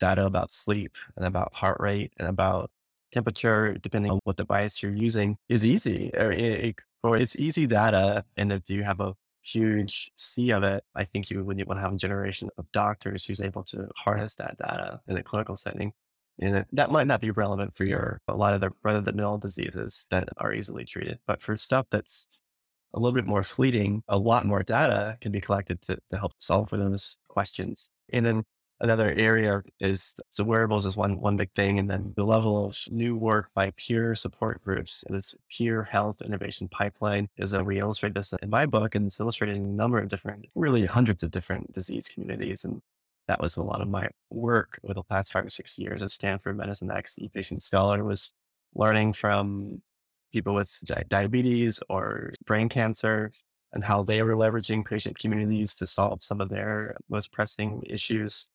data 0.00 0.24
about 0.24 0.52
sleep 0.52 0.96
and 1.16 1.26
about 1.26 1.52
heart 1.52 1.78
rate 1.80 2.12
and 2.18 2.28
about 2.28 2.70
temperature, 3.12 3.74
depending 3.74 4.12
on 4.12 4.20
what 4.24 4.36
device 4.36 4.82
you're 4.82 4.94
using, 4.94 5.36
is 5.48 5.64
easy. 5.64 6.10
It, 6.14 6.76
or 7.02 7.16
it's 7.16 7.36
easy 7.36 7.66
data. 7.66 8.24
And 8.36 8.52
if 8.52 8.68
you 8.70 8.82
have 8.82 9.00
a 9.00 9.14
huge 9.42 10.10
sea 10.16 10.50
of 10.50 10.62
it, 10.62 10.84
I 10.94 11.04
think 11.04 11.30
you 11.30 11.42
would 11.42 11.66
want 11.66 11.78
to 11.78 11.82
have 11.82 11.94
a 11.94 11.96
generation 11.96 12.50
of 12.58 12.70
doctors 12.72 13.24
who's 13.24 13.40
able 13.40 13.64
to 13.64 13.88
harness 13.96 14.34
that 14.36 14.58
data 14.58 15.00
in 15.08 15.16
a 15.16 15.22
clinical 15.22 15.56
setting. 15.56 15.92
And 16.40 16.64
that 16.72 16.92
might 16.92 17.08
not 17.08 17.20
be 17.20 17.30
relevant 17.32 17.76
for 17.76 17.84
your 17.84 18.20
a 18.28 18.34
lot 18.34 18.54
of 18.54 18.60
the 18.60 18.70
rather 18.84 19.00
the 19.00 19.12
mill 19.12 19.38
diseases 19.38 20.06
that 20.10 20.28
are 20.36 20.52
easily 20.52 20.84
treated. 20.84 21.18
But 21.26 21.42
for 21.42 21.56
stuff 21.56 21.86
that's 21.90 22.28
a 22.94 23.00
little 23.00 23.14
bit 23.14 23.26
more 23.26 23.42
fleeting, 23.42 24.02
a 24.08 24.18
lot 24.18 24.46
more 24.46 24.62
data 24.62 25.18
can 25.20 25.32
be 25.32 25.40
collected 25.40 25.82
to, 25.82 25.98
to 26.10 26.16
help 26.16 26.32
solve 26.38 26.70
for 26.70 26.76
those 26.76 27.18
questions. 27.28 27.90
And 28.12 28.24
then 28.24 28.44
Another 28.80 29.12
area 29.16 29.62
is 29.80 30.14
so 30.30 30.44
wearables 30.44 30.86
is 30.86 30.96
one 30.96 31.20
one 31.20 31.36
big 31.36 31.50
thing, 31.54 31.80
and 31.80 31.90
then 31.90 32.12
the 32.16 32.24
level 32.24 32.66
of 32.66 32.78
new 32.90 33.16
work 33.16 33.50
by 33.54 33.72
peer 33.72 34.14
support 34.14 34.62
groups. 34.62 35.04
This 35.10 35.34
peer 35.50 35.82
health 35.82 36.22
innovation 36.22 36.68
pipeline 36.68 37.28
is 37.38 37.50
that 37.50 37.66
we 37.66 37.80
illustrate 37.80 38.14
this 38.14 38.32
in 38.40 38.50
my 38.50 38.66
book, 38.66 38.94
and 38.94 39.06
it's 39.06 39.18
illustrated 39.18 39.56
in 39.56 39.64
a 39.64 39.68
number 39.68 39.98
of 39.98 40.08
different, 40.08 40.46
really 40.54 40.86
hundreds 40.86 41.24
of 41.24 41.32
different 41.32 41.72
disease 41.72 42.06
communities. 42.08 42.64
And 42.64 42.80
that 43.26 43.40
was 43.40 43.56
a 43.56 43.62
lot 43.64 43.80
of 43.80 43.88
my 43.88 44.08
work 44.30 44.78
over 44.84 44.94
the 44.94 45.02
past 45.02 45.32
five 45.32 45.46
or 45.46 45.50
six 45.50 45.78
years 45.78 46.00
at 46.02 46.10
Stanford 46.12 46.56
Medicine 46.56 46.90
X, 46.90 47.18
e-patient 47.18 47.62
scholar 47.62 48.04
was 48.04 48.32
learning 48.74 49.12
from 49.12 49.82
people 50.32 50.54
with 50.54 50.78
di- 50.84 51.04
diabetes 51.08 51.80
or 51.88 52.30
brain 52.46 52.68
cancer 52.68 53.32
and 53.72 53.84
how 53.84 54.02
they 54.02 54.22
were 54.22 54.34
leveraging 54.34 54.84
patient 54.86 55.18
communities 55.18 55.74
to 55.74 55.86
solve 55.86 56.22
some 56.22 56.40
of 56.40 56.48
their 56.48 56.96
most 57.08 57.32
pressing 57.32 57.82
issues. 57.86 58.48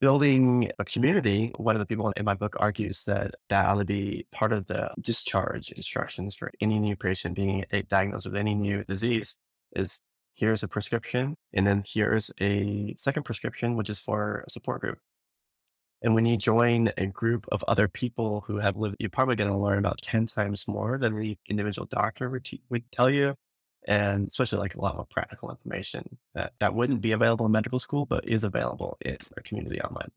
Building 0.00 0.70
a 0.78 0.84
community, 0.84 1.52
one 1.56 1.74
of 1.74 1.80
the 1.80 1.86
people 1.86 2.12
in 2.16 2.24
my 2.26 2.34
book 2.34 2.54
argues 2.60 3.04
that 3.04 3.34
that 3.48 3.64
ought 3.66 3.78
to 3.78 3.84
be 3.86 4.26
part 4.30 4.52
of 4.52 4.66
the 4.66 4.90
discharge 5.00 5.72
instructions 5.72 6.36
for 6.36 6.52
any 6.60 6.78
new 6.78 6.96
patient 6.96 7.34
being 7.34 7.64
diagnosed 7.88 8.26
with 8.26 8.36
any 8.36 8.54
new 8.54 8.84
disease 8.84 9.38
is 9.74 10.00
here's 10.34 10.62
a 10.62 10.68
prescription, 10.68 11.34
and 11.54 11.66
then 11.66 11.82
here's 11.86 12.30
a 12.40 12.94
second 12.98 13.22
prescription, 13.22 13.74
which 13.74 13.88
is 13.88 13.98
for 13.98 14.44
a 14.46 14.50
support 14.50 14.82
group. 14.82 14.98
And 16.02 16.14
when 16.14 16.26
you 16.26 16.36
join 16.36 16.92
a 16.98 17.06
group 17.06 17.46
of 17.50 17.64
other 17.66 17.88
people 17.88 18.44
who 18.46 18.58
have 18.58 18.76
lived, 18.76 18.96
you're 18.98 19.08
probably 19.08 19.36
going 19.36 19.50
to 19.50 19.56
learn 19.56 19.78
about 19.78 20.02
10 20.02 20.26
times 20.26 20.68
more 20.68 20.98
than 20.98 21.16
the 21.18 21.38
individual 21.48 21.86
doctor 21.86 22.28
would, 22.28 22.44
t- 22.44 22.60
would 22.68 22.90
tell 22.92 23.08
you. 23.08 23.34
And 23.86 24.26
especially 24.26 24.58
like 24.58 24.74
a 24.74 24.80
lot 24.80 24.96
more 24.96 25.06
practical 25.08 25.50
information 25.50 26.18
that, 26.34 26.52
that 26.58 26.74
wouldn't 26.74 27.00
be 27.00 27.12
available 27.12 27.46
in 27.46 27.52
medical 27.52 27.78
school, 27.78 28.04
but 28.04 28.28
is 28.28 28.42
available 28.42 28.98
in 29.00 29.16
a 29.36 29.42
community 29.42 29.80
online. 29.80 30.10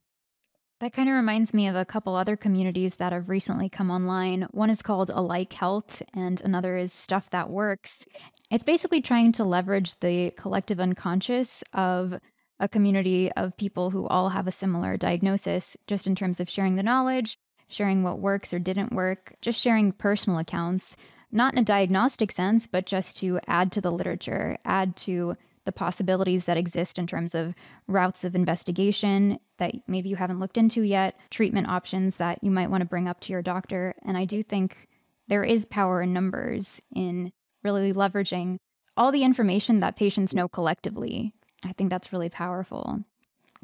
That 0.79 0.93
kind 0.93 1.09
of 1.09 1.15
reminds 1.15 1.53
me 1.53 1.67
of 1.67 1.75
a 1.75 1.83
couple 1.83 2.15
other 2.15 2.37
communities 2.37 2.95
that 2.95 3.11
have 3.11 3.27
recently 3.27 3.67
come 3.67 3.91
online. 3.91 4.47
One 4.51 4.69
is 4.69 4.81
called 4.81 5.09
Alike 5.09 5.51
Health, 5.51 6.01
and 6.13 6.39
another 6.41 6.77
is 6.77 6.93
Stuff 6.93 7.29
That 7.31 7.49
Works. 7.49 8.05
It's 8.49 8.63
basically 8.63 9.01
trying 9.01 9.33
to 9.33 9.43
leverage 9.43 9.99
the 9.99 10.31
collective 10.31 10.79
unconscious 10.79 11.63
of 11.73 12.17
a 12.61 12.69
community 12.69 13.29
of 13.33 13.57
people 13.57 13.89
who 13.89 14.07
all 14.07 14.29
have 14.29 14.47
a 14.47 14.53
similar 14.53 14.95
diagnosis, 14.95 15.75
just 15.85 16.07
in 16.07 16.15
terms 16.15 16.39
of 16.39 16.49
sharing 16.49 16.75
the 16.75 16.83
knowledge, 16.83 17.37
sharing 17.67 18.01
what 18.01 18.19
works 18.19 18.53
or 18.53 18.59
didn't 18.59 18.93
work, 18.93 19.35
just 19.41 19.61
sharing 19.61 19.91
personal 19.91 20.39
accounts, 20.39 20.95
not 21.31 21.53
in 21.53 21.59
a 21.59 21.63
diagnostic 21.63 22.31
sense, 22.31 22.67
but 22.67 22.85
just 22.85 23.17
to 23.17 23.39
add 23.47 23.71
to 23.73 23.81
the 23.81 23.91
literature, 23.91 24.57
add 24.65 24.95
to 24.97 25.35
the 25.65 25.71
possibilities 25.71 26.45
that 26.45 26.57
exist 26.57 26.97
in 26.97 27.05
terms 27.05 27.35
of 27.35 27.53
routes 27.87 28.23
of 28.23 28.33
investigation 28.33 29.39
that 29.57 29.75
maybe 29.87 30.09
you 30.09 30.15
haven't 30.15 30.39
looked 30.39 30.57
into 30.57 30.81
yet, 30.81 31.15
treatment 31.29 31.67
options 31.67 32.15
that 32.15 32.43
you 32.43 32.49
might 32.49 32.71
want 32.71 32.81
to 32.81 32.87
bring 32.87 33.07
up 33.07 33.19
to 33.19 33.31
your 33.31 33.41
doctor. 33.41 33.93
And 34.03 34.17
I 34.17 34.25
do 34.25 34.41
think 34.41 34.87
there 35.27 35.43
is 35.43 35.65
power 35.65 36.01
in 36.01 36.11
numbers 36.11 36.81
in 36.95 37.31
really 37.63 37.93
leveraging 37.93 38.57
all 38.97 39.11
the 39.11 39.23
information 39.23 39.79
that 39.79 39.95
patients 39.95 40.33
know 40.33 40.47
collectively. 40.47 41.33
I 41.63 41.73
think 41.73 41.89
that's 41.89 42.11
really 42.11 42.29
powerful. 42.29 43.01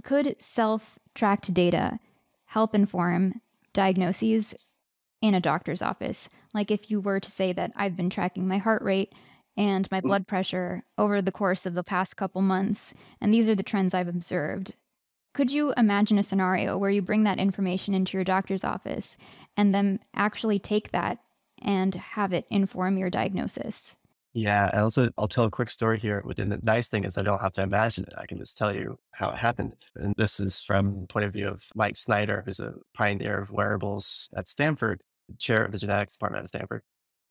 Could 0.03 0.35
self 0.39 0.99
tracked 1.15 1.53
data 1.53 1.97
help 2.45 2.75
inform 2.75 3.41
diagnoses 3.73 4.53
in 5.21 5.33
a 5.33 5.41
doctor's 5.41 5.81
office? 5.81 6.29
Like 6.55 6.71
if 6.71 6.89
you 6.89 7.01
were 7.01 7.19
to 7.19 7.29
say 7.29 7.51
that 7.53 7.73
I've 7.75 7.97
been 7.97 8.09
tracking 8.09 8.47
my 8.47 8.57
heart 8.57 8.81
rate 8.81 9.13
and 9.57 9.89
my 9.91 9.99
mm. 9.99 10.05
blood 10.05 10.25
pressure 10.25 10.83
over 10.97 11.21
the 11.21 11.31
course 11.31 11.65
of 11.65 11.73
the 11.73 11.83
past 11.83 12.15
couple 12.15 12.41
months. 12.41 12.93
And 13.21 13.33
these 13.33 13.49
are 13.49 13.55
the 13.55 13.61
trends 13.61 13.93
I've 13.93 14.07
observed. 14.07 14.73
Could 15.33 15.51
you 15.51 15.73
imagine 15.75 16.17
a 16.17 16.23
scenario 16.23 16.77
where 16.77 16.89
you 16.89 17.01
bring 17.01 17.23
that 17.23 17.39
information 17.39 17.93
into 17.93 18.15
your 18.15 18.23
doctor's 18.23 18.63
office 18.63 19.17
and 19.57 19.75
then 19.75 19.99
actually 20.15 20.59
take 20.59 20.91
that 20.91 21.19
and 21.61 21.93
have 21.93 22.31
it 22.31 22.45
inform 22.49 22.97
your 22.97 23.09
diagnosis? 23.09 23.97
Yeah, 24.31 24.69
and 24.71 24.81
also 24.81 25.09
I'll 25.17 25.27
tell 25.27 25.45
a 25.45 25.51
quick 25.51 25.69
story 25.69 25.99
here. 25.99 26.21
Within 26.25 26.49
the 26.49 26.59
nice 26.63 26.87
thing 26.87 27.03
is 27.03 27.17
I 27.17 27.21
don't 27.21 27.41
have 27.41 27.53
to 27.53 27.63
imagine 27.63 28.05
it. 28.05 28.13
I 28.17 28.25
can 28.25 28.37
just 28.37 28.57
tell 28.57 28.73
you 28.73 28.97
how 29.11 29.29
it 29.31 29.37
happened. 29.37 29.75
And 29.95 30.13
this 30.17 30.39
is 30.39 30.61
from 30.61 31.01
the 31.01 31.07
point 31.07 31.25
of 31.25 31.33
view 31.33 31.49
of 31.49 31.65
Mike 31.75 31.97
Snyder, 31.97 32.43
who's 32.45 32.59
a 32.59 32.73
pioneer 32.93 33.39
of 33.39 33.51
wearables 33.51 34.29
at 34.37 34.47
Stanford, 34.47 35.01
chair 35.39 35.63
of 35.65 35.71
the 35.71 35.77
genetics 35.77 36.13
department 36.13 36.43
at 36.43 36.49
Stanford. 36.49 36.81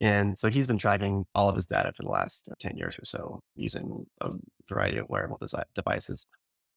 And 0.01 0.38
so 0.38 0.49
he's 0.49 0.66
been 0.66 0.78
tracking 0.78 1.24
all 1.34 1.49
of 1.49 1.55
his 1.55 1.66
data 1.66 1.92
for 1.97 2.03
the 2.03 2.11
last 2.11 2.49
uh, 2.51 2.55
10 2.59 2.76
years 2.76 2.99
or 2.99 3.05
so 3.05 3.40
using 3.55 4.07
a 4.20 4.30
variety 4.68 4.99
of 4.99 5.09
wearable 5.09 5.38
desi- 5.38 5.62
devices. 5.74 6.26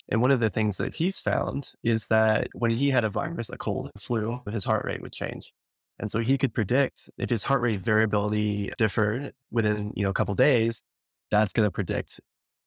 And 0.10 0.22
one 0.22 0.32
of 0.32 0.40
the 0.40 0.50
things 0.50 0.78
that 0.78 0.96
he's 0.96 1.20
found 1.20 1.74
is 1.84 2.08
that 2.08 2.48
when 2.54 2.72
he 2.72 2.90
had 2.92 3.04
a 3.04 3.10
virus, 3.10 3.50
a 3.50 3.58
cold, 3.58 3.92
flu, 3.98 4.42
his 4.50 4.64
heart 4.64 4.86
rate 4.86 5.02
would 5.02 5.12
change. 5.12 5.52
And 6.00 6.12
so 6.12 6.20
he 6.20 6.38
could 6.38 6.54
predict 6.54 7.10
if 7.18 7.30
his 7.30 7.44
heart 7.44 7.62
rate 7.62 7.82
variability 7.82 8.72
differed 8.78 9.34
within, 9.52 9.92
you 9.96 10.04
know, 10.04 10.12
a 10.12 10.14
couple 10.14 10.36
days, 10.36 10.84
that's 11.32 11.54
going 11.54 11.66
to 11.66 11.72
predict 11.72 12.20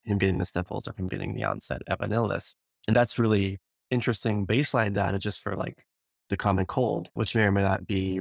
him 0.05 0.19
getting 0.19 0.39
the 0.39 0.45
sniffles 0.45 0.89
or 0.89 0.95
him 0.97 1.09
getting 1.09 1.35
the 1.35 1.45
onset 1.45 1.83
of 1.89 2.01
an 2.01 2.13
illness. 2.13 2.57
And 2.87 2.97
that's 2.97 3.19
really 3.19 3.59
interesting 3.91 4.47
baseline 4.47 4.95
data 4.95 5.19
just 5.19 5.41
for 5.41 5.57
like 5.57 5.85
the 6.31 6.37
common 6.37 6.65
cold, 6.65 7.11
which 7.15 7.35
may 7.35 7.45
or 7.45 7.53
may 7.53 7.63
not 7.63 7.87
be 7.87 8.21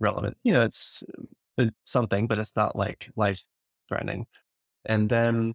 relevant. 0.00 0.36
You 0.42 0.54
know, 0.54 0.62
it's 0.62 1.04
uh, 1.58 1.66
something, 1.84 2.26
but 2.26 2.38
it's 2.38 2.56
not 2.56 2.76
like 2.76 3.10
life 3.16 3.44
threatening. 3.88 4.26
And 4.86 5.08
then 5.08 5.54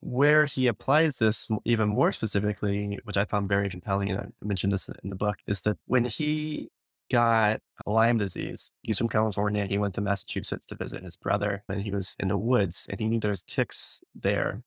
where 0.00 0.46
he 0.46 0.66
applies 0.66 1.18
this 1.18 1.50
even 1.64 1.88
more 1.88 2.12
specifically, 2.12 2.98
which 3.04 3.16
I 3.16 3.24
found 3.24 3.48
very 3.48 3.68
compelling, 3.70 4.10
and 4.10 4.20
I 4.20 4.26
mentioned 4.42 4.72
this 4.72 4.88
in 5.02 5.10
the 5.10 5.16
book, 5.16 5.36
is 5.46 5.62
that 5.62 5.78
when 5.86 6.04
he 6.04 6.68
got 7.10 7.60
Lyme 7.86 8.18
disease, 8.18 8.70
he's 8.82 8.98
from 8.98 9.08
California. 9.08 9.66
He 9.66 9.78
went 9.78 9.94
to 9.94 10.00
Massachusetts 10.00 10.66
to 10.66 10.74
visit 10.74 11.02
his 11.02 11.16
brother, 11.16 11.64
and 11.68 11.82
he 11.82 11.90
was 11.90 12.16
in 12.20 12.28
the 12.28 12.36
woods, 12.36 12.86
and 12.90 13.00
he 13.00 13.06
knew 13.06 13.18
there 13.18 13.30
was 13.30 13.42
ticks 13.42 14.02
there. 14.14 14.62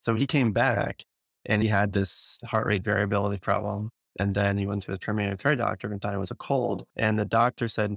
So 0.00 0.14
he 0.14 0.26
came 0.26 0.52
back, 0.52 1.04
and 1.46 1.62
he 1.62 1.68
had 1.68 1.92
this 1.92 2.40
heart 2.44 2.66
rate 2.66 2.82
variability 2.82 3.38
problem. 3.38 3.90
And 4.18 4.34
then 4.34 4.58
he 4.58 4.66
went 4.66 4.82
to 4.82 4.90
his 4.90 4.98
primary 4.98 5.36
care 5.36 5.56
doctor 5.56 5.90
and 5.90 6.00
thought 6.00 6.14
it 6.14 6.18
was 6.18 6.30
a 6.30 6.36
cold. 6.36 6.86
And 6.96 7.18
the 7.18 7.24
doctor 7.24 7.68
said, 7.68 7.96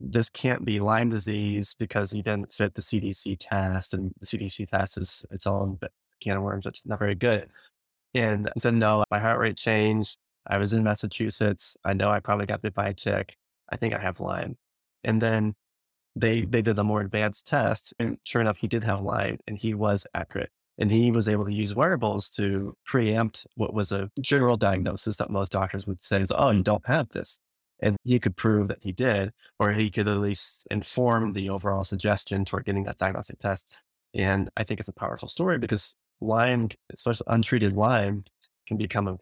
this 0.00 0.28
can't 0.28 0.64
be 0.64 0.80
Lyme 0.80 1.10
disease 1.10 1.74
because 1.78 2.10
he 2.10 2.22
didn't 2.22 2.52
fit 2.52 2.74
the 2.74 2.82
CDC 2.82 3.36
test, 3.38 3.94
and 3.94 4.12
the 4.20 4.26
CDC 4.26 4.68
test 4.68 4.98
is 4.98 5.24
its 5.30 5.46
own 5.46 5.78
can 6.20 6.36
of 6.36 6.42
worms. 6.42 6.66
It's 6.66 6.84
not 6.84 6.98
very 6.98 7.14
good. 7.14 7.48
And 8.14 8.48
I 8.48 8.52
said, 8.58 8.74
no, 8.74 9.04
my 9.10 9.18
heart 9.18 9.38
rate 9.38 9.56
changed. 9.56 10.18
I 10.46 10.58
was 10.58 10.72
in 10.72 10.84
Massachusetts. 10.84 11.76
I 11.84 11.94
know 11.94 12.10
I 12.10 12.20
probably 12.20 12.46
got 12.46 12.62
bit 12.62 12.74
by 12.74 12.88
a 12.88 12.94
tick. 12.94 13.36
I 13.70 13.76
think 13.76 13.94
I 13.94 13.98
have 13.98 14.20
Lyme. 14.20 14.56
And 15.02 15.20
then 15.20 15.54
they 16.16 16.42
they 16.42 16.62
did 16.62 16.78
a 16.78 16.84
more 16.84 17.00
advanced 17.00 17.46
test, 17.46 17.92
and 17.98 18.18
sure 18.24 18.40
enough, 18.40 18.58
he 18.58 18.68
did 18.68 18.84
have 18.84 19.02
Lyme, 19.02 19.38
and 19.46 19.58
he 19.58 19.74
was 19.74 20.06
accurate. 20.14 20.50
And 20.78 20.90
he 20.90 21.12
was 21.12 21.28
able 21.28 21.44
to 21.44 21.52
use 21.52 21.74
wearables 21.74 22.28
to 22.30 22.76
preempt 22.84 23.46
what 23.54 23.74
was 23.74 23.92
a 23.92 24.10
general 24.20 24.56
diagnosis 24.56 25.16
that 25.18 25.30
most 25.30 25.52
doctors 25.52 25.86
would 25.86 26.00
say 26.00 26.20
is, 26.20 26.32
oh, 26.34 26.50
you 26.50 26.62
don't 26.62 26.86
have 26.86 27.08
this 27.10 27.38
and 27.80 27.96
he 28.04 28.18
could 28.18 28.36
prove 28.36 28.68
that 28.68 28.78
he 28.80 28.92
did, 28.92 29.32
or 29.58 29.72
he 29.72 29.90
could 29.90 30.08
at 30.08 30.18
least 30.18 30.66
inform 30.70 31.32
the 31.32 31.50
overall 31.50 31.84
suggestion 31.84 32.44
toward 32.44 32.64
getting 32.64 32.84
that 32.84 32.98
diagnostic 32.98 33.38
test. 33.38 33.68
And 34.14 34.48
I 34.56 34.64
think 34.64 34.80
it's 34.80 34.88
a 34.88 34.92
powerful 34.92 35.28
story 35.28 35.58
because 35.58 35.96
Lyme, 36.20 36.70
especially 36.92 37.26
untreated 37.28 37.74
Lyme, 37.74 38.24
can 38.66 38.76
become 38.76 39.08
a 39.08 39.18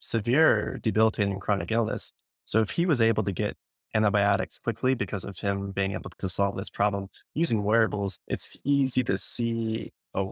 severe, 0.00 0.78
debilitating 0.82 1.40
chronic 1.40 1.72
illness. 1.72 2.12
So 2.44 2.60
if 2.60 2.70
he 2.70 2.86
was 2.86 3.00
able 3.00 3.24
to 3.24 3.32
get 3.32 3.56
antibiotics 3.94 4.58
quickly 4.58 4.94
because 4.94 5.24
of 5.24 5.38
him 5.38 5.72
being 5.72 5.92
able 5.92 6.10
to 6.18 6.28
solve 6.28 6.56
this 6.56 6.70
problem 6.70 7.08
using 7.34 7.64
wearables, 7.64 8.20
it's 8.28 8.56
easy 8.62 9.02
to 9.04 9.16
see 9.16 9.90
a 10.14 10.24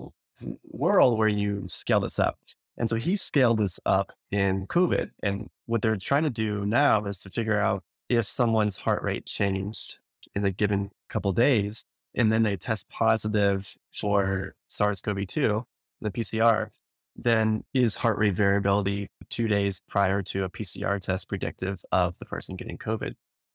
world 0.64 1.18
where 1.18 1.28
you 1.28 1.64
scale 1.68 2.00
this 2.00 2.18
up. 2.18 2.38
And 2.76 2.90
so 2.90 2.96
he 2.96 3.16
scaled 3.16 3.58
this 3.58 3.78
up 3.86 4.12
in 4.30 4.66
COVID. 4.66 5.10
And 5.22 5.48
what 5.66 5.82
they're 5.82 5.96
trying 5.96 6.24
to 6.24 6.30
do 6.30 6.66
now 6.66 7.04
is 7.04 7.18
to 7.18 7.30
figure 7.30 7.58
out 7.58 7.84
if 8.08 8.26
someone's 8.26 8.76
heart 8.76 9.02
rate 9.02 9.26
changed 9.26 9.98
in 10.34 10.44
a 10.44 10.50
given 10.50 10.90
couple 11.08 11.32
days, 11.32 11.84
and 12.14 12.32
then 12.32 12.42
they 12.42 12.56
test 12.56 12.88
positive 12.88 13.76
for 13.92 14.54
SARS 14.68 15.00
CoV 15.00 15.26
2, 15.26 15.66
the 16.00 16.10
PCR, 16.10 16.70
then 17.16 17.64
is 17.72 17.94
heart 17.96 18.18
rate 18.18 18.34
variability 18.34 19.08
two 19.30 19.48
days 19.48 19.80
prior 19.88 20.22
to 20.22 20.44
a 20.44 20.50
PCR 20.50 21.00
test 21.00 21.28
predictive 21.28 21.84
of 21.92 22.18
the 22.18 22.24
person 22.24 22.56
getting 22.56 22.78
COVID? 22.78 23.14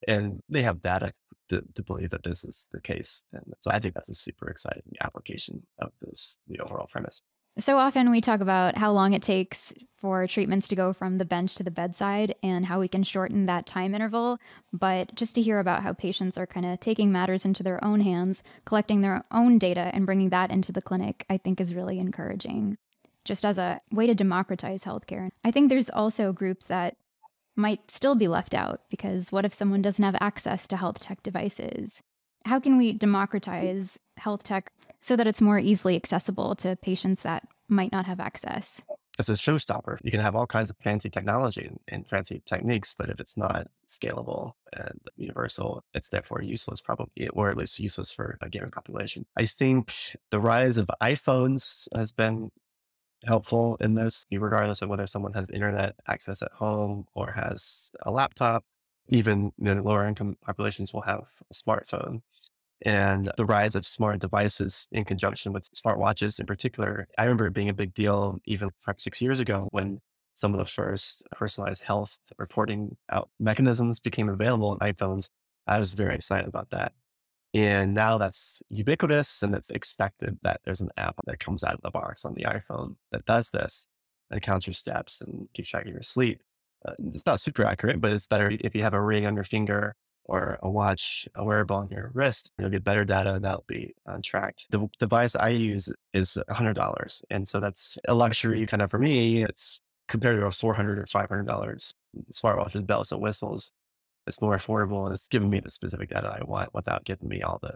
And 0.09 0.41
they 0.49 0.63
have 0.63 0.81
data 0.81 1.11
to, 1.49 1.61
to 1.75 1.83
believe 1.83 2.09
that 2.09 2.23
this 2.23 2.43
is 2.43 2.67
the 2.71 2.81
case. 2.81 3.23
And 3.31 3.53
so 3.59 3.69
I 3.71 3.79
think 3.79 3.93
that's 3.93 4.09
a 4.09 4.15
super 4.15 4.49
exciting 4.49 4.83
application 5.01 5.61
of 5.79 5.91
this, 6.01 6.39
the 6.47 6.59
overall 6.59 6.87
premise. 6.87 7.21
So 7.59 7.77
often 7.77 8.09
we 8.09 8.21
talk 8.21 8.39
about 8.39 8.77
how 8.77 8.91
long 8.91 9.13
it 9.13 9.21
takes 9.21 9.73
for 9.97 10.25
treatments 10.25 10.67
to 10.69 10.75
go 10.75 10.93
from 10.93 11.17
the 11.17 11.25
bench 11.25 11.55
to 11.55 11.63
the 11.63 11.69
bedside 11.71 12.33
and 12.41 12.65
how 12.65 12.79
we 12.79 12.87
can 12.87 13.03
shorten 13.03 13.45
that 13.45 13.65
time 13.65 13.93
interval. 13.93 14.39
But 14.73 15.13
just 15.13 15.35
to 15.35 15.41
hear 15.41 15.59
about 15.59 15.83
how 15.83 15.93
patients 15.93 16.37
are 16.37 16.47
kind 16.47 16.65
of 16.65 16.79
taking 16.79 17.11
matters 17.11 17.45
into 17.45 17.61
their 17.61 17.83
own 17.83 17.99
hands, 17.99 18.41
collecting 18.65 19.01
their 19.01 19.23
own 19.31 19.59
data, 19.59 19.91
and 19.93 20.05
bringing 20.05 20.29
that 20.29 20.51
into 20.51 20.71
the 20.71 20.81
clinic, 20.81 21.25
I 21.29 21.37
think 21.37 21.59
is 21.59 21.75
really 21.75 21.99
encouraging. 21.99 22.77
Just 23.25 23.45
as 23.45 23.57
a 23.57 23.79
way 23.91 24.07
to 24.07 24.15
democratize 24.15 24.85
healthcare. 24.85 25.29
I 25.43 25.51
think 25.51 25.69
there's 25.69 25.89
also 25.89 26.31
groups 26.31 26.65
that 26.65 26.95
might 27.59 27.91
still 27.91 28.15
be 28.15 28.27
left 28.27 28.53
out 28.53 28.81
because 28.89 29.31
what 29.31 29.45
if 29.45 29.53
someone 29.53 29.81
doesn't 29.81 30.03
have 30.03 30.17
access 30.19 30.65
to 30.67 30.77
health 30.77 30.99
tech 30.99 31.21
devices? 31.21 32.01
How 32.45 32.59
can 32.59 32.77
we 32.77 32.93
democratize 32.93 33.99
health 34.17 34.43
tech 34.43 34.71
so 34.99 35.15
that 35.15 35.27
it's 35.27 35.41
more 35.41 35.59
easily 35.59 35.95
accessible 35.95 36.55
to 36.55 36.75
patients 36.77 37.21
that 37.21 37.47
might 37.67 37.91
not 37.91 38.05
have 38.05 38.19
access? 38.19 38.83
it's 39.19 39.27
a 39.27 39.33
showstopper. 39.33 39.97
You 40.01 40.11
can 40.11 40.21
have 40.21 40.35
all 40.35 40.47
kinds 40.47 40.69
of 40.69 40.77
fancy 40.77 41.09
technology 41.09 41.69
and, 41.89 42.07
fancy 42.07 42.41
techniques, 42.45 42.95
but 42.97 43.09
if 43.09 43.19
it's 43.19 43.35
not 43.35 43.67
scalable 43.87 44.53
and 44.71 44.99
universal, 45.17 45.83
it's 45.93 46.07
therefore 46.07 46.41
useless, 46.41 46.79
probably, 46.79 47.27
or 47.33 47.49
at 47.49 47.57
least 47.57 47.79
useless 47.79 48.13
for 48.13 48.37
a 48.41 48.49
given 48.49 48.71
population. 48.71 49.25
I 49.37 49.45
think 49.45 49.93
the 50.31 50.39
rise 50.39 50.77
of 50.77 50.89
iPhones 51.03 51.89
has 51.93 52.13
been 52.13 52.49
helpful 53.25 53.77
in 53.79 53.95
this, 53.95 54.25
regardless 54.31 54.81
of 54.81 54.89
whether 54.89 55.07
someone 55.07 55.33
has 55.33 55.49
internet 55.49 55.95
access 56.07 56.41
at 56.41 56.51
home 56.51 57.05
or 57.13 57.31
has 57.31 57.91
a 58.03 58.11
laptop. 58.11 58.63
Even 59.09 59.51
the 59.57 59.75
lower 59.81 60.05
income 60.07 60.37
populations 60.45 60.93
will 60.93 61.01
have 61.01 61.21
a 61.49 61.53
smartphone 61.53 62.21
and 62.83 63.31
the 63.37 63.45
rise 63.45 63.75
of 63.75 63.85
smart 63.85 64.19
devices 64.19 64.87
in 64.91 65.03
conjunction 65.03 65.51
with 65.51 65.69
smartwatches 65.73 66.39
in 66.39 66.45
particular. 66.45 67.07
I 67.17 67.23
remember 67.23 67.47
it 67.47 67.53
being 67.53 67.69
a 67.69 67.73
big 67.73 67.93
deal 67.93 68.39
even 68.45 68.69
five, 68.79 68.95
six 68.99 69.21
years 69.21 69.39
ago 69.39 69.67
when 69.71 69.99
some 70.35 70.53
of 70.53 70.59
the 70.59 70.65
first 70.65 71.23
personalized 71.31 71.83
health 71.83 72.19
reporting 72.37 72.95
out 73.11 73.29
mechanisms 73.39 73.99
became 73.99 74.29
available 74.29 74.71
in 74.73 74.79
iPhones. 74.79 75.29
I 75.67 75.79
was 75.79 75.93
very 75.93 76.15
excited 76.15 76.47
about 76.47 76.69
that. 76.69 76.93
And 77.53 77.93
now 77.93 78.17
that's 78.17 78.61
ubiquitous 78.69 79.41
and 79.41 79.55
it's 79.55 79.71
expected 79.71 80.37
that 80.43 80.61
there's 80.65 80.81
an 80.81 80.91
app 80.97 81.15
that 81.25 81.39
comes 81.39 81.63
out 81.63 81.73
of 81.73 81.81
the 81.81 81.89
box 81.89 82.23
on 82.23 82.35
the 82.35 82.43
iPhone 82.43 82.95
that 83.11 83.25
does 83.25 83.49
this, 83.49 83.87
and 84.29 84.41
counts 84.41 84.67
your 84.67 84.73
steps 84.73 85.21
and 85.21 85.47
keeps 85.53 85.69
track 85.69 85.85
of 85.85 85.91
your 85.91 86.03
sleep. 86.03 86.41
Uh, 86.87 86.93
it's 87.13 87.25
not 87.25 87.39
super 87.39 87.65
accurate, 87.65 87.99
but 87.99 88.13
it's 88.13 88.27
better 88.27 88.51
if 88.59 88.75
you 88.75 88.81
have 88.83 88.93
a 88.93 89.01
ring 89.01 89.25
on 89.25 89.35
your 89.35 89.43
finger 89.43 89.95
or 90.29 90.59
a 90.61 90.69
watch, 90.69 91.27
a 91.35 91.43
wearable 91.43 91.75
on 91.75 91.89
your 91.89 92.11
wrist, 92.13 92.51
you'll 92.59 92.69
get 92.69 92.83
better 92.83 93.03
data 93.03 93.33
and 93.33 93.43
that'll 93.43 93.65
be 93.67 93.95
uh, 94.05 94.19
tracked. 94.23 94.67
The 94.69 94.87
device 94.99 95.35
I 95.35 95.49
use 95.49 95.91
is 96.13 96.37
$100. 96.49 97.21
And 97.31 97.47
so 97.47 97.59
that's 97.59 97.97
a 98.07 98.13
luxury 98.13 98.65
kind 98.67 98.83
of 98.83 98.91
for 98.91 98.99
me. 98.99 99.43
It's 99.43 99.79
compared 100.07 100.39
to 100.39 100.45
a 100.45 100.51
400 100.51 100.99
or 100.99 101.05
$500 101.05 101.93
smartwatch 102.31 102.73
with 102.75 102.85
bells 102.85 103.11
and 103.11 103.21
whistles. 103.21 103.71
It's 104.27 104.41
more 104.41 104.57
affordable 104.57 105.05
and 105.05 105.13
it's 105.13 105.27
giving 105.27 105.49
me 105.49 105.59
the 105.59 105.71
specific 105.71 106.09
data 106.09 106.37
I 106.39 106.43
want 106.43 106.73
without 106.73 107.05
giving 107.05 107.29
me 107.29 107.41
all 107.41 107.59
the 107.61 107.75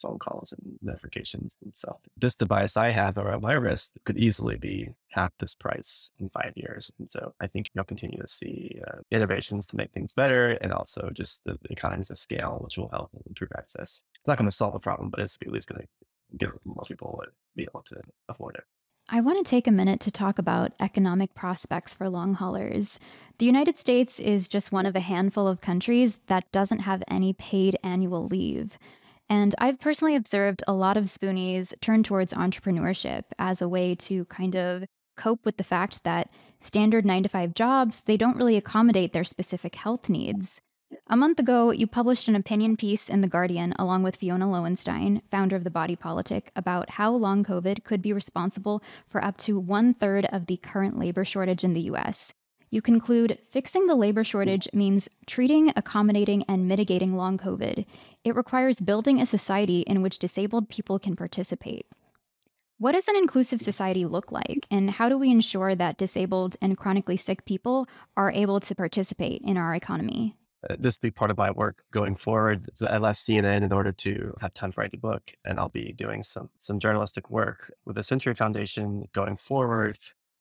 phone 0.00 0.18
calls 0.18 0.52
and 0.52 0.78
notifications 0.82 1.56
and 1.62 1.76
stuff. 1.76 1.96
This 2.16 2.34
device 2.34 2.76
I 2.76 2.90
have 2.90 3.18
around 3.18 3.42
my 3.42 3.52
wrist 3.52 3.98
could 4.04 4.16
easily 4.16 4.56
be 4.56 4.88
half 5.10 5.32
this 5.38 5.54
price 5.54 6.10
in 6.18 6.30
five 6.30 6.52
years. 6.56 6.90
And 6.98 7.10
so 7.10 7.34
I 7.40 7.46
think 7.46 7.68
you'll 7.74 7.84
continue 7.84 8.20
to 8.20 8.28
see 8.28 8.80
uh, 8.88 8.98
innovations 9.10 9.66
to 9.68 9.76
make 9.76 9.92
things 9.92 10.14
better 10.14 10.52
and 10.62 10.72
also 10.72 11.10
just 11.12 11.44
the, 11.44 11.58
the 11.62 11.72
economies 11.72 12.10
of 12.10 12.18
scale, 12.18 12.58
which 12.62 12.78
will 12.78 12.88
help 12.88 13.10
improve 13.26 13.50
access. 13.56 14.00
It's 14.14 14.28
not 14.28 14.38
going 14.38 14.48
to 14.48 14.56
solve 14.56 14.72
the 14.72 14.80
problem, 14.80 15.10
but 15.10 15.20
it's 15.20 15.36
at 15.42 15.52
least 15.52 15.68
going 15.68 15.82
to 15.82 15.88
get 16.36 16.50
more 16.64 16.84
people 16.86 17.22
be 17.56 17.64
able 17.64 17.82
to 17.82 18.00
afford 18.28 18.56
it. 18.56 18.64
I 19.12 19.20
want 19.20 19.44
to 19.44 19.50
take 19.50 19.66
a 19.66 19.72
minute 19.72 19.98
to 20.02 20.12
talk 20.12 20.38
about 20.38 20.70
economic 20.78 21.34
prospects 21.34 21.94
for 21.94 22.08
long 22.08 22.34
haulers. 22.34 23.00
The 23.38 23.44
United 23.44 23.76
States 23.76 24.20
is 24.20 24.46
just 24.46 24.70
one 24.70 24.86
of 24.86 24.94
a 24.94 25.00
handful 25.00 25.48
of 25.48 25.60
countries 25.60 26.20
that 26.28 26.50
doesn't 26.52 26.78
have 26.78 27.02
any 27.08 27.32
paid 27.32 27.76
annual 27.82 28.26
leave. 28.26 28.78
And 29.28 29.52
I've 29.58 29.80
personally 29.80 30.14
observed 30.14 30.62
a 30.68 30.74
lot 30.74 30.96
of 30.96 31.06
spoonies 31.06 31.74
turn 31.80 32.04
towards 32.04 32.32
entrepreneurship 32.34 33.24
as 33.36 33.60
a 33.60 33.68
way 33.68 33.96
to 33.96 34.26
kind 34.26 34.54
of 34.54 34.84
cope 35.16 35.44
with 35.44 35.56
the 35.56 35.64
fact 35.64 36.04
that 36.04 36.30
standard 36.60 37.04
9 37.04 37.24
to 37.24 37.28
5 37.28 37.52
jobs, 37.52 38.02
they 38.06 38.16
don't 38.16 38.36
really 38.36 38.56
accommodate 38.56 39.12
their 39.12 39.24
specific 39.24 39.74
health 39.74 40.08
needs. 40.08 40.60
A 41.06 41.16
month 41.16 41.38
ago, 41.38 41.70
you 41.70 41.86
published 41.86 42.28
an 42.28 42.36
opinion 42.36 42.76
piece 42.76 43.08
in 43.08 43.20
The 43.20 43.28
Guardian 43.28 43.74
along 43.78 44.02
with 44.02 44.16
Fiona 44.16 44.50
Lowenstein, 44.50 45.22
founder 45.30 45.56
of 45.56 45.64
The 45.64 45.70
Body 45.70 45.96
Politic, 45.96 46.50
about 46.56 46.90
how 46.90 47.12
long 47.12 47.44
COVID 47.44 47.84
could 47.84 48.02
be 48.02 48.12
responsible 48.12 48.82
for 49.08 49.22
up 49.22 49.36
to 49.38 49.58
one 49.58 49.94
third 49.94 50.26
of 50.26 50.46
the 50.46 50.56
current 50.56 50.98
labor 50.98 51.24
shortage 51.24 51.64
in 51.64 51.72
the 51.72 51.82
US. 51.82 52.32
You 52.70 52.80
conclude 52.80 53.38
fixing 53.50 53.86
the 53.86 53.96
labor 53.96 54.22
shortage 54.22 54.68
means 54.72 55.08
treating, 55.26 55.72
accommodating, 55.74 56.44
and 56.44 56.68
mitigating 56.68 57.16
long 57.16 57.38
COVID. 57.38 57.84
It 58.24 58.36
requires 58.36 58.80
building 58.80 59.20
a 59.20 59.26
society 59.26 59.80
in 59.80 60.02
which 60.02 60.18
disabled 60.18 60.68
people 60.68 60.98
can 60.98 61.16
participate. 61.16 61.86
What 62.78 62.92
does 62.92 63.08
an 63.08 63.16
inclusive 63.16 63.60
society 63.60 64.06
look 64.06 64.32
like, 64.32 64.66
and 64.70 64.90
how 64.90 65.08
do 65.08 65.18
we 65.18 65.30
ensure 65.30 65.74
that 65.74 65.98
disabled 65.98 66.56
and 66.62 66.78
chronically 66.78 67.16
sick 67.16 67.44
people 67.44 67.86
are 68.16 68.30
able 68.30 68.60
to 68.60 68.74
participate 68.74 69.42
in 69.42 69.56
our 69.56 69.74
economy? 69.74 70.36
Uh, 70.68 70.76
this 70.78 70.96
will 70.96 71.08
be 71.08 71.10
part 71.10 71.30
of 71.30 71.38
my 71.38 71.50
work 71.50 71.84
going 71.90 72.14
forward. 72.14 72.70
I 72.88 72.98
left 72.98 73.20
CNN 73.20 73.62
in 73.62 73.72
order 73.72 73.92
to 73.92 74.34
have 74.40 74.52
time 74.52 74.72
to 74.72 74.80
write 74.80 74.94
a 74.94 74.98
book, 74.98 75.32
and 75.44 75.58
I'll 75.58 75.68
be 75.68 75.92
doing 75.92 76.22
some 76.22 76.50
some 76.58 76.78
journalistic 76.78 77.30
work 77.30 77.72
with 77.84 77.96
the 77.96 78.02
Century 78.02 78.34
Foundation 78.34 79.08
going 79.12 79.36
forward 79.36 79.98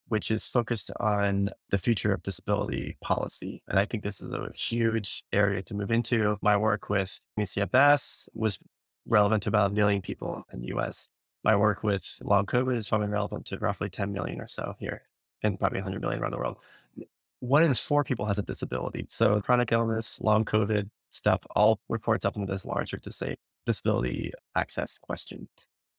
which 0.10 0.32
is 0.32 0.48
focused 0.48 0.92
on 1.00 1.50
the 1.70 1.78
future 1.78 2.12
of 2.12 2.22
disability 2.24 2.98
policy. 3.02 3.62
And 3.68 3.80
I 3.80 3.86
think 3.86 4.04
this 4.04 4.22
is 4.22 4.32
a 4.32 4.50
huge 4.54 5.24
area 5.32 5.62
to 5.64 5.74
move 5.74 5.92
into. 5.92 6.38
My 6.42 6.58
work 6.58 6.90
with 6.90 7.20
ME/CFS 7.38 8.28
was 8.34 8.60
relevant 9.08 9.44
to 9.44 9.50
about 9.50 9.72
a 9.72 9.74
million 9.74 10.02
people 10.02 10.46
in 10.52 10.62
the 10.62 10.68
US. 10.76 11.10
My 11.44 11.56
work 11.56 11.84
with 11.84 12.20
long 12.24 12.46
COVID 12.46 12.76
is 12.76 12.90
probably 12.90 13.08
relevant 13.08 13.46
to 13.48 13.58
roughly 13.60 13.90
10 13.90 14.12
million 14.12 14.42
or 14.42 14.48
so 14.48 14.76
here 14.80 15.04
and 15.42 15.60
probably 15.60 15.80
100 15.80 16.02
million 16.02 16.22
around 16.22 16.32
the 16.32 16.38
world. 16.38 16.58
One 17.40 17.64
in 17.64 17.74
four 17.74 18.04
people 18.04 18.26
has 18.26 18.38
a 18.38 18.44
disability. 18.44 19.06
So 19.08 19.40
chronic 19.42 19.72
illness, 19.72 20.20
long 20.22 20.44
COVID 20.46 20.90
stuff 21.10 21.40
all 21.56 21.80
reports 21.88 22.26
up 22.26 22.36
into 22.36 22.52
this 22.52 22.66
larger 22.66 22.98
to 22.98 23.12
say 23.12 23.38
disability 23.66 24.34
access 24.56 24.98
question. 24.98 25.48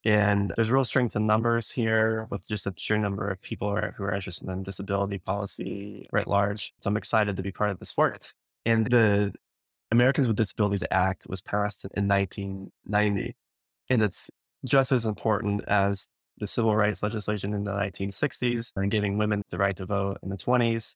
And 0.05 0.53
there's 0.57 0.71
real 0.71 0.85
strength 0.85 1.15
in 1.15 1.27
numbers 1.27 1.71
here 1.71 2.27
with 2.31 2.47
just 2.49 2.67
a 2.67 2.73
sheer 2.77 2.97
number 2.97 3.29
of 3.29 3.41
people 3.43 3.71
who 3.71 3.77
are, 3.77 3.95
who 3.97 4.05
are 4.05 4.15
interested 4.15 4.49
in 4.49 4.63
disability 4.63 5.19
policy 5.19 6.07
writ 6.13 6.27
large. 6.27 6.73
So 6.81 6.89
I'm 6.89 6.97
excited 6.97 7.37
to 7.37 7.43
be 7.43 7.53
part 7.53 7.71
of 7.71 7.79
this 7.79 7.97
work. 7.97 8.23
And 8.65 8.87
the 8.87 9.33
Americans 9.91 10.27
with 10.27 10.37
Disabilities 10.37 10.85
Act 10.91 11.27
was 11.29 11.41
passed 11.41 11.85
in 11.97 12.09
1990. 12.09 13.37
And 13.91 14.03
it's 14.03 14.31
just 14.65 14.93
as 14.93 15.05
important 15.05 15.65
as 15.69 16.07
the 16.39 16.47
civil 16.47 16.77
rights 16.77 17.03
legislation 17.03 17.53
in 17.53 17.65
the 17.65 17.73
1960s 17.73 18.73
and 18.77 18.91
giving 18.91 19.19
women 19.19 19.43
the 19.51 19.59
right 19.59 19.77
to 19.77 19.85
vote 19.85 20.19
in 20.23 20.31
the 20.31 20.37
20s 20.37 20.95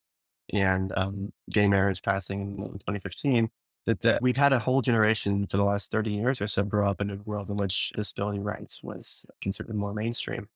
and 0.53 0.91
um, 0.95 1.31
gay 1.49 1.67
marriage 1.67 2.01
passing 2.01 2.57
in 2.59 2.73
2015 2.73 3.49
that, 3.85 4.01
that 4.01 4.21
we've 4.21 4.37
had 4.37 4.53
a 4.53 4.59
whole 4.59 4.81
generation 4.81 5.45
for 5.47 5.57
the 5.57 5.63
last 5.63 5.91
30 5.91 6.11
years 6.11 6.41
or 6.41 6.47
so 6.47 6.63
grow 6.63 6.89
up 6.89 7.01
in 7.01 7.11
a 7.11 7.17
world 7.25 7.49
in 7.49 7.57
which 7.57 7.91
disability 7.95 8.39
rights 8.39 8.83
was 8.83 9.25
considered 9.41 9.75
more 9.75 9.93
mainstream. 9.93 10.47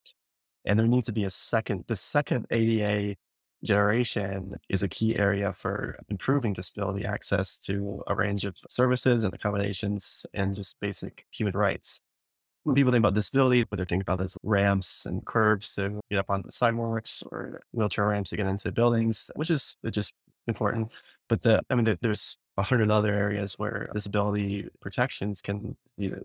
And 0.65 0.79
there 0.79 0.87
needs 0.87 1.05
to 1.05 1.11
be 1.11 1.23
a 1.23 1.29
second, 1.29 1.85
the 1.87 1.95
second 1.95 2.47
ADA 2.51 3.15
generation 3.63 4.55
is 4.69 4.83
a 4.83 4.87
key 4.87 5.17
area 5.17 5.53
for 5.53 5.99
improving 6.09 6.53
disability 6.53 7.05
access 7.05 7.59
to 7.59 8.01
a 8.07 8.15
range 8.15 8.45
of 8.45 8.57
services 8.69 9.23
and 9.23 9.33
accommodations 9.33 10.25
and 10.33 10.55
just 10.55 10.79
basic 10.79 11.25
human 11.31 11.53
rights. 11.53 12.01
When 12.63 12.75
people 12.75 12.91
think 12.91 13.01
about 13.01 13.13
disability, 13.13 13.61
what 13.61 13.77
they're 13.77 13.85
thinking 13.85 14.01
about 14.01 14.21
is 14.21 14.37
ramps 14.43 15.05
and 15.05 15.25
curbs 15.25 15.75
to 15.75 15.99
get 16.09 16.19
up 16.19 16.29
on 16.29 16.43
the 16.45 16.51
sidewalks 16.51 17.23
or 17.31 17.61
wheelchair 17.71 18.07
ramps 18.07 18.31
to 18.31 18.37
get 18.37 18.47
into 18.47 18.71
buildings, 18.71 19.31
which 19.35 19.49
is 19.49 19.77
just 19.91 20.13
important. 20.47 20.91
But 21.29 21.41
the, 21.41 21.61
I 21.69 21.75
mean, 21.75 21.97
there's 22.01 22.37
a 22.57 22.63
hundred 22.63 22.91
other 22.91 23.13
areas 23.13 23.53
where 23.57 23.89
disability 23.93 24.67
protections 24.81 25.41
can 25.41 25.77
know, 25.97 26.21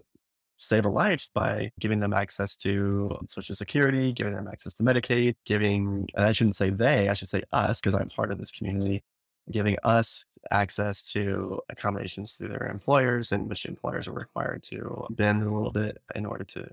save 0.56 0.84
a 0.84 0.88
life 0.88 1.28
by 1.34 1.70
giving 1.78 2.00
them 2.00 2.12
access 2.12 2.56
to 2.56 3.16
social 3.28 3.54
security, 3.54 4.12
giving 4.12 4.34
them 4.34 4.48
access 4.48 4.74
to 4.74 4.82
Medicaid, 4.82 5.36
giving, 5.46 6.08
and 6.14 6.24
I 6.24 6.32
shouldn't 6.32 6.56
say 6.56 6.70
they, 6.70 7.08
I 7.08 7.14
should 7.14 7.28
say 7.28 7.42
us, 7.52 7.80
because 7.80 7.94
I'm 7.94 8.08
part 8.08 8.32
of 8.32 8.38
this 8.38 8.50
community, 8.50 9.02
giving 9.50 9.76
us 9.84 10.24
access 10.50 11.02
to 11.12 11.60
accommodations 11.68 12.34
through 12.34 12.48
their 12.48 12.68
employers 12.68 13.32
and 13.32 13.48
which 13.48 13.66
employers 13.66 14.08
are 14.08 14.12
required 14.12 14.62
to 14.62 15.06
bend 15.10 15.42
a 15.42 15.50
little 15.50 15.70
bit 15.70 15.98
in 16.14 16.24
order 16.24 16.44
to 16.44 16.66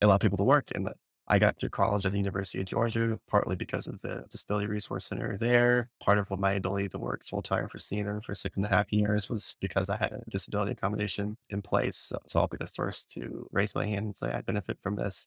allow 0.00 0.18
people 0.18 0.38
to 0.38 0.44
work 0.44 0.66
the 0.68 0.94
I 1.28 1.40
got 1.40 1.58
to 1.58 1.68
college 1.68 2.06
at 2.06 2.12
the 2.12 2.18
University 2.18 2.60
of 2.60 2.66
Georgia, 2.66 3.18
partly 3.26 3.56
because 3.56 3.88
of 3.88 4.00
the 4.00 4.24
Disability 4.30 4.68
Resource 4.68 5.06
Center 5.06 5.36
there. 5.36 5.90
Part 6.00 6.18
of 6.18 6.30
what 6.30 6.38
my 6.38 6.52
ability 6.52 6.88
to 6.90 6.98
work 6.98 7.24
full 7.24 7.42
time 7.42 7.68
for 7.68 7.78
CNN 7.78 8.24
for 8.24 8.34
six 8.34 8.56
and 8.56 8.64
a 8.64 8.68
half 8.68 8.92
years 8.92 9.28
was 9.28 9.56
because 9.60 9.90
I 9.90 9.96
had 9.96 10.12
a 10.12 10.22
disability 10.30 10.72
accommodation 10.72 11.36
in 11.50 11.62
place. 11.62 11.96
So, 11.96 12.18
so 12.28 12.40
I'll 12.40 12.46
be 12.46 12.58
the 12.60 12.68
first 12.68 13.10
to 13.12 13.48
raise 13.50 13.74
my 13.74 13.86
hand 13.86 14.06
and 14.06 14.16
say 14.16 14.30
I 14.30 14.40
benefit 14.42 14.78
from 14.80 14.94
this. 14.94 15.26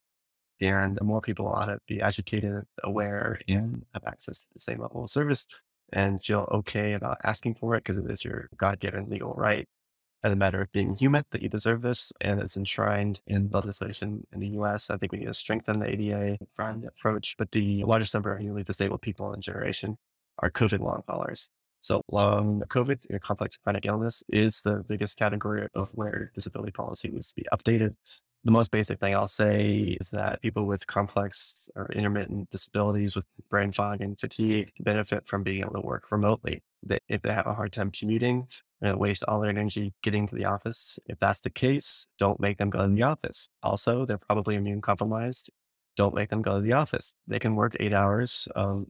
And 0.62 0.98
more 1.02 1.22
people 1.22 1.48
ought 1.48 1.66
to 1.66 1.80
be 1.88 2.02
educated, 2.02 2.66
aware, 2.84 3.40
and 3.50 3.86
have 3.94 4.04
access 4.06 4.40
to 4.40 4.48
the 4.54 4.60
same 4.60 4.80
level 4.82 5.04
of 5.04 5.10
service 5.10 5.48
and 5.94 6.24
feel 6.24 6.48
okay 6.52 6.94
about 6.94 7.18
asking 7.24 7.56
for 7.56 7.76
it 7.76 7.84
because 7.84 7.98
it 7.98 8.10
is 8.10 8.24
your 8.24 8.50
God 8.58 8.80
given 8.80 9.10
legal 9.10 9.34
right 9.34 9.68
as 10.24 10.34
a 10.34 10.36
matter 10.36 10.62
of 10.62 10.72
being 10.72 10.96
human 10.96 11.24
that 11.32 11.42
you 11.42 11.50
deserve 11.50 11.82
this 11.82 12.12
and 12.22 12.42
it's 12.42 12.58
enshrined 12.58 13.22
in 13.28 13.50
legislation 13.52 14.26
in 14.34 14.40
the 14.40 14.48
US. 14.60 14.90
I 14.90 14.98
think 14.98 15.12
we 15.12 15.20
need 15.20 15.28
to 15.28 15.34
strengthen 15.34 15.80
the 15.80 15.88
ADA 15.88 16.38
front 16.56 16.86
approach, 16.86 17.36
but 17.38 17.52
the 17.52 17.84
largest 17.86 18.14
number 18.14 18.34
of 18.34 18.42
newly 18.42 18.64
disabled 18.64 19.02
people 19.02 19.34
in 19.34 19.42
generation 19.42 19.98
are 20.40 20.52
COVID 20.52 20.80
long 20.80 21.04
haulers. 21.08 21.50
So 21.82 22.02
long 22.12 22.62
COVID, 22.68 23.22
complex 23.22 23.56
chronic 23.58 23.86
illness 23.86 24.22
is 24.30 24.62
the 24.62 24.84
biggest 24.88 25.18
category 25.18 25.68
of 25.74 25.90
where 25.92 26.32
disability 26.36 26.74
policy 26.74 27.10
needs 27.10 27.30
to 27.30 27.36
be 27.36 27.46
updated. 27.54 27.96
The 28.46 28.52
most 28.52 28.72
basic 28.72 29.00
thing 29.00 29.14
I'll 29.14 29.28
say 29.28 29.98
is 30.00 30.12
that 30.12 30.42
people 30.42 30.66
with 30.66 30.88
complex 30.88 31.70
or 31.76 31.92
intermittent 31.92 32.50
disabilities 32.50 33.16
with 33.16 33.28
brain 33.50 33.72
fog 33.74 34.02
and 34.02 34.20
fatigue 34.20 34.72
benefit 34.80 35.28
from 35.28 35.44
being 35.44 35.62
able 35.62 35.74
to 35.74 35.82
work 35.82 36.12
remotely. 36.12 36.64
That 36.84 37.04
if 37.10 37.22
they 37.22 37.34
have 37.34 37.48
a 37.48 37.54
hard 37.54 37.74
time 37.74 37.92
commuting, 37.92 38.48
and 38.82 39.00
waste 39.00 39.24
all 39.28 39.40
their 39.42 39.50
energy 39.50 39.94
getting 40.04 40.28
to 40.28 40.36
the 40.36 40.46
office. 40.46 41.00
If 41.06 41.20
that's 41.20 41.42
the 41.42 41.50
case, 41.50 42.08
don't 42.18 42.40
make 42.40 42.58
them 42.58 42.70
go 42.70 42.88
to 42.88 42.94
the 42.94 43.04
office. 43.04 43.50
Also, 43.62 44.06
they're 44.06 44.18
probably 44.18 44.56
immune 44.56 44.82
compromised. 44.82 45.50
Don't 45.96 46.16
make 46.16 46.30
them 46.30 46.42
go 46.42 46.56
to 46.56 46.62
the 46.62 46.74
office. 46.74 47.14
They 47.28 47.40
can 47.40 47.56
work 47.56 47.76
eight 47.80 47.94
hours, 47.94 48.48
um, 48.56 48.88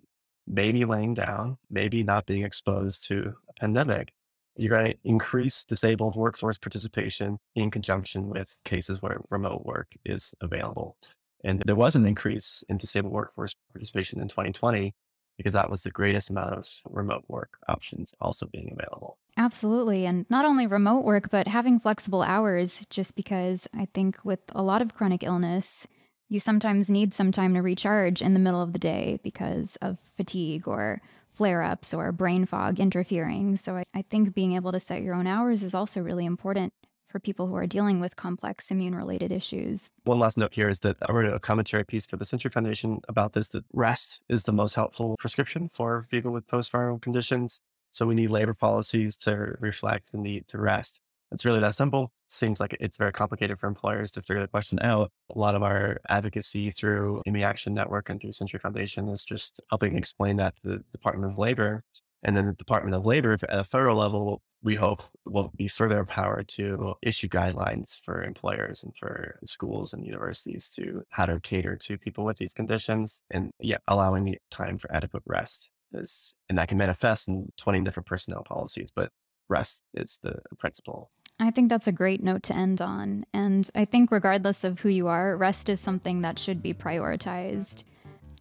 maybe 0.48 0.86
laying 0.86 1.14
down, 1.16 1.58
maybe 1.70 2.04
not 2.04 2.28
being 2.28 2.44
exposed 2.44 3.08
to 3.08 3.34
a 3.50 3.54
pandemic 3.60 4.14
you're 4.60 4.76
going 4.76 4.92
to 4.92 4.98
increase 5.04 5.64
disabled 5.64 6.16
workforce 6.16 6.58
participation 6.58 7.40
in 7.56 7.72
conjunction 7.72 8.30
with 8.30 8.56
cases 8.66 9.02
where 9.02 9.22
remote 9.30 9.66
work 9.66 9.96
is 10.06 10.36
available. 10.42 10.98
And 11.44 11.64
there 11.66 11.76
was 11.76 11.96
an 11.96 12.06
increase 12.06 12.64
in 12.68 12.78
disabled 12.78 13.14
workforce 13.14 13.56
participation 13.72 14.20
in 14.20 14.28
2020 14.28 14.94
because 15.38 15.54
that 15.54 15.70
was 15.70 15.84
the 15.84 15.92
greatest 15.92 16.30
amount 16.30 16.54
of 16.54 16.68
remote 16.90 17.24
work 17.30 17.58
options 17.70 18.14
also 18.20 18.46
being 18.48 18.76
available. 18.78 19.18
Absolutely. 19.38 20.06
And 20.06 20.26
not 20.30 20.44
only 20.44 20.68
remote 20.68 21.06
work, 21.06 21.30
but 21.30 21.48
having 21.48 21.80
flexible 21.80 22.22
hours, 22.22 22.86
just 22.90 23.16
because 23.16 23.66
I 23.74 23.88
think 23.94 24.18
with 24.26 24.42
a 24.50 24.62
lot 24.62 24.82
of 24.82 24.94
chronic 24.94 25.24
illness, 25.24 25.88
you 26.28 26.42
sometimes 26.42 26.90
need 26.90 27.14
some 27.14 27.32
time 27.32 27.54
to 27.54 27.62
recharge 27.62 28.22
in 28.22 28.34
the 28.34 28.40
middle 28.40 28.62
of 28.62 28.74
the 28.74 28.80
day 28.80 29.20
because 29.24 29.78
of 29.82 29.98
fatigue 30.18 30.68
or 30.68 31.02
flare 31.40 31.64
ups 31.64 31.94
or 31.94 32.12
brain 32.12 32.46
fog 32.46 32.82
interfering. 32.82 33.56
So 33.56 33.78
I, 33.78 33.86
I 33.94 34.02
think 34.02 34.34
being 34.34 34.56
able 34.56 34.74
to 34.74 34.80
set 34.80 35.02
your 35.02 35.16
own 35.16 35.26
hours 35.26 35.64
is 35.64 35.74
also 35.74 36.02
really 36.02 36.26
important 36.26 36.74
for 37.08 37.18
people 37.18 37.48
who 37.48 37.56
are 37.56 37.66
dealing 37.66 38.02
with 38.02 38.18
complex 38.18 38.70
immune 38.70 38.94
related 38.94 39.32
issues. 39.32 39.90
One 40.04 40.20
last 40.20 40.38
note 40.38 40.54
here 40.54 40.68
is 40.68 40.80
that 40.80 40.98
I 41.02 41.14
wrote 41.14 41.34
a 41.34 41.40
commentary 41.40 41.86
piece 41.86 42.06
for 42.06 42.18
the 42.18 42.26
Century 42.26 42.52
Foundation 42.52 43.00
about 43.08 43.32
this 43.32 43.48
that 43.50 43.64
rest 43.72 44.22
is 44.28 44.44
the 44.44 44.52
most 44.52 44.74
helpful 44.74 45.16
prescription 45.18 45.70
for 45.72 46.08
people 46.12 46.32
with 46.32 46.46
post 46.46 46.74
viral 46.74 47.02
conditions. 47.02 47.62
So 47.92 48.06
we 48.06 48.16
need 48.16 48.32
labor 48.32 48.54
policies 48.54 49.16
to 49.24 49.56
reflect 49.62 50.12
the 50.12 50.18
need 50.18 50.50
to 50.50 50.58
rest. 50.58 51.00
It's 51.32 51.46
really 51.46 51.60
that 51.60 51.76
simple. 51.76 52.12
Seems 52.28 52.60
like 52.60 52.76
it's 52.80 52.98
very 52.98 53.12
complicated 53.12 53.60
for 53.60 53.68
employers 53.68 54.12
to 54.12 54.22
figure 54.22 54.42
the 54.42 54.48
question 54.48 54.80
out. 54.82 55.12
A 55.34 55.38
lot 55.38 55.56
of 55.56 55.64
our 55.64 56.00
advocacy 56.10 56.72
through 56.72 57.22
ME 57.26 57.44
Action 57.44 57.74
Network 57.74 58.10
and 58.10 58.20
through 58.20 58.34
Century 58.34 58.60
Foundation 58.60 59.10
is 59.10 59.24
just 59.24 59.62
helping 59.70 59.96
explain 59.96 60.38
that 60.38 60.56
to 60.58 60.70
the 60.70 60.84
Department 60.92 61.32
of 61.32 61.38
Labor. 61.38 61.84
And 62.24 62.36
then 62.36 62.48
the 62.48 62.54
Department 62.54 62.96
of 62.96 63.06
Labor 63.06 63.34
at 63.34 63.44
a 63.48 63.64
federal 63.64 63.96
level, 63.96 64.42
we 64.62 64.76
hope 64.76 65.04
will 65.26 65.52
be 65.56 65.68
further 65.68 66.00
empowered 66.00 66.48
to 66.50 66.96
issue 67.02 67.30
guidelines 67.30 68.00
for 68.04 68.24
employers 68.24 68.84
and 68.84 68.94
for 69.00 69.40
schools 69.46 69.94
and 69.94 70.06
universities 70.06 70.70
to 70.76 71.04
how 71.10 71.26
to 71.28 71.40
cater 71.40 71.78
to 71.78 71.98
people 71.98 72.26
with 72.26 72.38
these 72.38 72.54
conditions 72.54 73.22
and 73.32 73.52
yeah, 73.60 73.78
allowing 73.88 74.26
the 74.26 74.38
time 74.52 74.78
for 74.78 74.94
adequate 74.94 75.24
rest. 75.26 75.70
Is, 75.92 76.36
and 76.50 76.60
that 76.60 76.68
can 76.68 76.78
manifest 76.78 77.28
in 77.28 77.52
20 77.58 77.82
different 77.82 78.06
personnel 78.06 78.44
policies, 78.44 78.92
but 78.96 79.12
rest 79.50 79.84
is 79.94 80.20
the 80.22 80.40
principle. 80.58 81.10
I 81.40 81.52
think 81.52 81.70
that's 81.70 81.88
a 81.88 81.94
great 81.94 82.22
note 82.22 82.44
to 82.44 82.56
end 82.56 82.82
on. 82.82 83.26
And 83.34 83.70
I 83.74 83.86
think, 83.86 84.12
regardless 84.12 84.64
of 84.64 84.80
who 84.80 84.90
you 84.90 85.08
are, 85.08 85.38
rest 85.38 85.70
is 85.70 85.80
something 85.80 86.22
that 86.22 86.38
should 86.38 86.62
be 86.62 86.74
prioritized. 86.74 87.84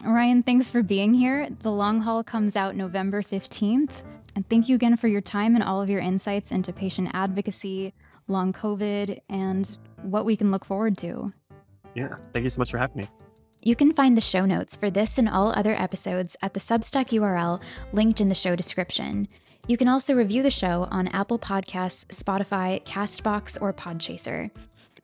Ryan, 0.05 0.43
thanks 0.43 0.71
for 0.71 0.83
being 0.83 1.15
here. 1.15 1.49
The 1.63 1.73
Long 1.73 2.01
Haul 2.01 2.25
comes 2.25 2.57
out 2.57 2.75
November 2.75 3.23
15th. 3.23 4.03
And 4.35 4.49
thank 4.49 4.69
you 4.69 4.75
again 4.75 4.97
for 4.97 5.09
your 5.09 5.21
time 5.21 5.55
and 5.55 5.65
all 5.65 5.81
of 5.83 5.91
your 5.91 6.01
insights 6.01 6.53
into 6.53 6.73
patient 6.73 7.11
advocacy, 7.13 7.95
long 8.29 8.53
COVID, 8.53 9.21
and 9.29 9.79
what 10.03 10.25
we 10.25 10.37
can 10.37 10.51
look 10.51 10.65
forward 10.65 10.99
to. 10.99 11.33
Yeah, 11.95 12.17
thank 12.33 12.45
you 12.45 12.49
so 12.49 12.59
much 12.61 12.71
for 12.71 12.79
having 12.79 12.99
me. 12.99 13.09
You 13.63 13.75
can 13.75 13.93
find 13.93 14.17
the 14.17 14.21
show 14.21 14.45
notes 14.45 14.77
for 14.77 14.91
this 14.91 15.19
and 15.19 15.29
all 15.29 15.53
other 15.57 15.73
episodes 15.73 16.37
at 16.43 16.55
the 16.55 16.61
Substack 16.61 17.09
URL 17.09 17.61
linked 17.93 18.21
in 18.21 18.29
the 18.29 18.35
show 18.35 18.55
description. 18.55 19.27
You 19.67 19.77
can 19.77 19.89
also 19.89 20.15
review 20.15 20.43
the 20.43 20.51
show 20.51 20.89
on 20.91 21.09
Apple 21.09 21.39
Podcasts, 21.39 22.07
Spotify, 22.07 22.83
Castbox, 22.85 23.61
or 23.61 23.73
Podchaser. 23.73 24.51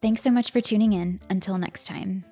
Thanks 0.00 0.22
so 0.22 0.30
much 0.30 0.50
for 0.50 0.60
tuning 0.60 0.92
in. 0.92 1.20
Until 1.28 1.58
next 1.58 1.86
time. 1.86 2.24